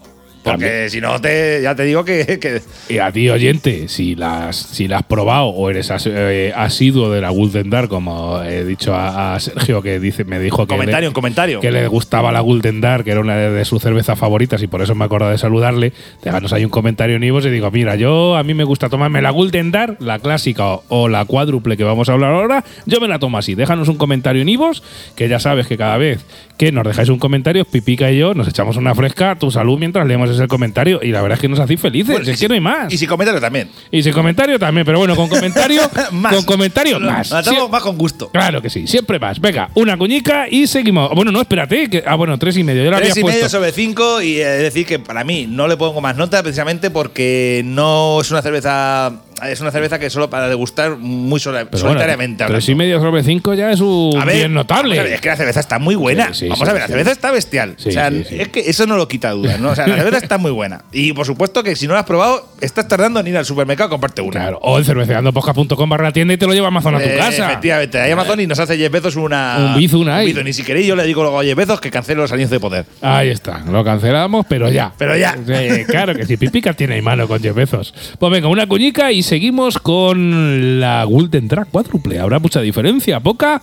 Porque 0.53 0.91
si 0.91 1.01
no, 1.01 1.21
te, 1.21 1.61
ya 1.63 1.75
te 1.75 1.85
digo 1.85 2.05
que, 2.05 2.39
que- 2.39 2.61
Y 2.89 2.99
a 2.99 3.11
ti, 3.13 3.29
oyente, 3.29 3.89
si 3.89 4.15
las 4.15 4.57
si 4.57 4.89
la 4.89 4.99
has 4.99 5.03
probado 5.05 5.47
o 5.47 5.71
eres 5.71 5.91
as- 5.91 6.07
eh, 6.11 6.53
asiduo 6.55 7.11
de 7.11 7.21
la 7.21 7.31
Golden 7.31 7.71
Dark, 7.71 7.89
como 7.89 8.43
he 8.43 8.65
dicho 8.65 8.95
a, 8.95 9.35
a 9.35 9.41
Sergio, 9.41 9.83
que 9.83 9.99
dice, 10.01 10.25
me 10.25 10.39
dijo 10.41 10.67
que, 10.67 10.75
comentario, 10.75 11.01
le, 11.07 11.09
un 11.09 11.15
comentario. 11.15 11.61
que 11.61 11.71
le 11.71 11.87
gustaba 11.89 12.33
la 12.33 12.41
Golden 12.41 12.81
Dark, 12.81 13.05
que 13.05 13.11
era 13.11 13.21
una 13.21 13.37
de, 13.37 13.51
de 13.51 13.65
sus 13.65 13.83
cervezas 13.83 14.19
favoritas, 14.19 14.63
y 14.63 14.67
por 14.67 14.83
eso 14.83 14.95
me 14.95 15.05
acuerdo 15.05 15.29
de 15.31 15.39
saludarle. 15.39 15.93
Déjanos 16.23 16.53
ahí 16.53 16.65
un 16.65 16.71
comentario 16.71 17.17
en 17.17 17.25
Ivos 17.25 17.45
y 17.47 17.51
digo, 17.51 17.71
mira, 17.71 17.97
yo 17.97 18.37
a 18.37 18.43
mí 18.43 18.55
me 18.55 18.65
gusta 18.65 18.89
tomarme 18.89 19.23
la 19.23 19.31
Golden 19.31 19.71
Dark, 19.71 19.97
la 20.01 20.19
clásica 20.19 20.67
o, 20.67 20.85
o 20.89 21.09
la 21.09 21.25
cuádruple 21.25 21.77
que 21.77 21.85
vamos 21.85 22.09
a 22.09 22.13
hablar 22.13 22.33
ahora, 22.33 22.65
yo 22.87 23.01
me 23.01 23.09
la 23.09 23.19
tomo 23.19 23.39
así. 23.39 23.55
Déjanos 23.55 23.89
un 23.89 23.97
comentario 23.97 24.43
en 24.43 24.49
Ivos, 24.49 24.83
que 25.17 25.29
ya 25.29 25.39
sabes 25.41 25.67
que 25.67 25.77
cada 25.77 25.97
vez 25.99 26.25
que 26.57 26.73
nos 26.73 26.85
dejáis 26.85 27.09
un 27.09 27.19
comentario, 27.19 27.65
Pipica 27.65 28.11
y 28.11 28.19
yo 28.19 28.35
nos 28.35 28.49
echamos 28.49 28.77
una 28.77 28.95
fresca 28.95 29.37
tu 29.37 29.51
salud 29.51 29.79
mientras 29.79 30.07
leemos 30.07 30.31
ese 30.31 30.38
comentario. 30.47 31.01
Y 31.03 31.09
la 31.09 31.21
verdad 31.23 31.37
es 31.39 31.41
que 31.41 31.49
nos 31.49 31.59
hacéis 31.59 31.81
felices, 31.81 32.15
Bueno, 32.15 32.31
es 32.31 32.37
y 32.37 32.41
que 32.41 32.49
no 32.49 32.55
hay 32.55 32.61
más. 32.61 32.93
Y 32.93 32.99
sin 32.99 33.09
comentario 33.09 33.41
también. 33.41 33.69
Y 33.91 34.03
sin 34.03 34.13
comentario 34.13 34.59
también, 34.59 34.85
pero 34.87 34.99
bueno, 34.99 35.17
con 35.17 35.29
comentario, 35.29 35.83
Más. 36.13 36.35
con 36.35 36.45
comentario 36.45 37.01
más. 37.01 37.31
Sie- 37.33 37.69
más 37.69 37.83
con 37.83 37.99
gusto. 37.99 38.29
Claro 38.31 38.63
que 38.63 38.71
sí, 38.71 38.87
siempre 38.87 39.19
más. 39.19 39.41
Venga, 39.41 39.71
una 39.75 39.97
cuñica 39.97 40.47
y 40.49 40.67
seguimos. 40.67 41.11
Bueno, 41.15 41.33
no, 41.33 41.41
espérate. 41.41 41.89
Que, 41.91 42.05
ah, 42.07 42.15
bueno, 42.15 42.39
tres 42.39 42.57
y 42.57 42.63
medio. 42.63 42.85
Yo 42.85 42.91
la 42.91 42.99
había 42.99 43.09
Tres 43.13 43.19
y 43.23 43.25
medio 43.25 43.41
puesto. 43.41 43.59
sobre 43.59 43.73
cinco 43.73 44.21
y 44.23 44.37
es 44.39 44.61
decir 44.61 44.87
que 44.87 44.99
para 44.99 45.25
mí 45.25 45.47
no 45.49 45.67
le 45.67 45.77
pongo 45.77 46.01
más 46.01 46.17
nota 46.17 46.43
precisamente 46.43 46.91
porque 46.91 47.63
no 47.65 48.21
es 48.21 48.31
una 48.31 48.43
cerveza 48.43 49.23
es 49.47 49.61
una 49.61 49.71
cerveza 49.71 49.99
que 49.99 50.11
solo 50.11 50.31
para 50.31 50.49
degustar 50.49 50.97
muy 50.97 51.41
sola- 51.41 51.61
Pero 51.65 51.71
bueno, 51.83 51.89
solitariamente. 51.89 52.39
tres 52.45 52.47
hablando. 52.49 52.73
y 52.73 52.75
medio 52.75 53.01
sobre 53.01 53.23
cinco 53.23 53.55
ya 53.55 53.71
es 53.71 53.81
un 53.81 54.17
A 54.21 54.25
ver, 54.25 54.37
bien 54.37 54.55
notable. 54.55 54.91
vamos 54.97 55.01
a 55.01 55.03
ver, 55.05 55.13
es 55.15 55.21
que 55.21 55.29
la 55.29 55.37
cerveza 55.37 55.61
está 55.61 55.79
muy 55.79 55.95
buena. 55.95 56.29
Sí, 56.29 56.41
sí, 56.41 56.49
vamos 56.49 56.67
sí, 56.67 56.71
a 56.71 56.73
ver, 56.73 56.83
la 56.83 56.89
cerveza 56.89 57.13
está 57.13 57.31
bestial. 57.31 57.77
O 57.79 57.91
sea, 57.91 58.09
es 58.09 58.49
que 58.49 58.61
eso 58.61 58.87
no 58.87 58.97
lo 58.97 59.09
quita 59.09 59.31
dudas, 59.33 59.59
¿no? 59.61 59.71
O 59.71 59.75
sea, 59.75 59.87
la 59.87 59.97
cerveza 59.97 60.19
está 60.19 60.39
muy 60.39 60.51
buena. 60.51 60.83
Y 60.93 61.13
por 61.13 61.27
supuesto 61.27 61.63
que 61.63 61.77
si 61.77 61.87
no 61.87 61.95
la 61.95 62.01
has 62.01 62.07
probado, 62.07 62.49
estás 62.61 62.89
tardando 62.89 63.21
en 63.21 63.27
ir 63.29 63.37
al 63.37 63.45
supermercado 63.47 63.89
a 63.89 63.91
comprarte 63.91 64.23
una. 64.23 64.31
Claro. 64.41 64.59
O 64.63 64.79
en 64.79 64.85
cerveceandopodcast.com 64.85 65.89
barra 65.89 66.13
tienda 66.13 66.35
y 66.35 66.37
te 66.37 66.47
lo 66.47 66.53
lleva 66.53 66.69
Amazon 66.69 66.95
a 66.95 66.99
tu 66.99 67.09
Eh, 67.09 67.17
casa. 67.17 67.47
Efectivamente, 67.51 68.01
hay 68.01 68.11
Amazon 68.11 68.41
y 68.41 68.47
nos 68.47 68.59
hace 68.59 68.77
10 68.77 68.91
veces 68.91 69.17
una. 69.17 69.57
Un 69.75 69.79
bizun 69.79 70.09
ahí. 70.09 70.27
bizun. 70.27 70.47
Y 70.49 70.53
si 70.53 70.63
queréis, 70.63 70.87
yo 70.87 70.97
le 70.97 71.05
digo 71.05 71.23
luego 71.23 71.39
a 71.41 71.43
10 71.43 71.57
veces 71.57 71.81
que 71.81 71.91
cancelo 71.91 72.23
los 72.23 72.33
años 72.33 72.51
de 72.51 72.61
poder. 72.61 72.87
Ahí 73.03 73.29
está, 73.29 73.61
lo 73.71 73.85
cancelamos, 73.85 74.47
pero 74.49 74.69
ya. 74.71 74.93
Pero 74.99 75.17
ya. 75.17 75.37
Eh, 75.49 75.85
claro 75.89 76.15
que 76.15 76.27
si 76.27 76.37
Pipica 76.37 76.73
tiene 76.73 77.01
mano 77.03 77.27
con 77.29 77.41
Jeff 77.41 77.55
Bezos. 77.55 77.95
Pues 78.19 78.33
venga, 78.33 78.49
una 78.49 78.67
cuñica 78.67 79.13
y 79.13 79.23
seguimos 79.29 79.79
con 79.79 80.81
la 80.81 81.05
Golden 81.05 81.49
Track 81.49 81.69
cuádruple. 81.69 82.19
¿Habrá 82.19 82.39
mucha 82.39 82.63
diferencia? 82.63 83.21
¿Poca? 83.21 83.61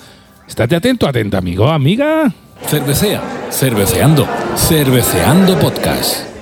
Estate 0.48 0.76
atento, 0.76 1.08
atenta, 1.08 1.40
amigo, 1.40 1.68
amiga. 1.68 2.32
Cervecea, 2.68 3.50
cerveceando, 3.50 4.28
cerveceando 4.56 5.58
podcast. 5.58 6.35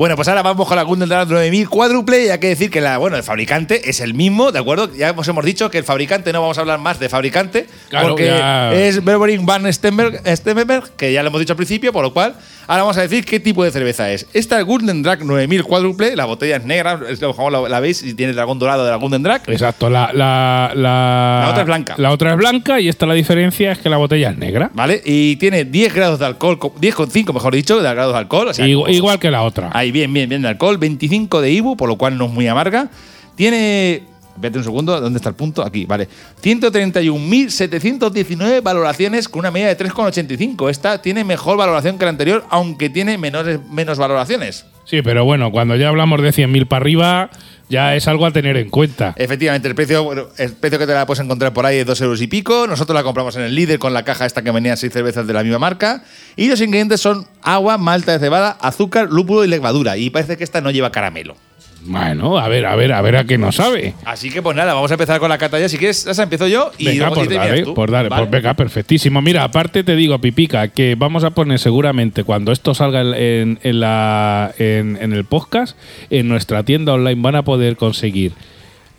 Bueno, 0.00 0.16
pues 0.16 0.28
ahora 0.28 0.40
vamos 0.40 0.66
con 0.66 0.78
la 0.78 0.82
Gundam 0.82 1.10
Dragon 1.10 1.28
9000 1.34 1.68
cuádruple. 1.68 2.24
Y 2.24 2.28
hay 2.30 2.38
que 2.38 2.46
decir 2.46 2.70
que 2.70 2.80
la, 2.80 2.96
bueno, 2.96 3.18
el 3.18 3.22
fabricante 3.22 3.90
es 3.90 4.00
el 4.00 4.14
mismo, 4.14 4.50
¿de 4.50 4.58
acuerdo? 4.58 4.90
Ya 4.96 5.10
hemos, 5.10 5.28
hemos 5.28 5.44
dicho 5.44 5.70
que 5.70 5.76
el 5.76 5.84
fabricante, 5.84 6.32
no 6.32 6.40
vamos 6.40 6.56
a 6.56 6.62
hablar 6.62 6.78
más 6.78 6.98
de 6.98 7.10
fabricante, 7.10 7.66
Claro, 7.90 8.08
porque 8.08 8.24
ya. 8.28 8.72
es 8.72 9.04
Bevering 9.04 9.44
Van 9.44 9.70
Stemberg, 9.70 10.22
Stemberg, 10.26 10.96
que 10.96 11.12
ya 11.12 11.22
lo 11.22 11.28
hemos 11.28 11.40
dicho 11.40 11.52
al 11.52 11.58
principio, 11.58 11.92
por 11.92 12.02
lo 12.02 12.14
cual 12.14 12.34
ahora 12.66 12.84
vamos 12.84 12.96
a 12.96 13.02
decir 13.02 13.26
qué 13.26 13.40
tipo 13.40 13.62
de 13.62 13.70
cerveza 13.72 14.10
es. 14.10 14.26
Esta 14.32 14.58
Gulden 14.62 15.02
Drag 15.02 15.22
9000 15.22 15.64
cuádruple, 15.64 16.16
la 16.16 16.24
botella 16.24 16.56
es 16.56 16.64
negra, 16.64 16.98
es 17.06 17.20
lo 17.20 17.50
la, 17.50 17.68
la 17.68 17.80
veis 17.80 18.02
y 18.02 18.14
tiene 18.14 18.30
el 18.30 18.36
dragón 18.36 18.58
dorado 18.58 18.86
de 18.86 18.90
la 18.92 18.96
Gulden 18.96 19.22
Drag. 19.22 19.42
Exacto, 19.48 19.90
la, 19.90 20.12
la, 20.14 20.72
la, 20.74 21.48
otra 21.50 21.60
es 21.60 21.66
blanca. 21.66 21.94
La 21.98 22.10
otra 22.10 22.30
es 22.30 22.36
blanca 22.38 22.80
y 22.80 22.88
esta 22.88 23.04
la 23.04 23.12
diferencia 23.12 23.72
es 23.72 23.78
que 23.80 23.90
la 23.90 23.98
botella 23.98 24.30
es 24.30 24.38
negra. 24.38 24.70
¿Vale? 24.72 25.02
Y 25.04 25.36
tiene 25.36 25.66
10 25.66 25.94
grados 25.94 26.18
de 26.20 26.24
alcohol, 26.24 26.58
co- 26.58 26.74
10,5 26.80 27.34
mejor 27.34 27.54
dicho, 27.54 27.82
de 27.82 27.90
grados 27.94 28.14
de 28.14 28.18
alcohol. 28.18 28.48
O 28.48 28.54
sea, 28.54 28.66
Igual, 28.66 28.90
igual 28.92 29.18
que 29.18 29.30
la 29.30 29.42
otra. 29.42 29.68
Ahí, 29.74 29.89
bien, 29.90 30.12
bien, 30.12 30.28
bien 30.28 30.42
de 30.42 30.48
alcohol. 30.48 30.76
25 30.78 31.40
de 31.40 31.52
Ibu, 31.52 31.76
por 31.76 31.88
lo 31.88 31.96
cual 31.96 32.18
no 32.18 32.26
es 32.26 32.32
muy 32.32 32.46
amarga. 32.46 32.90
Tiene. 33.34 34.02
Espérate 34.34 34.58
un 34.58 34.64
segundo, 34.64 35.00
¿dónde 35.00 35.18
está 35.18 35.28
el 35.28 35.34
punto? 35.34 35.62
Aquí, 35.62 35.84
vale. 35.84 36.08
131.719 36.42 38.62
valoraciones 38.62 39.28
con 39.28 39.40
una 39.40 39.50
media 39.50 39.68
de 39.68 39.76
3,85. 39.76 40.70
Esta 40.70 41.02
tiene 41.02 41.24
mejor 41.24 41.58
valoración 41.58 41.98
que 41.98 42.04
la 42.04 42.10
anterior, 42.10 42.46
aunque 42.48 42.88
tiene 42.88 43.18
menores, 43.18 43.60
menos 43.70 43.98
valoraciones. 43.98 44.64
Sí, 44.84 45.02
pero 45.02 45.24
bueno, 45.24 45.50
cuando 45.50 45.74
ya 45.76 45.88
hablamos 45.88 46.22
de 46.22 46.30
100.000 46.30 46.66
para 46.66 46.82
arriba, 46.82 47.30
ya 47.70 47.94
es 47.94 48.08
algo 48.08 48.26
a 48.26 48.32
tener 48.32 48.56
en 48.56 48.68
cuenta. 48.68 49.14
Efectivamente, 49.16 49.68
el 49.68 49.74
precio, 49.74 50.28
el 50.36 50.52
precio 50.52 50.78
que 50.78 50.86
te 50.86 50.92
la 50.92 51.06
puedes 51.06 51.22
encontrar 51.24 51.54
por 51.54 51.64
ahí 51.64 51.78
es 51.78 51.86
2 51.86 52.00
euros 52.02 52.20
y 52.20 52.26
pico. 52.26 52.66
Nosotros 52.66 52.94
la 52.94 53.04
compramos 53.04 53.36
en 53.36 53.42
el 53.42 53.54
líder 53.54 53.78
con 53.78 53.94
la 53.94 54.04
caja 54.04 54.26
esta 54.26 54.42
que 54.42 54.50
venían 54.50 54.76
seis 54.76 54.92
cervezas 54.92 55.26
de 55.26 55.32
la 55.32 55.42
misma 55.42 55.60
marca. 55.60 56.02
Y 56.36 56.48
los 56.48 56.60
ingredientes 56.60 57.00
son 57.00 57.26
agua, 57.42 57.78
malta 57.78 58.12
de 58.12 58.18
cebada, 58.18 58.58
azúcar, 58.60 59.08
lúpulo 59.10 59.44
y 59.44 59.48
levadura. 59.48 59.96
Y 59.96 60.10
parece 60.10 60.36
que 60.36 60.44
esta 60.44 60.60
no 60.60 60.70
lleva 60.70 60.90
caramelo. 60.90 61.36
Bueno, 61.82 62.38
a 62.38 62.48
ver, 62.48 62.66
a 62.66 62.76
ver, 62.76 62.92
a 62.92 63.00
ver 63.00 63.16
a 63.16 63.24
qué 63.24 63.38
no 63.38 63.52
sabe. 63.52 63.94
Así 64.04 64.30
que 64.30 64.42
pues 64.42 64.56
nada, 64.56 64.74
vamos 64.74 64.90
a 64.90 64.94
empezar 64.94 65.18
con 65.18 65.28
la 65.28 65.38
cata 65.38 65.58
ya. 65.58 65.68
Si 65.68 65.78
quieres, 65.78 66.06
esa 66.06 66.22
empiezo 66.22 66.46
yo 66.46 66.70
y 66.78 66.86
venga, 66.86 67.08
por 67.08 67.18
terminas 67.26 67.48
dar, 67.48 67.62
tú. 67.62 67.74
por 67.74 67.90
dar, 67.90 68.08
¿vale? 68.08 68.22
pues 68.26 68.30
venga, 68.30 68.54
perfectísimo. 68.54 69.22
Mira, 69.22 69.44
aparte 69.44 69.82
te 69.82 69.96
digo, 69.96 70.18
Pipica, 70.18 70.68
que 70.68 70.94
vamos 70.94 71.24
a 71.24 71.30
poner 71.30 71.58
seguramente 71.58 72.24
cuando 72.24 72.52
esto 72.52 72.74
salga 72.74 73.00
en, 73.00 73.58
en 73.62 73.80
la, 73.80 74.52
en, 74.58 74.98
en 75.00 75.12
el 75.12 75.24
podcast, 75.24 75.76
en 76.10 76.28
nuestra 76.28 76.62
tienda 76.64 76.92
online 76.92 77.20
van 77.20 77.36
a 77.36 77.42
poder 77.42 77.76
conseguir 77.76 78.32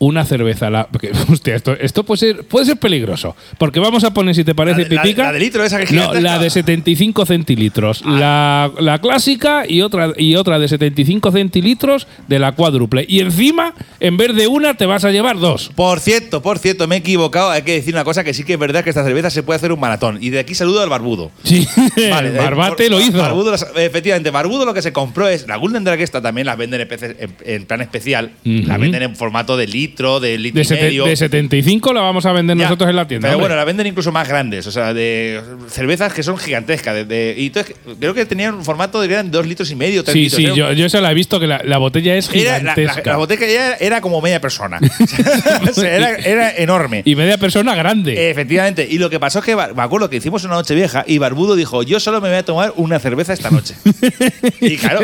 una 0.02 0.26
cerveza. 0.26 0.70
La, 0.70 0.88
porque, 0.88 1.12
hostia, 1.32 1.56
esto, 1.56 1.74
esto 1.80 2.04
puede, 2.04 2.18
ser, 2.20 2.44
puede 2.46 2.66
ser 2.66 2.78
peligroso. 2.78 3.36
Porque 3.60 3.80
vamos 3.80 4.04
a 4.04 4.14
poner, 4.14 4.34
si 4.36 4.44
te 4.44 4.56
parece, 4.56 4.84
La 4.90 4.96
la- 4.96 5.02
Pipica. 5.04 5.24
la 5.24 5.32
de 5.34 5.40
litro 5.40 5.64
esa 5.64 5.80
que 5.86 5.94
No, 5.94 6.14
la 6.16 6.40
de 6.40 6.50
75 6.50 7.26
centilitros. 7.26 8.02
Ah. 8.06 8.72
La, 8.78 8.82
la 8.82 9.00
clásica 9.00 9.64
y 9.68 9.82
otra, 9.82 10.12
y 10.18 10.36
otra 10.36 10.58
de 10.58 10.68
75 10.68 11.32
centilitros 11.32 12.08
de 12.28 12.40
la 12.40 12.54
cuádruple. 12.54 13.06
Y 13.08 13.20
encima, 13.20 13.74
en 14.00 14.18
vez 14.18 14.36
de 14.36 14.48
una, 14.48 14.74
te 14.76 14.86
vas 14.88 15.06
a 15.06 15.12
llevar 15.12 15.38
dos. 15.38 15.70
Por 15.76 16.00
cierto, 16.00 16.42
por 16.42 16.58
cierto, 16.58 16.88
me 16.88 16.96
he 16.96 17.00
equivocado. 17.00 17.52
Hay 17.52 17.62
que 17.62 17.74
decir 17.74 17.94
una 17.94 18.04
cosa 18.04 18.24
que 18.24 18.34
sí 18.34 18.44
que 18.44 18.54
es 18.54 18.60
verdad 18.60 18.84
que 18.84 18.90
esta 18.90 19.04
cerveza 19.04 19.30
se 19.30 19.44
puede 19.44 19.58
hacer 19.58 19.72
un 19.72 19.80
maratón. 19.80 20.18
Y 20.20 20.32
de 20.32 20.40
aquí 20.40 20.56
saludo 20.56 20.82
al 20.82 20.90
barbudo. 20.90 21.30
Sí, 21.44 21.68
Vale, 22.10 22.30
eh, 22.36 22.38
Barbate 22.38 22.84
por- 22.86 22.92
lo 22.92 23.02
hizo. 23.02 23.18
Barbudo, 23.20 23.54
efectivamente, 23.76 24.32
Barbudo 24.32 24.66
lo 24.66 24.74
que 24.74 24.82
se 24.82 24.92
compró 24.92 25.28
es 25.28 25.48
la 25.48 25.58
Golden 25.58 25.84
Drag 25.84 26.02
esta 26.02 26.22
también 26.22 26.48
las 26.48 26.58
venden 26.58 26.82
en, 26.82 27.36
en- 27.46 27.66
plan 27.66 27.82
especial. 27.82 28.32
Ujú. 28.46 28.68
La 28.68 28.78
venden 28.78 29.04
en 29.04 29.16
formato 29.16 29.58
de 29.58 29.68
litro, 29.68 29.91
de 29.92 30.38
litro 30.38 30.62
De, 30.64 30.76
y 30.76 30.82
medio. 30.82 31.06
de 31.06 31.16
75 31.16 31.94
la 31.94 32.02
vamos 32.02 32.26
a 32.26 32.32
vender 32.32 32.58
Ya, 32.58 32.64
nosotros 32.64 32.90
en 32.90 32.96
la 32.96 33.08
tienda. 33.08 33.28
Pero 33.28 33.38
hombre. 33.38 33.48
bueno, 33.50 33.56
la 33.56 33.66
venden 33.66 33.88
incluso 33.88 34.12
más 34.12 34.28
grandes, 34.28 34.66
o 34.68 34.72
sea, 34.72 34.94
de 34.94 35.42
cervezas 35.70 36.14
que 36.14 36.24
son 36.24 36.38
gigantescas. 36.38 36.96
de- 36.96 37.06
de- 37.06 37.36
y 37.38 37.48
entonces, 37.48 37.76
creo 38.00 38.14
que 38.14 38.26
tenían 38.26 38.56
un 38.56 38.64
formato 38.66 39.00
de 39.02 39.08
que 39.08 39.14
eran 39.14 39.30
dos 39.32 39.46
litros 39.46 39.70
y 39.72 39.76
medio, 39.76 40.04
tres 40.04 40.14
sí, 40.14 40.24
litros. 40.24 40.42
sí, 40.42 40.60
yo, 40.60 40.72
yo 40.74 40.86
esa 40.86 41.02
la 41.02 41.12
he 41.12 41.14
visto 41.14 41.40
que 41.40 41.48
la, 41.48 41.62
la 41.64 41.78
botella 41.78 42.16
es 42.16 42.30
Era, 42.34 42.58
la, 42.60 42.64
la- 42.64 42.74
gigantesca. 42.76 43.12
la 43.12 43.18
botella 43.18 43.76
era 43.80 44.02
como 44.02 44.22
media 44.22 44.40
persona. 44.42 44.80
O 45.70 45.74
sea, 45.74 45.96
era, 45.96 46.16
era 46.16 46.56
enorme. 46.56 47.02
y 47.06 47.16
media 47.16 47.38
persona 47.38 47.76
grande. 47.76 48.30
Efectivamente. 48.32 48.88
Y 48.90 48.98
lo 48.98 49.10
que 49.10 49.20
pasó 49.20 49.40
es 49.40 49.46
que 49.46 49.56
me 49.56 49.82
acuerdo 49.82 50.10
que 50.10 50.18
hicimos 50.18 50.44
una 50.44 50.56
noche 50.56 50.74
vieja 50.76 51.04
y 51.08 51.18
Barbudo 51.18 51.56
dijo: 51.56 51.84
Yo 51.84 52.00
solo 52.00 52.20
me 52.22 52.30
voy 52.30 52.38
a 52.38 52.46
tomar 52.46 52.74
una 52.76 53.00
cerveza 53.00 53.34
esta 53.34 53.50
noche. 53.52 53.76
y 54.62 54.78
claro. 54.78 55.02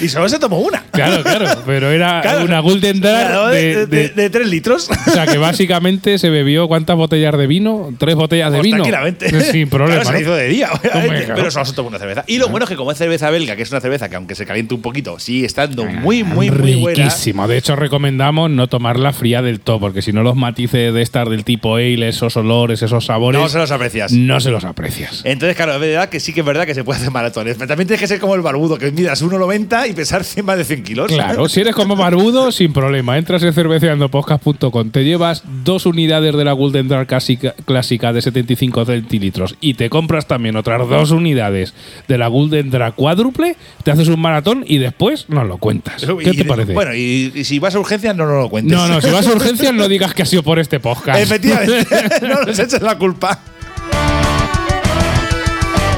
Y 0.00 0.08
solo 0.08 0.28
se 0.28 0.38
tomó 0.38 0.58
una. 0.60 0.82
Claro, 0.92 1.22
claro, 1.22 1.46
pero 1.66 1.90
era 1.90 2.20
Claro. 2.22 2.44
una 2.44 2.60
Golden 2.60 3.00
Dark 3.00 3.26
Claro, 3.28 3.48
de, 3.48 3.86
de- 3.86 4.08
de 4.10 4.30
tres 4.30 4.48
litros. 4.48 4.88
O 5.06 5.10
sea, 5.10 5.26
que 5.26 5.38
básicamente 5.38 6.18
se 6.18 6.28
bebió 6.30 6.68
cuántas 6.68 6.96
botellas 6.96 7.36
de 7.38 7.46
vino? 7.46 7.90
Tres 7.98 8.14
botellas 8.16 8.50
de 8.52 8.58
Pues 8.58 8.64
vino. 8.64 8.76
tranquilamente. 8.78 9.40
Sin 9.52 9.68
problema. 9.68 10.02
Claro, 10.02 10.08
se 10.18 10.24
¿no? 10.24 10.28
hizo 10.30 10.34
de 10.36 10.48
día, 10.48 10.68
Hombre, 10.72 11.26
pero 11.34 11.50
solo 11.50 11.64
se 11.64 11.72
tomó 11.72 11.88
una 11.88 11.98
cerveza. 11.98 12.24
Y 12.26 12.38
lo 12.38 12.48
bueno 12.48 12.64
es 12.64 12.70
que 12.70 12.76
como 12.76 12.92
es 12.92 12.98
cerveza 12.98 13.30
belga, 13.30 13.56
que 13.56 13.62
es 13.62 13.70
una 13.70 13.80
cerveza 13.80 14.08
que 14.08 14.16
aunque 14.16 14.34
se 14.34 14.44
caliente 14.44 14.74
un 14.74 14.82
poquito, 14.82 15.18
sigue 15.18 15.46
estando 15.46 15.84
muy, 15.86 16.22
muy, 16.24 16.50
muy 16.50 16.74
buena. 16.74 17.04
Riquísimo. 17.04 17.46
De 17.48 17.56
hecho, 17.56 17.76
recomendamos 17.76 18.50
no 18.50 18.68
tomarla 18.68 19.12
fría 19.12 19.40
del 19.42 19.60
todo, 19.60 19.80
porque 19.80 20.02
si 20.02 20.12
no 20.12 20.22
los 20.22 20.36
matices 20.36 20.92
de 20.92 21.02
estar 21.02 21.28
del 21.30 21.44
tipo 21.44 21.76
ale, 21.76 22.08
esos 22.08 22.36
olores, 22.36 22.82
esos 22.82 23.06
sabores, 23.06 23.40
No 23.40 23.48
se 23.48 23.58
los 23.58 23.70
aprecias. 23.70 24.12
no 24.12 24.40
se 24.40 24.50
los 24.50 24.64
aprecias. 24.64 25.22
Entonces, 25.24 25.56
claro, 25.56 25.74
es 25.74 25.80
verdad 25.80 26.08
que 26.08 26.20
sí 26.20 26.32
que 26.32 26.40
es 26.40 26.46
verdad 26.46 26.66
que 26.66 26.74
se 26.74 26.84
puede 26.84 26.98
hacer 27.00 27.10
maratones. 27.12 27.54
Pero 27.56 27.68
también 27.68 27.86
tienes 27.86 28.00
que 28.00 28.06
ser 28.08 28.20
como 28.20 28.34
el 28.34 28.42
barbudo, 28.42 28.76
que 28.78 28.90
midas 28.92 29.22
1,90 29.24 29.85
y 29.88 29.92
pesar 29.92 30.24
100 30.24 30.44
más 30.46 30.58
de 30.58 30.64
100 30.64 30.82
kilos. 30.84 31.12
Claro, 31.12 31.48
si 31.48 31.60
eres 31.60 31.74
como 31.74 31.96
barbudo, 31.96 32.52
sin 32.52 32.72
problema. 32.72 33.16
Entras 33.18 33.42
en 33.42 33.52
cerveceandopodcast.com, 33.52 34.90
te 34.90 35.04
llevas 35.04 35.42
dos 35.64 35.86
unidades 35.86 36.34
de 36.36 36.44
la 36.44 36.52
Golden 36.52 36.88
Dark 36.88 37.06
clásica, 37.08 37.54
clásica 37.64 38.12
de 38.12 38.22
75 38.22 38.84
centilitros 38.84 39.56
y 39.60 39.74
te 39.74 39.88
compras 39.90 40.26
también 40.26 40.56
otras 40.56 40.88
dos 40.88 41.10
unidades 41.10 41.74
de 42.08 42.18
la 42.18 42.28
Golden 42.28 42.70
Dark 42.70 42.94
cuádruple, 42.94 43.56
te 43.84 43.90
haces 43.90 44.08
un 44.08 44.20
maratón 44.20 44.64
y 44.66 44.78
después 44.78 45.28
nos 45.28 45.46
lo 45.46 45.58
cuentas. 45.58 46.04
¿Qué 46.22 46.30
Y- 46.30 46.36
te 46.36 46.44
parece? 46.44 46.72
Bueno, 46.72 46.94
y, 46.94 47.32
y 47.34 47.44
si 47.44 47.58
vas 47.58 47.74
a 47.74 47.78
urgencias, 47.80 48.16
no 48.16 48.26
nos 48.26 48.42
lo 48.42 48.48
cuentes. 48.50 48.76
no, 48.76 48.86
no, 48.88 49.00
si 49.00 49.10
vas 49.10 49.26
a 49.26 49.32
urgencias 49.32 49.72
no 49.74 49.88
digas 49.88 50.14
que 50.14 50.22
ha 50.22 50.26
sido 50.26 50.42
por 50.42 50.58
este 50.58 50.80
podcast. 50.80 51.20
Efectivamente, 51.22 51.86
no 52.22 52.42
nos 52.44 52.58
eches 52.58 52.82
la 52.82 52.96
culpa. 52.98 53.38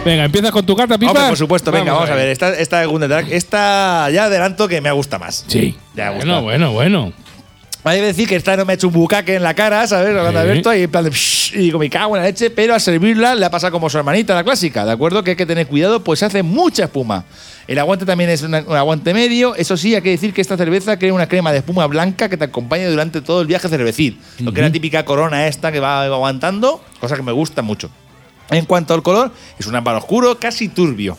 Venga, 0.08 0.24
empiezas 0.24 0.50
con 0.50 0.64
tu 0.64 0.74
carta, 0.74 0.96
Pipa. 0.98 1.12
Hombre, 1.12 1.28
por 1.28 1.36
supuesto, 1.38 1.70
venga, 1.70 1.92
vamos, 1.92 2.08
a 2.10 2.14
ver. 2.14 2.28
Esta, 2.28 2.50
esta 2.58 2.80
de 2.80 3.36
esta 3.36 4.08
ya 4.10 4.24
adelanto 4.24 4.66
que 4.68 4.80
me 4.80 4.90
gusta 4.92 5.18
más. 5.18 5.44
Sí. 5.48 5.76
Ya 5.94 6.10
bueno, 6.10 6.42
bueno, 6.42 6.72
bueno. 6.72 7.12
Hay 7.84 8.00
que 8.00 8.06
decir 8.06 8.28
que 8.28 8.36
esta 8.36 8.54
no 8.56 8.64
me 8.66 8.72
ha 8.72 8.74
hecho 8.74 8.88
un 8.88 8.92
bucaque 8.92 9.36
en 9.36 9.42
la 9.42 9.54
cara, 9.54 9.86
¿sabes? 9.86 10.12
Cuando 10.12 10.32
Sí. 10.32 10.36
abierto 10.36 10.68
ahí 10.68 10.82
en 10.82 10.90
plan 10.90 11.04
de 11.04 11.10
psh, 11.10 11.54
y 11.54 11.58
digo, 11.58 11.78
me 11.78 11.88
cago 11.88 12.16
en 12.16 12.22
la 12.22 12.28
leche, 12.28 12.50
pero 12.50 12.74
al 12.74 12.80
servirla 12.82 13.34
le 13.34 13.44
ha 13.46 13.50
pasado 13.50 13.70
como 13.72 13.88
su 13.88 13.96
hermanita, 13.96 14.34
la 14.34 14.44
clásica, 14.44 14.84
¿de 14.84 14.92
acuerdo? 14.92 15.22
Que 15.24 15.30
hay 15.30 15.36
que 15.36 15.46
tener 15.46 15.66
cuidado, 15.68 16.02
pues 16.04 16.18
se 16.18 16.26
hace 16.26 16.42
mucha 16.42 16.84
espuma. 16.84 17.24
El 17.66 17.78
aguante 17.78 18.04
también 18.04 18.28
es 18.30 18.42
una- 18.42 18.60
un 18.66 18.76
aguante 18.76 19.14
medio. 19.14 19.54
Eso 19.54 19.76
sí, 19.76 19.94
hay 19.94 20.02
que 20.02 20.10
decir 20.10 20.34
que 20.34 20.40
esta 20.40 20.56
cerveza 20.56 20.98
crea 20.98 21.14
una 21.14 21.28
crema 21.28 21.52
de 21.52 21.58
espuma 21.58 21.86
blanca 21.86 22.28
que 22.28 22.36
te 22.36 22.44
acompaña 22.44 22.88
durante 22.90 23.20
todo 23.22 23.40
el 23.40 23.46
viaje 23.46 23.68
cervecil. 23.68 24.18
Lo 24.40 24.52
que 24.52 24.60
es 24.60 24.66
la 24.66 24.72
típica 24.72 25.04
corona 25.04 25.46
esta 25.46 25.70
que 25.72 25.80
va 25.80 26.04
aguantando, 26.04 26.82
cosa 27.00 27.16
que 27.16 27.22
me 27.22 27.32
gusta 27.32 27.62
mucho. 27.62 27.90
En 28.50 28.64
cuanto 28.64 28.94
al 28.94 29.02
color, 29.02 29.30
es 29.58 29.66
un 29.66 29.74
ámbar 29.76 29.96
oscuro, 29.96 30.38
casi 30.38 30.68
turbio. 30.68 31.16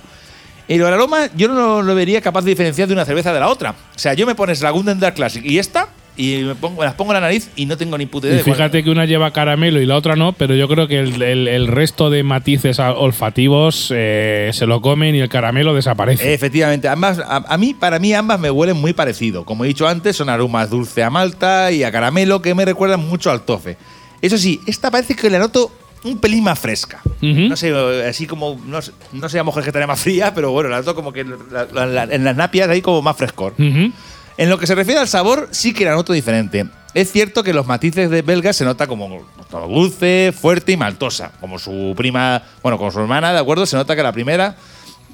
El 0.68 0.84
aroma 0.86 1.30
yo 1.36 1.48
no 1.48 1.82
lo 1.82 1.96
vería 1.96 2.22
capaz 2.22 2.42
de 2.44 2.52
diferenciar 2.52 2.88
de 2.88 2.94
una 2.94 3.06
cerveza 3.06 3.34
de 3.34 3.40
la 3.40 3.48
otra. 3.50 3.72
O 3.72 4.00
sea, 4.00 4.14
yo 4.14 4.26
me 4.28 4.36
pones 4.36 4.62
la 4.62 4.70
Gundam 4.72 5.00
Dark 5.00 5.16
Classic 5.16 5.44
y 5.44 5.58
esta, 5.58 5.88
y 6.16 6.44
me, 6.44 6.54
pongo, 6.54 6.82
me 6.82 6.86
las 6.86 6.94
pongo 6.96 7.12
en 7.12 7.16
la 7.16 7.22
nariz 7.22 7.50
y 7.56 7.66
no 7.66 7.76
tengo 7.78 7.98
ni 7.98 8.06
puta 8.06 8.28
idea 8.28 8.42
Y 8.42 8.44
fíjate 8.44 8.84
que 8.84 8.92
una 8.92 9.06
lleva 9.06 9.32
caramelo 9.32 9.82
y 9.82 9.86
la 9.88 9.96
otra 9.96 10.16
no, 10.16 10.34
pero 10.34 10.54
yo 10.54 10.68
creo 10.68 10.88
que 10.88 11.00
el, 11.00 11.22
el- 11.24 11.48
el 11.48 11.68
resto 11.68 12.10
de 12.12 12.22
matices 12.24 12.78
olfativos 12.80 13.92
eh, 13.96 14.52
se 14.54 14.66
lo 14.68 14.82
comen 14.82 15.16
y 15.16 15.20
el 15.22 15.30
caramelo 15.30 15.74
desaparece. 15.74 16.34
Efectivamente, 16.34 16.88
ambas, 16.88 17.20
a, 17.20 17.38
a 17.48 17.58
mí, 17.58 17.74
para 17.74 17.98
mí 18.00 18.14
ambas 18.14 18.40
me 18.40 18.52
huelen 18.52 18.78
muy 18.78 18.94
parecido. 18.94 19.46
Como 19.46 19.64
he 19.66 19.68
dicho 19.68 19.88
antes, 19.88 20.16
son 20.18 20.30
aromas 20.30 20.70
dulce 20.70 21.04
a 21.04 21.10
malta 21.10 21.72
y 21.72 21.84
a 21.84 21.92
caramelo 21.92 22.42
que 22.42 22.54
me 22.54 22.66
recuerdan 22.66 23.00
mucho 23.08 23.32
al 23.32 23.42
tofe. 23.42 23.78
Eso 24.22 24.38
sí, 24.38 24.60
esta 24.68 24.92
parece 24.92 25.16
que 25.16 25.30
la 25.30 25.40
noto 25.40 25.72
un 26.04 26.18
pelín 26.20 26.44
más 26.44 26.58
fresca. 26.60 27.02
No 27.50 27.56
sé, 27.58 27.74
así 28.08 28.26
como, 28.28 28.60
no, 28.66 28.82
sé- 28.82 28.92
no 29.12 29.28
sé 29.30 29.38
a 29.38 29.42
lo 29.42 29.46
mejor 29.46 29.62
es 29.62 29.66
que 29.66 29.70
estaría 29.70 29.88
más 29.88 30.00
fría, 30.00 30.34
pero 30.34 30.52
bueno, 30.52 30.70
la 30.70 30.78
noto 30.78 30.96
como 30.96 31.12
que 31.12 31.24
la- 31.26 31.68
la- 31.74 31.86
la- 31.86 32.04
en 32.16 32.24
las 32.24 32.36
napias 32.36 32.70
hay 32.70 32.82
como 32.82 33.02
más 33.02 33.18
frescor. 33.18 33.54
En 34.38 34.50
lo 34.50 34.58
que 34.58 34.68
se 34.68 34.76
refiere 34.76 35.00
al 35.02 35.08
sabor, 35.08 35.50
sí 35.52 35.74
que 35.74 35.84
la 35.86 35.92
noto 35.96 36.14
diferente. 36.14 36.66
Es 36.94 37.12
cierto 37.12 37.44
que 37.44 37.54
los 37.54 37.68
matices 37.68 38.10
de 38.10 38.22
belga 38.22 38.54
se 38.54 38.64
nota 38.66 38.88
como 38.88 39.26
como 39.52 39.68
dulce, 39.68 40.32
fuerte 40.36 40.72
y 40.72 40.78
maltosa. 40.78 41.32
Como 41.42 41.60
su 41.60 41.94
prima, 41.98 42.44
bueno, 42.64 42.78
como 42.78 42.92
su 42.92 43.00
hermana, 43.00 43.34
¿de 43.34 43.40
acuerdo? 43.40 43.66
Se 43.66 43.76
nota 43.76 43.96
que 43.96 44.04
la 44.04 44.12
primera. 44.12 44.56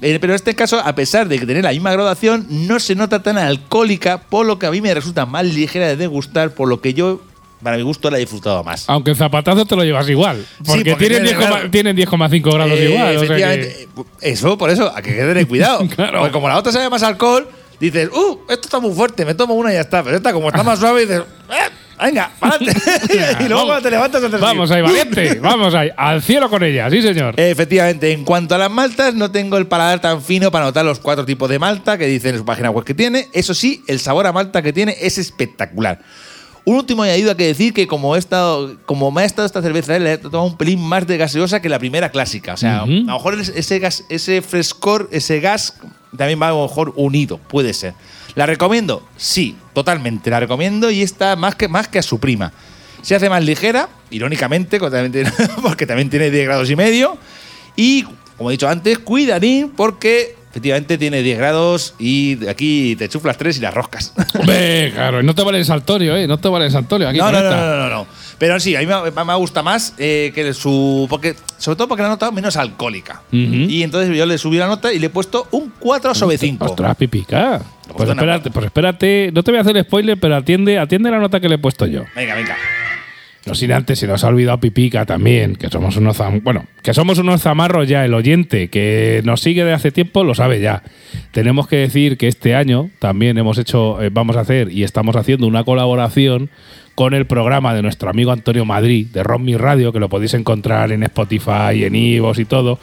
eh, 0.02 0.18
pero 0.20 0.34
en 0.34 0.36
este 0.36 0.54
caso, 0.54 0.78
a 0.78 0.94
pesar 0.94 1.26
de 1.26 1.38
que 1.38 1.46
tener 1.46 1.64
la 1.64 1.70
misma 1.70 1.90
graduación, 1.90 2.46
no 2.50 2.78
se 2.80 2.94
nota 2.94 3.22
tan 3.22 3.38
alcohólica, 3.38 4.18
por 4.18 4.44
lo 4.46 4.58
que 4.58 4.66
a 4.66 4.70
mí 4.70 4.80
me 4.82 4.92
resulta 4.94 5.24
más 5.26 5.46
ligera 5.46 5.86
de 5.88 5.96
degustar, 5.96 6.50
por 6.50 6.68
lo 6.68 6.80
que 6.82 6.92
yo, 6.92 7.22
para 7.62 7.76
mi 7.76 7.82
gusto, 7.82 8.10
la 8.10 8.16
he 8.18 8.20
disfrutado 8.20 8.62
más. 8.64 8.84
Aunque 8.88 9.10
el 9.10 9.16
zapatazo 9.16 9.64
te 9.66 9.74
lo 9.76 9.82
llevas 9.84 10.08
igual. 10.08 10.44
Porque, 10.64 10.90
porque 10.90 11.08
tienen 11.08 11.24
tiene, 11.24 11.38
10,5 11.38 11.48
claro. 11.48 11.70
tienen 11.70 11.96
10,5 11.96 12.54
grados 12.54 12.78
Eh, 12.78 12.88
igual. 12.90 13.02
o 13.16 13.18
sea 13.18 13.24
efectivamente, 13.24 13.68
que- 13.68 13.82
eh, 13.82 14.32
eso, 14.32 14.58
por 14.58 14.70
eso, 14.70 14.92
hay 14.94 15.02
que 15.02 15.12
tener 15.12 15.46
cuidado. 15.48 15.86
Claro. 15.96 16.18
Porque 16.20 16.32
como 16.32 16.48
la 16.48 16.58
otra 16.58 16.70
sabe 16.72 16.88
más 16.90 17.02
alcohol, 17.02 17.48
dices, 17.80 18.08
uh, 18.12 18.38
esto 18.48 18.66
está 18.66 18.78
muy 18.80 18.92
fuerte, 18.94 19.24
me 19.24 19.34
tomo 19.34 19.54
una 19.54 19.70
y 19.70 19.74
ya 19.74 19.80
está. 19.82 20.02
Pero 20.02 20.16
esta, 20.16 20.32
como 20.32 20.48
está 20.48 20.62
más 20.62 20.78
suave, 20.78 21.02
dices, 21.02 21.20
eh, 21.20 21.70
venga, 22.04 22.30
adelante. 22.40 22.72
y 23.40 23.48
luego 23.48 23.48
Vamos. 23.48 23.64
cuando 23.66 23.82
te 23.82 23.90
levantas. 23.90 24.40
Vamos 24.40 24.70
ahí, 24.70 24.82
valiente. 24.82 25.38
Vamos 25.40 25.74
ahí. 25.74 25.90
Al 25.96 26.22
cielo 26.22 26.48
con 26.50 26.62
ella, 26.62 26.90
sí, 26.90 27.00
señor. 27.02 27.34
Efectivamente, 27.40 28.12
en 28.12 28.24
cuanto 28.24 28.54
a 28.54 28.58
las 28.58 28.70
maltas, 28.70 29.14
no 29.14 29.30
tengo 29.30 29.56
el 29.56 29.66
paladar 29.66 30.00
tan 30.00 30.22
fino 30.22 30.50
para 30.50 30.66
notar 30.66 30.84
los 30.84 30.98
cuatro 31.00 31.24
tipos 31.24 31.48
de 31.48 31.58
malta 31.58 31.96
que 31.98 32.06
dice 32.06 32.28
en 32.28 32.38
su 32.38 32.44
página 32.44 32.70
web 32.70 32.84
que 32.84 32.94
tiene. 32.94 33.28
Eso 33.32 33.54
sí, 33.54 33.82
el 33.88 33.98
sabor 34.00 34.26
a 34.26 34.32
malta 34.32 34.60
que 34.62 34.72
tiene 34.72 34.94
es 35.00 35.16
espectacular. 35.18 36.00
Un 36.66 36.74
último 36.76 37.04
añadido 37.04 37.30
hay 37.30 37.36
que 37.36 37.46
decir 37.46 37.72
que 37.72 37.86
como, 37.86 38.16
he 38.16 38.18
estado, 38.18 38.76
como 38.86 39.10
me 39.12 39.22
ha 39.22 39.24
estado 39.24 39.46
esta 39.46 39.62
cerveza, 39.62 39.98
le 40.00 40.14
he 40.14 40.18
tomado 40.18 40.42
un 40.44 40.56
pelín 40.56 40.80
más 40.82 41.06
de 41.06 41.16
gaseosa 41.16 41.62
que 41.62 41.68
la 41.68 41.78
primera 41.78 42.10
clásica. 42.10 42.54
O 42.54 42.56
sea, 42.56 42.80
a 42.82 42.86
lo 42.86 43.04
mejor 43.04 43.38
es- 43.40 43.50
ese, 43.54 43.78
gas, 43.78 44.04
ese 44.08 44.42
frescor, 44.42 45.08
ese 45.12 45.38
gas, 45.40 45.74
también 46.16 46.42
va 46.42 46.48
a 46.48 46.50
lo 46.50 46.62
mejor 46.62 46.92
unido, 46.96 47.38
puede 47.38 47.72
ser. 47.72 47.94
¿La 48.34 48.46
recomiendo? 48.46 49.06
Sí, 49.16 49.56
totalmente, 49.74 50.28
la 50.28 50.40
recomiendo 50.40 50.90
y 50.90 51.02
está 51.02 51.36
más 51.36 51.54
que, 51.54 51.68
más 51.68 51.86
que 51.88 52.00
a 52.00 52.02
su 52.02 52.18
prima. 52.18 52.52
Se 53.00 53.14
hace 53.14 53.30
más 53.30 53.44
ligera, 53.44 53.88
irónicamente, 54.10 54.80
porque 55.62 55.86
también 55.86 56.10
tiene 56.10 56.30
10 56.32 56.44
grados 56.46 56.68
y 56.68 56.74
medio. 56.74 57.16
Y, 57.76 58.04
como 58.36 58.50
he 58.50 58.54
dicho 58.54 58.68
antes, 58.68 58.98
cuidadín 58.98 59.70
porque 59.70 60.34
efectivamente 60.56 60.96
tiene 60.96 61.22
10 61.22 61.36
grados 61.36 61.94
y 61.98 62.46
aquí 62.48 62.96
te 62.96 63.10
chuflas 63.10 63.36
3 63.36 63.58
y 63.58 63.60
las 63.60 63.74
roscas. 63.74 64.14
Hombre, 64.38 64.90
claro, 64.94 65.22
no 65.22 65.34
te 65.34 65.42
vale 65.42 65.58
el 65.58 65.66
saltorio, 65.66 66.16
¿eh? 66.16 66.26
No 66.26 66.38
te 66.38 66.48
vale 66.48 66.64
el 66.64 66.72
saltorio. 66.72 67.10
Aquí 67.10 67.18
No, 67.18 67.30
no, 67.30 67.42
no, 67.42 67.50
no, 67.50 67.76
no, 67.76 67.90
no. 67.90 68.06
Pero 68.38 68.58
sí, 68.58 68.74
a 68.74 68.80
mí 68.80 68.86
me, 68.86 69.24
me 69.24 69.34
gusta 69.34 69.62
más 69.62 69.92
eh, 69.98 70.32
que 70.34 70.54
su. 70.54 71.06
Porque, 71.10 71.36
sobre 71.58 71.76
todo 71.76 71.88
porque 71.88 72.02
la 72.02 72.08
nota 72.08 72.30
menos 72.30 72.56
alcohólica. 72.56 73.20
Y 73.30 73.82
entonces 73.82 74.16
yo 74.16 74.24
le 74.24 74.38
subí 74.38 74.56
la 74.56 74.66
nota 74.66 74.92
y 74.94 74.98
le 74.98 75.06
he 75.06 75.10
puesto 75.10 75.46
un 75.50 75.74
4 75.78 76.14
sobre 76.14 76.38
5. 76.38 76.64
Ostras, 76.64 76.96
pipica. 76.96 77.60
Pues 77.94 78.08
espérate, 78.08 78.50
pues 78.50 78.66
espérate, 78.66 79.30
no 79.32 79.42
te 79.42 79.50
voy 79.50 79.58
a 79.58 79.60
hacer 79.60 79.82
spoiler, 79.84 80.18
pero 80.18 80.36
atiende, 80.36 80.78
atiende 80.78 81.10
la 81.10 81.18
nota 81.18 81.38
que 81.38 81.48
le 81.48 81.56
he 81.56 81.58
puesto 81.58 81.86
yo. 81.86 82.02
Venga, 82.14 82.34
venga. 82.34 82.56
No 83.46 83.54
sin 83.54 83.70
antes, 83.70 84.00
se 84.00 84.08
nos 84.08 84.24
ha 84.24 84.28
olvidado 84.28 84.58
Pipica 84.58 85.06
también, 85.06 85.54
que 85.54 85.68
somos 85.68 85.96
unos 85.96 86.20
bueno, 86.42 86.66
que 86.82 86.92
somos 86.92 87.18
unos 87.18 87.42
zamarros 87.42 87.88
ya, 87.88 88.04
el 88.04 88.12
oyente 88.12 88.68
que 88.68 89.22
nos 89.24 89.40
sigue 89.40 89.64
de 89.64 89.72
hace 89.72 89.92
tiempo 89.92 90.24
lo 90.24 90.34
sabe 90.34 90.60
ya. 90.60 90.82
Tenemos 91.30 91.68
que 91.68 91.76
decir 91.76 92.18
que 92.18 92.26
este 92.26 92.56
año 92.56 92.90
también 92.98 93.38
hemos 93.38 93.58
hecho, 93.58 94.02
eh, 94.02 94.10
vamos 94.12 94.36
a 94.36 94.40
hacer 94.40 94.72
y 94.72 94.82
estamos 94.82 95.14
haciendo 95.14 95.46
una 95.46 95.62
colaboración 95.62 96.50
con 96.96 97.12
el 97.12 97.26
programa 97.26 97.74
de 97.74 97.82
nuestro 97.82 98.08
amigo 98.08 98.32
Antonio 98.32 98.64
Madrid, 98.64 99.06
de 99.12 99.22
Rock 99.22 99.42
Mi 99.42 99.54
Radio, 99.54 99.92
que 99.92 100.00
lo 100.00 100.08
podéis 100.08 100.32
encontrar 100.32 100.92
en 100.92 101.02
Spotify, 101.02 101.84
en 101.84 101.94
Ivos 101.94 102.38
y 102.38 102.46
todo. 102.46 102.80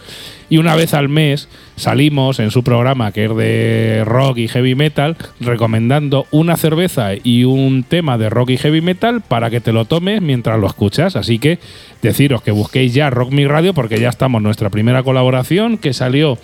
Y 0.49 0.59
una 0.59 0.75
vez 0.75 0.93
al 0.93 1.09
mes 1.09 1.49
salimos 1.77 2.39
en 2.39 2.51
su 2.51 2.63
programa, 2.63 3.11
que 3.11 3.25
es 3.25 3.35
de 3.35 4.03
rock 4.05 4.37
y 4.37 4.47
heavy 4.47 4.75
metal, 4.75 5.17
recomendando 5.39 6.27
una 6.29 6.57
cerveza 6.57 7.13
y 7.23 7.43
un 7.43 7.83
tema 7.83 8.19
de 8.19 8.29
rock 8.29 8.51
y 8.51 8.57
heavy 8.57 8.81
metal 8.81 9.21
para 9.27 9.49
que 9.49 9.61
te 9.61 9.73
lo 9.73 9.85
tomes 9.85 10.21
mientras 10.21 10.59
lo 10.59 10.67
escuchas. 10.67 11.15
Así 11.15 11.39
que 11.39 11.57
deciros 12.03 12.43
que 12.43 12.51
busquéis 12.51 12.93
ya 12.93 13.09
Rock 13.09 13.31
Mi 13.31 13.47
Radio, 13.47 13.73
porque 13.73 13.99
ya 13.99 14.09
estamos 14.09 14.43
nuestra 14.43 14.69
primera 14.69 15.01
colaboración, 15.01 15.79
que 15.79 15.93
salió 15.93 16.37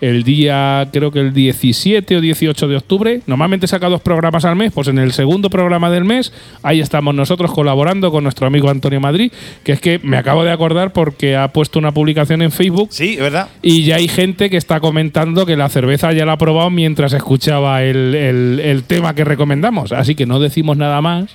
el 0.00 0.22
día, 0.22 0.88
creo 0.92 1.10
que 1.10 1.20
el 1.20 1.34
17 1.34 2.16
o 2.16 2.20
18 2.20 2.68
de 2.68 2.76
octubre. 2.76 3.20
Normalmente 3.26 3.66
saca 3.66 3.88
dos 3.88 4.00
programas 4.00 4.44
al 4.44 4.56
mes, 4.56 4.72
pues 4.72 4.88
en 4.88 4.98
el 4.98 5.12
segundo 5.12 5.50
programa 5.50 5.90
del 5.90 6.04
mes, 6.04 6.32
ahí 6.62 6.80
estamos 6.80 7.09
nosotros 7.16 7.52
colaborando 7.52 8.10
con 8.10 8.22
nuestro 8.24 8.46
amigo 8.46 8.70
Antonio 8.70 9.00
Madrid, 9.00 9.32
que 9.64 9.72
es 9.72 9.80
que 9.80 9.98
me 10.02 10.16
acabo 10.16 10.44
de 10.44 10.50
acordar 10.52 10.92
porque 10.92 11.36
ha 11.36 11.48
puesto 11.52 11.78
una 11.78 11.92
publicación 11.92 12.42
en 12.42 12.50
Facebook 12.52 12.88
Sí, 12.92 13.16
verdad. 13.16 13.48
y 13.62 13.84
ya 13.84 13.96
hay 13.96 14.08
gente 14.08 14.50
que 14.50 14.56
está 14.56 14.80
comentando 14.80 15.46
que 15.46 15.56
la 15.56 15.68
cerveza 15.68 16.12
ya 16.12 16.24
la 16.26 16.32
ha 16.32 16.38
probado 16.38 16.70
mientras 16.70 17.12
escuchaba 17.12 17.82
el, 17.82 18.14
el- 18.14 18.60
el 18.60 18.82
tema 18.84 19.14
que 19.14 19.24
recomendamos. 19.24 19.92
Así 19.92 20.14
que 20.14 20.26
no 20.26 20.40
decimos 20.40 20.76
nada 20.76 21.00
más 21.00 21.30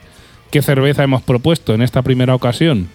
qué 0.51 0.61
cerveza 0.61 1.03
hemos 1.03 1.21
propuesto 1.21 1.73
en 1.73 1.81
esta 1.81 2.01
primera 2.01 2.33
ocasión 2.35 2.87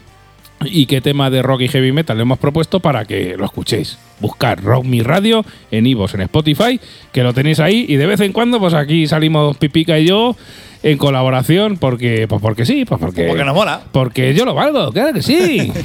y 0.64 0.86
qué 0.86 1.00
tema 1.00 1.30
de 1.30 1.42
rock 1.42 1.62
y 1.62 1.68
heavy 1.68 1.92
metal 1.92 2.16
le 2.16 2.22
hemos 2.22 2.38
propuesto 2.38 2.80
para 2.80 3.04
que 3.04 3.34
lo 3.36 3.44
escuchéis. 3.44 3.98
Buscar 4.20 4.62
Rock 4.62 4.84
Mi 4.84 5.00
Radio 5.02 5.44
en 5.70 5.86
Ivos, 5.86 6.14
en 6.14 6.20
Spotify, 6.22 6.78
que 7.12 7.22
lo 7.22 7.32
tenéis 7.32 7.61
ahí 7.61 7.86
y 7.88 7.96
de 7.96 8.06
vez 8.06 8.20
en 8.20 8.32
cuando 8.32 8.58
pues 8.61 8.74
aquí 8.74 9.06
salimos 9.06 9.56
Pipica 9.56 9.98
y 9.98 10.06
yo 10.06 10.36
en 10.82 10.98
colaboración 10.98 11.78
porque 11.78 12.26
pues 12.28 12.40
porque 12.42 12.66
sí, 12.66 12.84
pues 12.84 13.00
porque 13.00 13.26
Porque 13.28 13.44
nos 13.44 13.54
mola. 13.54 13.80
porque 13.92 14.34
yo 14.34 14.44
lo 14.44 14.54
valgo, 14.54 14.92
claro 14.92 15.14
que 15.14 15.22
sí. 15.22 15.72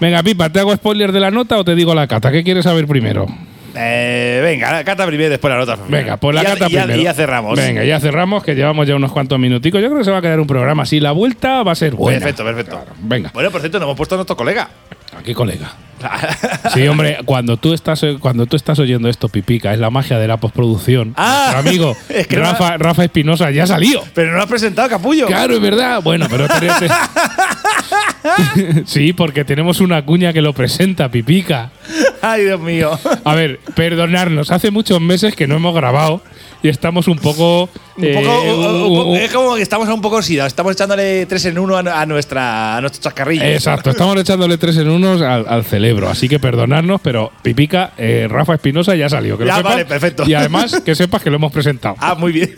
Venga, 0.00 0.22
Pipa, 0.22 0.48
¿te 0.50 0.60
hago 0.60 0.74
spoiler 0.74 1.12
de 1.12 1.20
la 1.20 1.30
nota 1.30 1.58
o 1.58 1.64
te 1.64 1.74
digo 1.74 1.94
la 1.94 2.06
cata? 2.06 2.32
¿Qué 2.32 2.42
quieres 2.42 2.64
saber 2.64 2.86
primero? 2.86 3.26
Eh, 3.74 4.40
venga, 4.42 4.72
la 4.72 4.84
cata 4.84 5.06
primero 5.06 5.28
y 5.28 5.30
después 5.30 5.50
la 5.52 5.58
nota. 5.58 5.78
Venga, 5.88 6.16
pues 6.16 6.34
la 6.34 6.42
Y 6.42 6.44
cata 6.44 6.68
ya- 6.68 6.82
primero. 6.82 7.00
Y 7.00 7.04
ya 7.04 7.14
cerramos. 7.14 7.56
Venga, 7.56 7.84
ya 7.84 8.00
cerramos, 8.00 8.42
que 8.42 8.54
llevamos 8.54 8.86
ya 8.86 8.96
unos 8.96 9.12
cuantos 9.12 9.38
minuticos. 9.38 9.80
Yo 9.80 9.86
creo 9.88 9.98
que 9.98 10.04
se 10.04 10.10
va 10.10 10.18
a 10.18 10.22
quedar 10.22 10.40
un 10.40 10.46
programa 10.46 10.82
así. 10.82 11.00
La 11.00 11.12
vuelta 11.12 11.62
va 11.62 11.72
a 11.72 11.76
ser 11.76 11.94
buena. 11.94 12.18
Perfecto, 12.18 12.44
perfecto. 12.44 12.84
Venga, 13.00 13.30
Bueno, 13.32 13.50
por 13.50 13.60
cierto, 13.60 13.78
nos 13.78 13.86
hemos 13.86 13.96
puesto 13.96 14.14
a 14.14 14.18
nuestro 14.18 14.36
colega. 14.36 14.68
aquí 15.18 15.34
colega. 15.34 15.72
Sí, 16.72 16.88
hombre, 16.88 17.18
cuando 17.26 17.58
tú 17.58 17.74
estás 17.74 18.02
cuando 18.20 18.46
tú 18.46 18.56
estás 18.56 18.78
oyendo 18.78 19.08
esto, 19.10 19.28
Pipica, 19.28 19.74
es 19.74 19.78
la 19.78 19.90
magia 19.90 20.18
de 20.18 20.26
la 20.26 20.38
postproducción. 20.38 21.12
Ah, 21.16 21.50
Nuestro 21.52 21.70
amigo 21.70 21.96
es 22.08 22.26
que 22.26 22.36
no- 22.36 22.42
Rafa, 22.42 22.78
Rafa 22.78 23.04
Espinosa 23.04 23.50
ya 23.50 23.66
salió. 23.66 24.02
Pero 24.14 24.30
no 24.30 24.36
lo 24.38 24.42
has 24.44 24.48
presentado, 24.48 24.88
capullo. 24.88 25.26
Claro, 25.26 25.54
es 25.54 25.60
verdad. 25.60 26.00
Bueno, 26.02 26.26
pero 26.30 26.46
Sí, 28.86 29.12
porque 29.12 29.44
tenemos 29.44 29.80
una 29.80 30.04
cuña 30.04 30.32
que 30.32 30.42
lo 30.42 30.52
presenta, 30.52 31.08
Pipica. 31.10 31.70
Ay, 32.22 32.44
Dios 32.44 32.60
mío. 32.60 32.98
A 33.24 33.34
ver, 33.34 33.60
perdonarnos, 33.74 34.50
hace 34.50 34.70
muchos 34.70 35.00
meses 35.00 35.34
que 35.34 35.46
no 35.46 35.56
hemos 35.56 35.74
grabado 35.74 36.22
y 36.62 36.68
estamos 36.68 37.08
un 37.08 37.18
poco. 37.18 37.70
Un 37.96 38.04
eh, 38.04 38.14
poco, 38.14 38.42
un- 38.42 39.06
un- 39.08 39.16
es 39.16 39.30
como 39.32 39.54
que 39.56 39.62
estamos 39.62 39.88
un 39.88 40.00
poco 40.00 40.16
oxidados. 40.16 40.52
Estamos 40.52 40.72
echándole 40.72 41.24
tres 41.26 41.44
en 41.46 41.58
uno 41.58 41.76
a, 41.76 41.80
a 41.80 42.06
nuestra, 42.06 42.76
a 42.76 42.80
nuestros 42.80 43.02
chascarrillos. 43.02 43.44
Exacto, 43.46 43.90
estamos 43.90 44.16
echándole 44.18 44.58
tres 44.58 44.76
en 44.76 44.88
unos 44.90 45.22
al, 45.22 45.46
al 45.48 45.64
cerebro, 45.64 46.08
así 46.08 46.28
que 46.28 46.38
perdonarnos, 46.38 47.00
pero 47.02 47.32
Pipica, 47.42 47.92
eh, 47.96 48.26
Rafa 48.30 48.54
Espinosa 48.54 48.94
ya 48.94 49.08
salió. 49.08 49.36
Que 49.38 49.44
lo 49.44 49.48
Ya, 49.50 49.56
sepas. 49.56 49.72
vale, 49.72 49.84
perfecto. 49.86 50.24
Y 50.26 50.34
además 50.34 50.80
que 50.84 50.94
sepas 50.94 51.22
que 51.22 51.30
lo 51.30 51.36
hemos 51.36 51.52
presentado. 51.52 51.96
Ah, 51.98 52.14
muy 52.14 52.32
bien. 52.32 52.54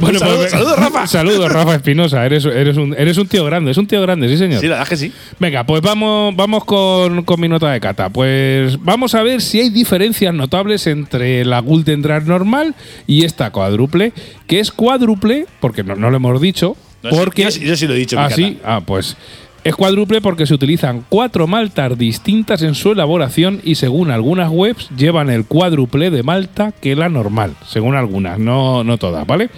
Bueno, 0.00 0.18
saludo- 0.18 0.36
pues, 0.38 0.50
saludos, 0.50 0.78
Rafa. 0.78 1.06
Saludos, 1.06 1.52
Rafa 1.52 1.74
Espinosa. 1.76 2.24
Eres, 2.26 2.44
eres, 2.44 2.76
un, 2.76 2.94
eres 2.98 3.16
un 3.18 3.26
tío 3.28 3.44
grande, 3.44 3.70
es 3.70 3.76
un 3.76 3.86
tío 3.86 4.00
grande, 4.02 4.28
sí, 4.28 4.36
señor. 4.36 4.60
Sí, 4.60 4.66
la 4.66 4.76
verdad 4.78 4.92
es 4.92 4.98
que 5.00 5.06
sí. 5.08 5.12
Venga, 5.38 5.64
pues 5.64 5.82
vamos, 5.82 6.34
vamos 6.36 6.64
con, 6.64 7.22
con 7.24 7.40
mi 7.40 7.48
nota 7.48 7.70
de 7.70 7.80
cata. 7.80 8.08
Pues 8.10 8.82
vamos 8.82 9.14
a 9.14 9.22
ver 9.22 9.40
si 9.42 9.60
hay 9.60 9.70
diferencias 9.70 10.32
notables 10.34 10.86
entre 10.86 11.44
la 11.44 11.60
Golden 11.60 12.02
Drag 12.02 12.26
normal 12.26 12.74
y 13.06 13.24
esta 13.24 13.50
cuádruple, 13.50 14.12
que 14.46 14.60
es 14.60 14.72
cuádruple, 14.72 15.46
porque 15.60 15.82
no, 15.84 15.94
no 15.96 16.10
lo 16.10 16.16
hemos 16.16 16.40
dicho, 16.40 16.76
porque... 17.10 17.44
yo 17.44 17.50
sí- 17.50 17.60
yo 17.60 17.76
sí 17.76 17.86
lo 17.86 17.94
he 17.94 17.98
dicho 17.98 18.18
Ah, 18.18 18.28
mi 18.28 18.34
sí, 18.34 18.58
ah, 18.64 18.80
pues... 18.84 19.16
Es 19.62 19.76
cuádruple 19.76 20.22
porque 20.22 20.46
se 20.46 20.54
utilizan 20.54 21.04
cuatro 21.10 21.46
maltas 21.46 21.98
distintas 21.98 22.62
en 22.62 22.74
su 22.74 22.92
elaboración 22.92 23.60
y 23.62 23.74
según 23.74 24.10
algunas 24.10 24.50
webs 24.50 24.88
llevan 24.96 25.28
el 25.28 25.44
cuádruple 25.44 26.10
de 26.10 26.22
malta 26.22 26.72
que 26.72 26.96
la 26.96 27.10
normal, 27.10 27.54
según 27.66 27.94
algunas, 27.94 28.38
no, 28.38 28.84
no 28.84 28.96
todas, 28.96 29.26
¿vale? 29.26 29.50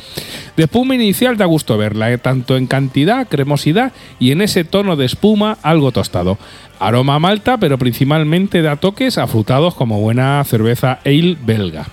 De 0.57 0.65
espuma 0.65 0.97
inicial 0.97 1.37
da 1.37 1.47
gusto 1.47 1.79
verla, 1.79 2.11
¿eh? 2.11 2.19
tanto 2.19 2.57
en 2.57 2.67
cantidad, 2.67 3.29
cremosidad 3.29 3.93
y 4.19 4.33
en 4.33 4.43
ese 4.43 4.65
tono 4.65 4.97
de 4.97 5.07
espuma 5.07 5.59
algo 5.63 5.93
tostado. 5.93 6.37
Aroma 6.81 7.15
a 7.15 7.19
malta, 7.21 7.59
pero 7.59 7.79
principalmente 7.79 8.61
da 8.61 8.75
toques 8.75 9.19
afrutados 9.19 9.77
como 9.77 10.01
buena 10.01 10.43
cerveza 10.45 10.99
ale 11.05 11.37
belga. 11.41 11.87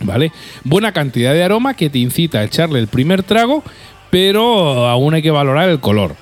¿Vale? 0.00 0.32
Buena 0.64 0.92
cantidad 0.92 1.32
de 1.32 1.44
aroma 1.44 1.74
que 1.74 1.88
te 1.88 1.98
incita 1.98 2.40
a 2.40 2.44
echarle 2.44 2.78
el 2.78 2.88
primer 2.88 3.22
trago, 3.22 3.62
pero 4.10 4.86
aún 4.86 5.14
hay 5.14 5.22
que 5.22 5.30
valorar 5.30 5.70
el 5.70 5.80
color. 5.80 6.14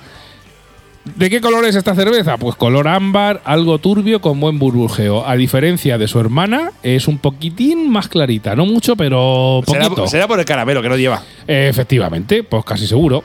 ¿De 1.03 1.31
qué 1.31 1.41
color 1.41 1.65
es 1.65 1.75
esta 1.75 1.95
cerveza? 1.95 2.37
Pues 2.37 2.55
color 2.55 2.87
ámbar, 2.87 3.41
algo 3.43 3.79
turbio 3.79 4.21
con 4.21 4.39
buen 4.39 4.59
burbujeo. 4.59 5.27
A 5.27 5.35
diferencia 5.35 5.97
de 5.97 6.07
su 6.07 6.19
hermana, 6.19 6.71
es 6.83 7.07
un 7.07 7.17
poquitín 7.17 7.89
más 7.89 8.07
clarita. 8.07 8.55
No 8.55 8.67
mucho, 8.67 8.95
pero 8.95 9.61
Será, 9.65 9.89
será 10.07 10.27
por 10.27 10.39
el 10.39 10.45
caramelo 10.45 10.81
que 10.81 10.89
no 10.89 10.97
lleva. 10.97 11.23
Efectivamente, 11.47 12.43
pues 12.43 12.63
casi 12.63 12.85
seguro. 12.85 13.23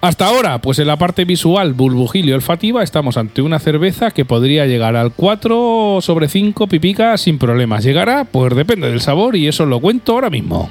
Hasta 0.00 0.26
ahora, 0.26 0.62
pues 0.62 0.78
en 0.78 0.86
la 0.86 0.96
parte 0.96 1.26
visual, 1.26 1.74
burbujil 1.74 2.26
y 2.26 2.32
olfativa, 2.32 2.82
estamos 2.82 3.18
ante 3.18 3.42
una 3.42 3.58
cerveza 3.58 4.12
que 4.12 4.24
podría 4.24 4.64
llegar 4.64 4.96
al 4.96 5.12
4 5.12 5.98
sobre 6.00 6.28
5 6.28 6.66
pipica 6.68 7.18
sin 7.18 7.38
problemas. 7.38 7.84
Llegará, 7.84 8.24
pues 8.24 8.54
depende 8.56 8.90
del 8.90 9.02
sabor 9.02 9.36
y 9.36 9.46
eso 9.46 9.66
lo 9.66 9.78
cuento 9.80 10.12
ahora 10.12 10.30
mismo. 10.30 10.70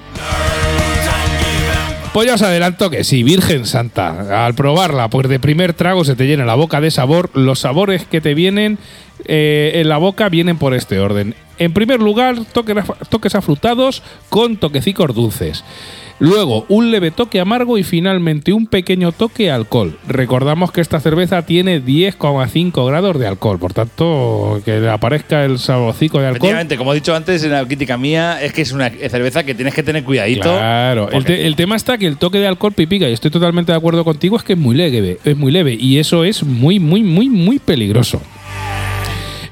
Pues 2.13 2.27
ya 2.27 2.33
os 2.33 2.41
adelanto 2.41 2.89
que 2.89 3.03
sí, 3.03 3.21
Virgen 3.21 3.67
Santa. 3.67 4.45
Al 4.45 4.55
probarla, 4.55 5.09
pues 5.09 5.29
de 5.29 5.39
primer 5.39 5.73
trago 5.73 6.03
se 6.03 6.15
te 6.15 6.25
llena 6.25 6.43
la 6.43 6.55
boca 6.55 6.81
de 6.81 6.89
sabor. 6.89 7.29
Los 7.35 7.59
sabores 7.59 8.05
que 8.05 8.19
te 8.19 8.33
vienen 8.33 8.79
eh, 9.25 9.73
en 9.75 9.89
la 9.89 9.97
boca 9.97 10.27
vienen 10.27 10.57
por 10.57 10.73
este 10.73 10.99
orden. 10.99 11.35
En 11.59 11.71
primer 11.71 11.99
lugar, 11.99 12.45
toques, 12.51 12.77
toques 13.09 13.35
afrutados 13.35 14.01
con 14.29 14.57
toquecicos 14.57 15.13
dulces. 15.13 15.63
Luego, 16.21 16.65
un 16.67 16.91
leve 16.91 17.11
toque 17.11 17.39
amargo 17.39 17.77
y 17.77 17.83
finalmente 17.83 18.51
un 18.51 18.67
pequeño 18.67 19.13
toque 19.13 19.49
alcohol. 19.51 19.97
Recordamos 20.05 20.71
que 20.73 20.81
esta 20.81 20.99
cerveza 20.99 21.45
tiene 21.45 21.81
10,5 21.81 22.85
grados 22.87 23.17
de 23.17 23.25
alcohol, 23.25 23.57
por 23.57 23.71
tanto, 23.73 24.61
que 24.65 24.81
le 24.81 24.89
aparezca 24.89 25.45
el 25.45 25.59
saborcico 25.59 26.19
de 26.19 26.25
alcohol. 26.27 26.37
Efectivamente, 26.39 26.75
como 26.77 26.91
he 26.91 26.95
dicho 26.95 27.15
antes 27.15 27.41
en 27.45 27.51
la 27.53 27.65
crítica 27.65 27.97
mía, 27.97 28.41
es 28.41 28.51
que 28.51 28.63
es 28.63 28.73
una 28.73 28.89
cerveza 28.89 29.43
que 29.45 29.55
tienes 29.55 29.73
que 29.73 29.81
tener 29.81 30.03
cuidadito. 30.03 30.41
Claro, 30.41 31.09
el, 31.09 31.23
te- 31.23 31.47
el 31.47 31.55
tema 31.55 31.77
está 31.77 31.97
que 31.97 32.07
el 32.07 32.17
toque 32.17 32.37
de 32.39 32.47
alcohol 32.47 32.73
pipica, 32.73 33.07
y 33.09 33.13
estoy 33.13 33.31
totalmente 33.31 33.71
de 33.71 33.77
acuerdo 33.77 34.03
contigo, 34.03 34.35
es 34.35 34.43
que 34.43 34.53
es 34.53 34.59
muy 34.59 34.75
leve, 34.75 35.19
es 35.23 35.37
muy 35.37 35.53
leve, 35.53 35.77
y 35.79 35.99
eso 35.99 36.25
es 36.25 36.43
muy, 36.43 36.79
muy, 36.79 37.01
muy, 37.01 37.29
muy 37.29 37.59
peligroso. 37.59 38.21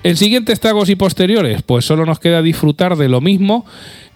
En 0.03 0.15
siguientes 0.15 0.59
tragos 0.59 0.89
y 0.89 0.95
posteriores, 0.95 1.63
pues 1.63 1.83
solo 1.85 2.05
nos 2.05 2.19
queda 2.19 2.41
disfrutar 2.41 2.95
de 2.97 3.09
lo 3.09 3.19
mismo 3.19 3.65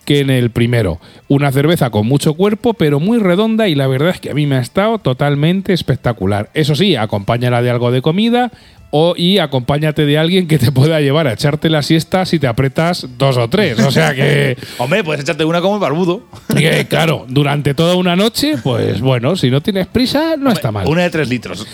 que 0.06 0.20
en 0.20 0.30
el 0.30 0.50
primero. 0.50 1.00
Una 1.28 1.52
cerveza 1.52 1.90
con 1.90 2.08
mucho 2.08 2.34
cuerpo, 2.34 2.74
pero 2.74 3.00
muy 3.00 3.20
redonda 3.20 3.68
y 3.68 3.76
la 3.76 3.88
verdad 3.88 4.10
es 4.10 4.20
que 4.20 4.32
a 4.32 4.34
mí 4.34 4.46
me 4.48 4.56
ha 4.56 4.62
estado 4.62 4.98
totalmente 5.00 5.74
espectacular. 5.74 6.50
Eso 6.54 6.76
sí, 6.76 6.96
acompáñala 6.96 7.62
de 7.62 7.70
algo 7.70 7.92
de 7.92 8.02
comida 8.02 8.52
o 8.94 9.14
y 9.16 9.38
acompáñate 9.38 10.06
de 10.06 10.18
alguien 10.18 10.48
que 10.50 10.60
te 10.60 10.70
pueda 10.70 11.00
llevar 11.00 11.26
a 11.26 11.32
echarte 11.34 11.70
la 11.70 11.82
siesta 11.82 12.26
si 12.26 12.40
te 12.40 12.48
apretas 12.48 13.08
dos 13.18 13.38
o 13.38 13.48
tres. 13.48 13.80
O 13.80 13.90
sea 13.92 14.14
que 14.14 14.58
Hombre, 14.80 15.02
puedes 15.04 15.22
echarte 15.22 15.46
una 15.46 15.62
como 15.62 15.76
el 15.76 15.80
barbudo. 15.82 16.24
que, 16.58 16.86
claro, 16.90 17.26
durante 17.30 17.74
toda 17.74 17.96
una 17.96 18.18
noche, 18.18 18.56
pues 18.62 19.00
bueno, 19.00 19.38
si 19.38 19.50
no 19.50 19.62
tienes 19.62 19.88
prisa, 19.88 20.36
no 20.38 20.52
está 20.52 20.72
mal. 20.74 20.88
Una 20.90 21.04
de 21.04 21.10
tres 21.10 21.30
litros. 21.30 21.66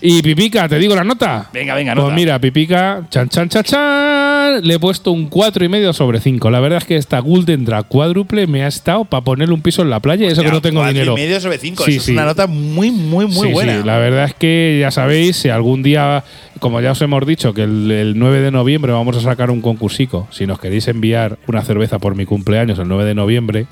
Y 0.00 0.22
Pipica, 0.22 0.66
¿te 0.68 0.78
digo 0.78 0.94
la 0.94 1.04
nota? 1.04 1.50
Venga, 1.52 1.74
venga, 1.74 1.92
Pues 1.94 2.04
nota. 2.04 2.14
mira, 2.16 2.38
Pipica, 2.38 3.02
chan, 3.10 3.28
chan, 3.28 3.48
chan, 3.50 3.64
chan, 3.64 4.33
le 4.50 4.74
he 4.74 4.78
puesto 4.78 5.12
un 5.12 5.26
cuatro 5.28 5.64
y 5.64 5.68
medio 5.68 5.92
sobre 5.92 6.20
5. 6.20 6.50
La 6.50 6.60
verdad 6.60 6.78
es 6.78 6.84
que 6.84 6.96
esta 6.96 7.18
Golden 7.20 7.64
Drag 7.64 7.86
cuádruple 7.88 8.46
me 8.46 8.62
ha 8.64 8.66
estado 8.68 9.04
para 9.04 9.22
ponerle 9.24 9.54
un 9.54 9.60
piso 9.62 9.82
en 9.82 9.90
la 9.90 10.00
playa 10.00 10.26
eso 10.28 10.42
que 10.42 10.50
no 10.50 10.60
tengo 10.62 10.86
dinero. 10.86 11.12
y 11.12 11.16
medio 11.16 11.40
sobre 11.40 11.58
cinco. 11.58 11.84
Sí, 11.84 11.96
Eso 11.96 12.04
sí. 12.06 12.10
es 12.12 12.16
una 12.16 12.26
nota 12.26 12.46
muy, 12.46 12.90
muy, 12.90 13.26
muy 13.26 13.48
Sí, 13.48 13.52
buena. 13.52 13.80
sí, 13.80 13.86
la 13.86 13.98
verdad 13.98 14.24
es 14.24 14.34
que 14.34 14.78
ya 14.80 14.90
sabéis, 14.90 15.36
si 15.36 15.48
algún 15.48 15.82
día, 15.82 16.24
como 16.60 16.80
ya 16.80 16.92
os 16.92 17.02
hemos 17.02 17.26
dicho, 17.26 17.54
que 17.54 17.62
el, 17.64 17.90
el 17.90 18.18
9 18.18 18.40
de 18.40 18.50
noviembre 18.50 18.92
vamos 18.92 19.16
a 19.16 19.20
sacar 19.20 19.50
un 19.50 19.60
concursico, 19.60 20.28
si 20.30 20.46
nos 20.46 20.58
queréis 20.60 20.88
enviar 20.88 21.38
una 21.46 21.62
cerveza 21.62 21.98
por 21.98 22.14
mi 22.14 22.24
cumpleaños 22.26 22.78
el 22.78 22.88
9 22.88 23.04
de 23.04 23.14
noviembre, 23.14 23.66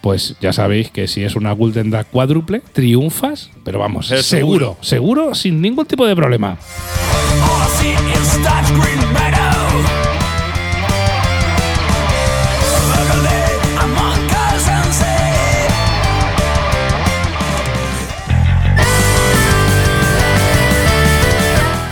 pues 0.00 0.36
ya 0.40 0.52
sabéis 0.52 0.90
que 0.90 1.08
si 1.08 1.22
es 1.24 1.34
una 1.34 1.52
Golden 1.52 1.90
Drag 1.90 2.06
cuádruple, 2.10 2.60
triunfas, 2.72 3.50
pero 3.64 3.78
vamos, 3.78 4.08
Pero 4.10 4.22
seguro, 4.22 4.76
seguro, 4.82 5.34
sin 5.34 5.62
ningún 5.62 5.86
tipo 5.86 6.06
de 6.06 6.14
problema. 6.14 6.58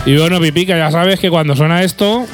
Y 0.05 0.17
bueno, 0.17 0.41
Pipica, 0.41 0.77
ya 0.77 0.91
sabes 0.91 1.21
que 1.21 1.31
cuando 1.31 1.55
suena 1.57 1.83
esto, 1.83 2.27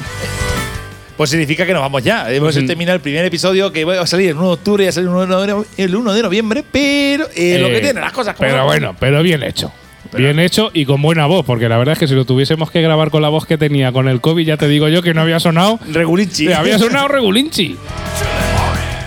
Pues 1.17 1.31
significa 1.31 1.65
que 1.65 1.73
nos 1.73 1.81
vamos 1.81 2.01
ya. 2.01 2.31
Hemos 2.31 2.55
Mm. 2.55 2.65
terminado 2.65 2.95
el 2.95 3.01
primer 3.01 3.25
episodio 3.25 3.73
que 3.73 3.83
va 3.83 3.99
a 3.99 4.07
salir 4.07 4.29
el 4.29 4.37
1 4.37 4.47
de 4.47 4.53
octubre 4.53 4.85
y 4.85 4.87
a 4.87 4.91
salir 4.93 5.09
el 5.09 5.15
1 5.15 5.41
de, 5.41 5.65
el 5.83 5.93
1 5.95 6.13
de 6.13 6.21
noviembre, 6.23 6.63
pero 6.71 7.27
eh, 7.35 7.57
lo 7.59 7.67
que 7.67 7.77
Eh, 7.77 7.81
tiene 7.81 7.99
las 7.99 8.13
cosas 8.13 8.35
como 8.37 8.49
Pero 8.49 8.63
bueno, 8.63 8.95
pero 8.97 9.21
bien 9.21 9.43
hecho. 9.43 9.69
Bien 10.13 10.39
hecho 10.39 10.71
y 10.73 10.85
con 10.85 11.01
buena 11.01 11.25
voz, 11.25 11.45
porque 11.45 11.67
la 11.67 11.77
verdad 11.77 11.91
es 11.93 11.99
que 11.99 12.07
si 12.07 12.13
lo 12.15 12.23
tuviésemos 12.23 12.71
que 12.71 12.81
grabar 12.81 13.11
con 13.11 13.21
la 13.21 13.27
voz 13.29 13.45
que 13.45 13.57
tenía 13.57 13.91
con 13.91 14.07
el 14.07 14.21
COVID, 14.21 14.45
ya 14.47 14.55
te 14.55 14.69
digo 14.69 14.87
yo 14.87 15.01
que 15.03 15.13
no 15.13 15.21
había 15.21 15.41
sonado 15.41 15.77
Regulinchi. 15.91 16.45
Le 16.47 16.55
había 16.55 16.79
sonado 16.79 17.09
regulinchi. 17.09 17.75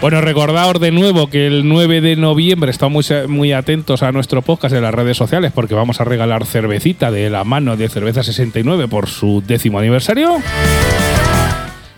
Bueno, 0.02 0.20
recordaos 0.20 0.80
de 0.80 0.90
nuevo 0.90 1.30
que 1.30 1.46
el 1.46 1.68
9 1.68 2.00
de 2.00 2.16
noviembre 2.16 2.72
estamos 2.72 3.08
muy, 3.08 3.28
muy 3.28 3.52
atentos 3.52 4.02
a 4.02 4.10
nuestro 4.10 4.42
podcast 4.42 4.74
en 4.74 4.82
las 4.82 4.92
redes 4.92 5.16
sociales 5.16 5.52
porque 5.54 5.76
vamos 5.76 6.00
a 6.00 6.04
regalar 6.04 6.44
cervecita 6.44 7.12
de 7.12 7.30
la 7.30 7.44
mano 7.44 7.76
de 7.76 7.88
Cerveza 7.88 8.24
69 8.24 8.88
por 8.88 9.08
su 9.08 9.44
décimo 9.46 9.78
aniversario. 9.78 10.38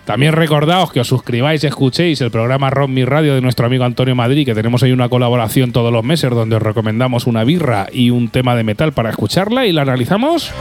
También 0.04 0.34
recordaos 0.34 0.92
que 0.92 1.00
os 1.00 1.08
suscribáis 1.08 1.64
y 1.64 1.66
escuchéis 1.66 2.20
el 2.20 2.30
programa 2.30 2.68
Ron 2.68 2.92
Mi 2.92 3.06
Radio 3.06 3.34
de 3.34 3.40
nuestro 3.40 3.64
amigo 3.64 3.84
Antonio 3.84 4.14
Madrid, 4.14 4.44
que 4.44 4.54
tenemos 4.54 4.82
ahí 4.82 4.92
una 4.92 5.08
colaboración 5.08 5.72
todos 5.72 5.90
los 5.90 6.04
meses 6.04 6.28
donde 6.28 6.56
os 6.56 6.62
recomendamos 6.62 7.26
una 7.26 7.42
birra 7.42 7.86
y 7.90 8.10
un 8.10 8.28
tema 8.28 8.54
de 8.54 8.64
metal 8.64 8.92
para 8.92 9.08
escucharla 9.08 9.64
y 9.64 9.72
la 9.72 9.80
analizamos. 9.80 10.52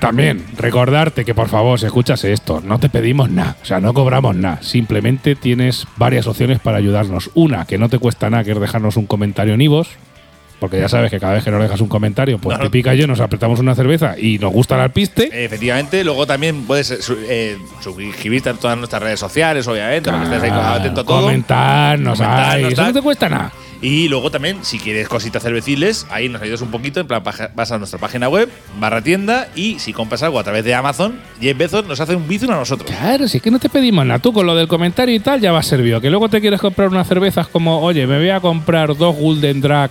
También 0.00 0.42
recordarte 0.56 1.26
que 1.26 1.34
por 1.34 1.48
favor, 1.48 1.78
si 1.78 1.84
escuchas 1.84 2.24
esto, 2.24 2.62
no 2.64 2.80
te 2.80 2.88
pedimos 2.88 3.30
nada, 3.30 3.56
o 3.62 3.66
sea, 3.66 3.80
no 3.80 3.92
cobramos 3.92 4.34
nada, 4.34 4.62
simplemente 4.62 5.36
tienes 5.36 5.86
varias 5.98 6.26
opciones 6.26 6.58
para 6.58 6.78
ayudarnos. 6.78 7.30
Una, 7.34 7.66
que 7.66 7.76
no 7.76 7.90
te 7.90 7.98
cuesta 7.98 8.30
nada, 8.30 8.42
que 8.42 8.52
es 8.52 8.60
dejarnos 8.60 8.96
un 8.96 9.06
comentario 9.06 9.52
en 9.52 9.60
Ivos, 9.60 9.90
porque 10.60 10.78
ya 10.78 10.88
sabes 10.88 11.10
que 11.10 11.18
cada 11.18 11.34
vez 11.34 11.44
que 11.44 11.50
nos 11.50 11.60
dejas 11.60 11.80
un 11.80 11.88
comentario, 11.88 12.38
pues 12.38 12.56
No, 12.56 12.64
no. 12.64 12.70
Pipica 12.70 12.94
y 12.94 12.98
yo 12.98 13.06
nos 13.06 13.20
apretamos 13.20 13.58
una 13.58 13.74
cerveza 13.74 14.14
y 14.18 14.38
nos 14.38 14.52
gusta 14.52 14.76
el 14.76 14.82
alpiste. 14.82 15.44
Efectivamente, 15.44 16.04
luego 16.04 16.26
también 16.26 16.64
puedes 16.64 16.90
eh, 16.90 16.98
eh, 17.28 17.58
suscribirte 17.80 18.50
a 18.50 18.54
todas 18.54 18.76
nuestras 18.76 19.02
redes 19.02 19.18
sociales, 19.18 19.66
obviamente, 19.66 20.10
para 20.10 20.28
que 20.28 20.36
estés 20.36 20.52
ahí 20.52 20.58
atento 20.60 21.00
a 21.00 21.04
todo. 21.04 21.22
Comentarnos, 21.22 22.18
Comentarnos, 22.18 22.72
eso 22.72 22.82
no 22.84 22.92
te 22.92 23.02
cuesta 23.02 23.28
nada. 23.28 23.52
Y 23.82 24.08
luego 24.08 24.30
también, 24.30 24.58
si 24.62 24.78
quieres 24.78 25.08
cositas 25.08 25.42
cerveciles, 25.42 26.06
ahí 26.10 26.28
nos 26.28 26.42
ayudas 26.42 26.60
un 26.60 26.70
poquito. 26.70 27.00
En 27.00 27.06
plan, 27.06 27.22
vas 27.54 27.72
a 27.72 27.78
nuestra 27.78 27.98
página 27.98 28.28
web, 28.28 28.50
barra 28.78 29.00
tienda, 29.00 29.48
y 29.56 29.78
si 29.78 29.94
compras 29.94 30.22
algo 30.22 30.38
a 30.38 30.44
través 30.44 30.64
de 30.64 30.74
Amazon, 30.74 31.18
Jeff 31.40 31.56
Bezos 31.56 31.86
nos 31.86 31.98
hace 31.98 32.14
un 32.14 32.28
bizum 32.28 32.50
a 32.50 32.56
nosotros. 32.56 32.90
Claro, 32.90 33.26
si 33.26 33.38
es 33.38 33.42
que 33.42 33.50
no 33.50 33.58
te 33.58 33.70
pedimos 33.70 34.04
nada. 34.04 34.18
Tú 34.18 34.34
con 34.34 34.44
lo 34.44 34.54
del 34.54 34.68
comentario 34.68 35.14
y 35.14 35.20
tal 35.20 35.40
ya 35.40 35.52
va 35.52 35.62
servido. 35.62 36.00
Que 36.00 36.10
luego 36.10 36.28
te 36.28 36.42
quieres 36.42 36.60
comprar 36.60 36.88
unas 36.88 37.08
cervezas 37.08 37.48
como, 37.48 37.80
oye, 37.80 38.06
me 38.06 38.18
voy 38.18 38.28
a 38.28 38.40
comprar 38.40 38.94
dos 38.96 39.16
Golden 39.16 39.62
Drag 39.62 39.90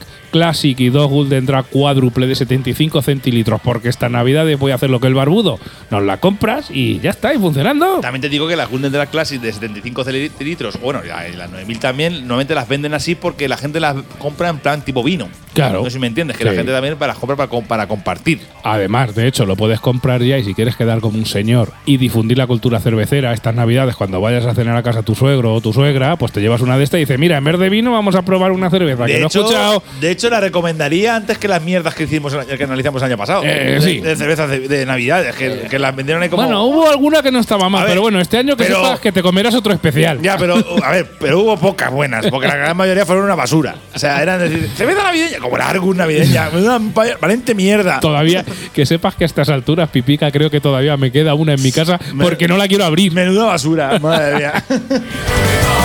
Classic 0.59 0.79
y 0.81 0.89
dos 0.89 1.09
Golden 1.09 1.45
Drag 1.45 1.65
cuádruple 1.67 2.27
de 2.27 2.35
75 2.35 3.01
centilitros 3.01 3.61
porque 3.63 3.87
esta 3.87 4.09
Navidad 4.09 4.45
voy 4.57 4.73
a 4.73 4.75
hacer 4.75 4.89
lo 4.89 4.99
que 4.99 5.07
el 5.07 5.13
barbudo. 5.13 5.57
Nos 5.89 6.03
la 6.03 6.17
compras 6.17 6.69
y 6.69 6.99
ya 6.99 7.11
está, 7.11 7.33
y 7.33 7.37
funcionando. 7.37 7.99
También 8.01 8.21
te 8.21 8.27
digo 8.27 8.45
que 8.45 8.57
las 8.57 8.69
Golden 8.69 8.91
Drag 8.91 9.09
Classic 9.09 9.39
de 9.39 9.53
75 9.53 10.03
litros, 10.41 10.77
bueno, 10.81 10.99
las 11.05 11.49
9000 11.49 11.79
también, 11.79 12.13
normalmente 12.19 12.55
las 12.55 12.67
venden 12.67 12.93
así 12.93 13.15
porque 13.15 13.47
la 13.47 13.55
gente 13.55 13.79
las 13.79 13.95
compra 14.17 14.49
en 14.49 14.57
plan 14.57 14.81
tipo 14.83 15.01
vino. 15.01 15.29
Claro. 15.53 15.79
No 15.79 15.85
sé 15.85 15.91
si 15.91 15.99
me 15.99 16.07
entiendes, 16.07 16.35
que 16.37 16.43
Sí. 16.43 16.49
la 16.49 16.55
gente 16.55 16.71
también 16.71 16.95
las 16.99 17.17
compra 17.17 17.35
para, 17.37 17.49
para 17.63 17.87
compartir. 17.87 18.41
Además, 18.63 19.15
de 19.15 19.27
hecho, 19.27 19.45
lo 19.45 19.55
puedes 19.55 19.79
comprar 19.79 20.21
ya 20.21 20.37
y 20.37 20.43
si 20.43 20.53
quieres 20.53 20.75
quedar 20.75 20.99
como 20.99 21.17
un 21.17 21.25
señor 21.25 21.71
y 21.85 21.97
difundir 21.97 22.37
la 22.37 22.47
cultura 22.47 22.79
cervecera 22.81 23.33
estas 23.33 23.55
navidades 23.55 23.95
cuando 23.95 24.19
vayas 24.21 24.45
a 24.45 24.53
cenar 24.53 24.75
a 24.77 24.83
casa 24.83 25.03
tu 25.03 25.15
suegro 25.15 25.53
o 25.55 25.61
tu 25.61 25.71
suegra, 25.73 26.17
pues 26.17 26.31
te 26.33 26.41
llevas 26.41 26.61
una 26.61 26.77
de 26.77 26.83
estas 26.83 26.97
y 26.99 27.01
dices, 27.01 27.17
mira, 27.17 27.37
en 27.37 27.43
vez 27.45 27.57
de 27.57 27.69
vino 27.69 27.91
vamos 27.91 28.15
a 28.15 28.21
probar 28.23 28.51
una 28.51 28.69
cerveza. 28.69 29.05
que 29.05 29.13
De 29.13 29.19
no 29.19 29.25
he 29.25 29.27
hecho, 29.27 29.39
escuchado. 29.39 29.83
de 30.01 30.11
hecho, 30.11 30.29
la 30.29 30.39
recomendaría 30.49 31.15
antes 31.15 31.37
que 31.37 31.47
las 31.47 31.61
mierdas 31.61 31.95
que 31.95 32.03
hicimos 32.03 32.33
el 32.33 32.41
año- 32.41 32.57
que 32.57 32.63
analizamos 32.63 33.01
el 33.01 33.07
año 33.07 33.17
pasado. 33.17 33.43
Eh, 33.45 33.75
de, 33.79 33.81
sí. 33.81 33.99
de 33.99 34.15
cervezas 34.15 34.49
de, 34.49 34.67
de 34.67 34.85
Navidades, 34.85 35.35
que, 35.35 35.67
que 35.69 35.79
las 35.79 35.95
vendieron 35.95 36.21
ahí 36.23 36.29
como. 36.29 36.43
Bueno, 36.43 36.63
hubo 36.65 36.89
alguna 36.89 37.21
que 37.21 37.31
no 37.31 37.39
estaba 37.39 37.69
mal, 37.69 37.81
A 37.81 37.85
ver, 37.85 37.91
pero 37.91 38.01
bueno, 38.01 38.19
este 38.19 38.37
año 38.37 38.57
que 38.57 38.65
pero- 38.65 38.83
sepas 38.83 38.99
que 38.99 39.11
te 39.11 39.21
comerás 39.21 39.55
otro 39.55 39.71
especial. 39.73 40.19
Ya, 40.21 40.37
pero, 40.37 40.55
a 40.83 40.91
ver, 40.91 41.09
pero 41.19 41.39
hubo 41.39 41.57
pocas 41.57 41.91
buenas, 41.91 42.25
porque 42.27 42.47
la 42.47 42.55
gran 42.57 42.75
mayoría 42.77 43.05
fueron 43.05 43.25
una 43.25 43.35
basura. 43.35 43.75
O 43.95 43.99
sea, 43.99 44.21
eran 44.21 44.39
decir, 44.39 44.69
cerveza 44.75 45.03
navideña, 45.03 45.37
como 45.39 45.57
la 45.57 45.69
Argus 45.69 45.95
navideña, 45.95 46.49
una 46.53 46.79
valiente 47.21 47.55
mierda. 47.55 47.99
Todavía, 47.99 48.43
que 48.73 48.85
sepas 48.85 49.15
que 49.15 49.23
a 49.23 49.27
estas 49.27 49.49
alturas, 49.49 49.89
Pipica, 49.89 50.31
creo 50.31 50.49
que 50.49 50.59
todavía 50.59 50.97
me 50.97 51.11
queda 51.11 51.33
una 51.33 51.53
en 51.53 51.61
mi 51.63 51.71
casa 51.71 51.99
porque 52.19 52.47
no 52.47 52.57
la 52.57 52.67
quiero 52.67 52.85
abrir. 52.85 53.13
Menuda 53.13 53.45
basura, 53.45 53.99
madre 53.99 54.35
mía. 54.37 54.63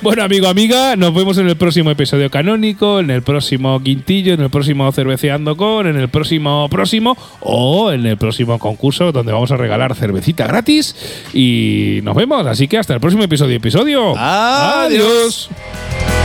Bueno, 0.00 0.22
amigo, 0.22 0.46
amiga, 0.46 0.94
nos 0.94 1.12
vemos 1.12 1.38
en 1.38 1.48
el 1.48 1.56
próximo 1.56 1.90
episodio 1.90 2.30
canónico, 2.30 3.00
en 3.00 3.10
el 3.10 3.22
próximo 3.22 3.82
quintillo, 3.82 4.32
en 4.34 4.40
el 4.40 4.48
próximo 4.48 4.90
cerveceando 4.92 5.56
con, 5.56 5.88
en 5.88 5.96
el 5.96 6.08
próximo 6.08 6.68
próximo 6.70 7.16
o 7.40 7.90
en 7.90 8.06
el 8.06 8.16
próximo 8.16 8.60
concurso 8.60 9.10
donde 9.10 9.32
vamos 9.32 9.50
a 9.50 9.56
regalar 9.56 9.96
cervecita 9.96 10.46
gratis. 10.46 10.94
Y 11.34 11.98
nos 12.04 12.14
vemos, 12.14 12.46
así 12.46 12.68
que 12.68 12.78
hasta 12.78 12.94
el 12.94 13.00
próximo 13.00 13.24
episodio. 13.24 13.56
Episodio. 13.56 14.16
Adiós. 14.16 15.50
Adiós. 15.50 16.17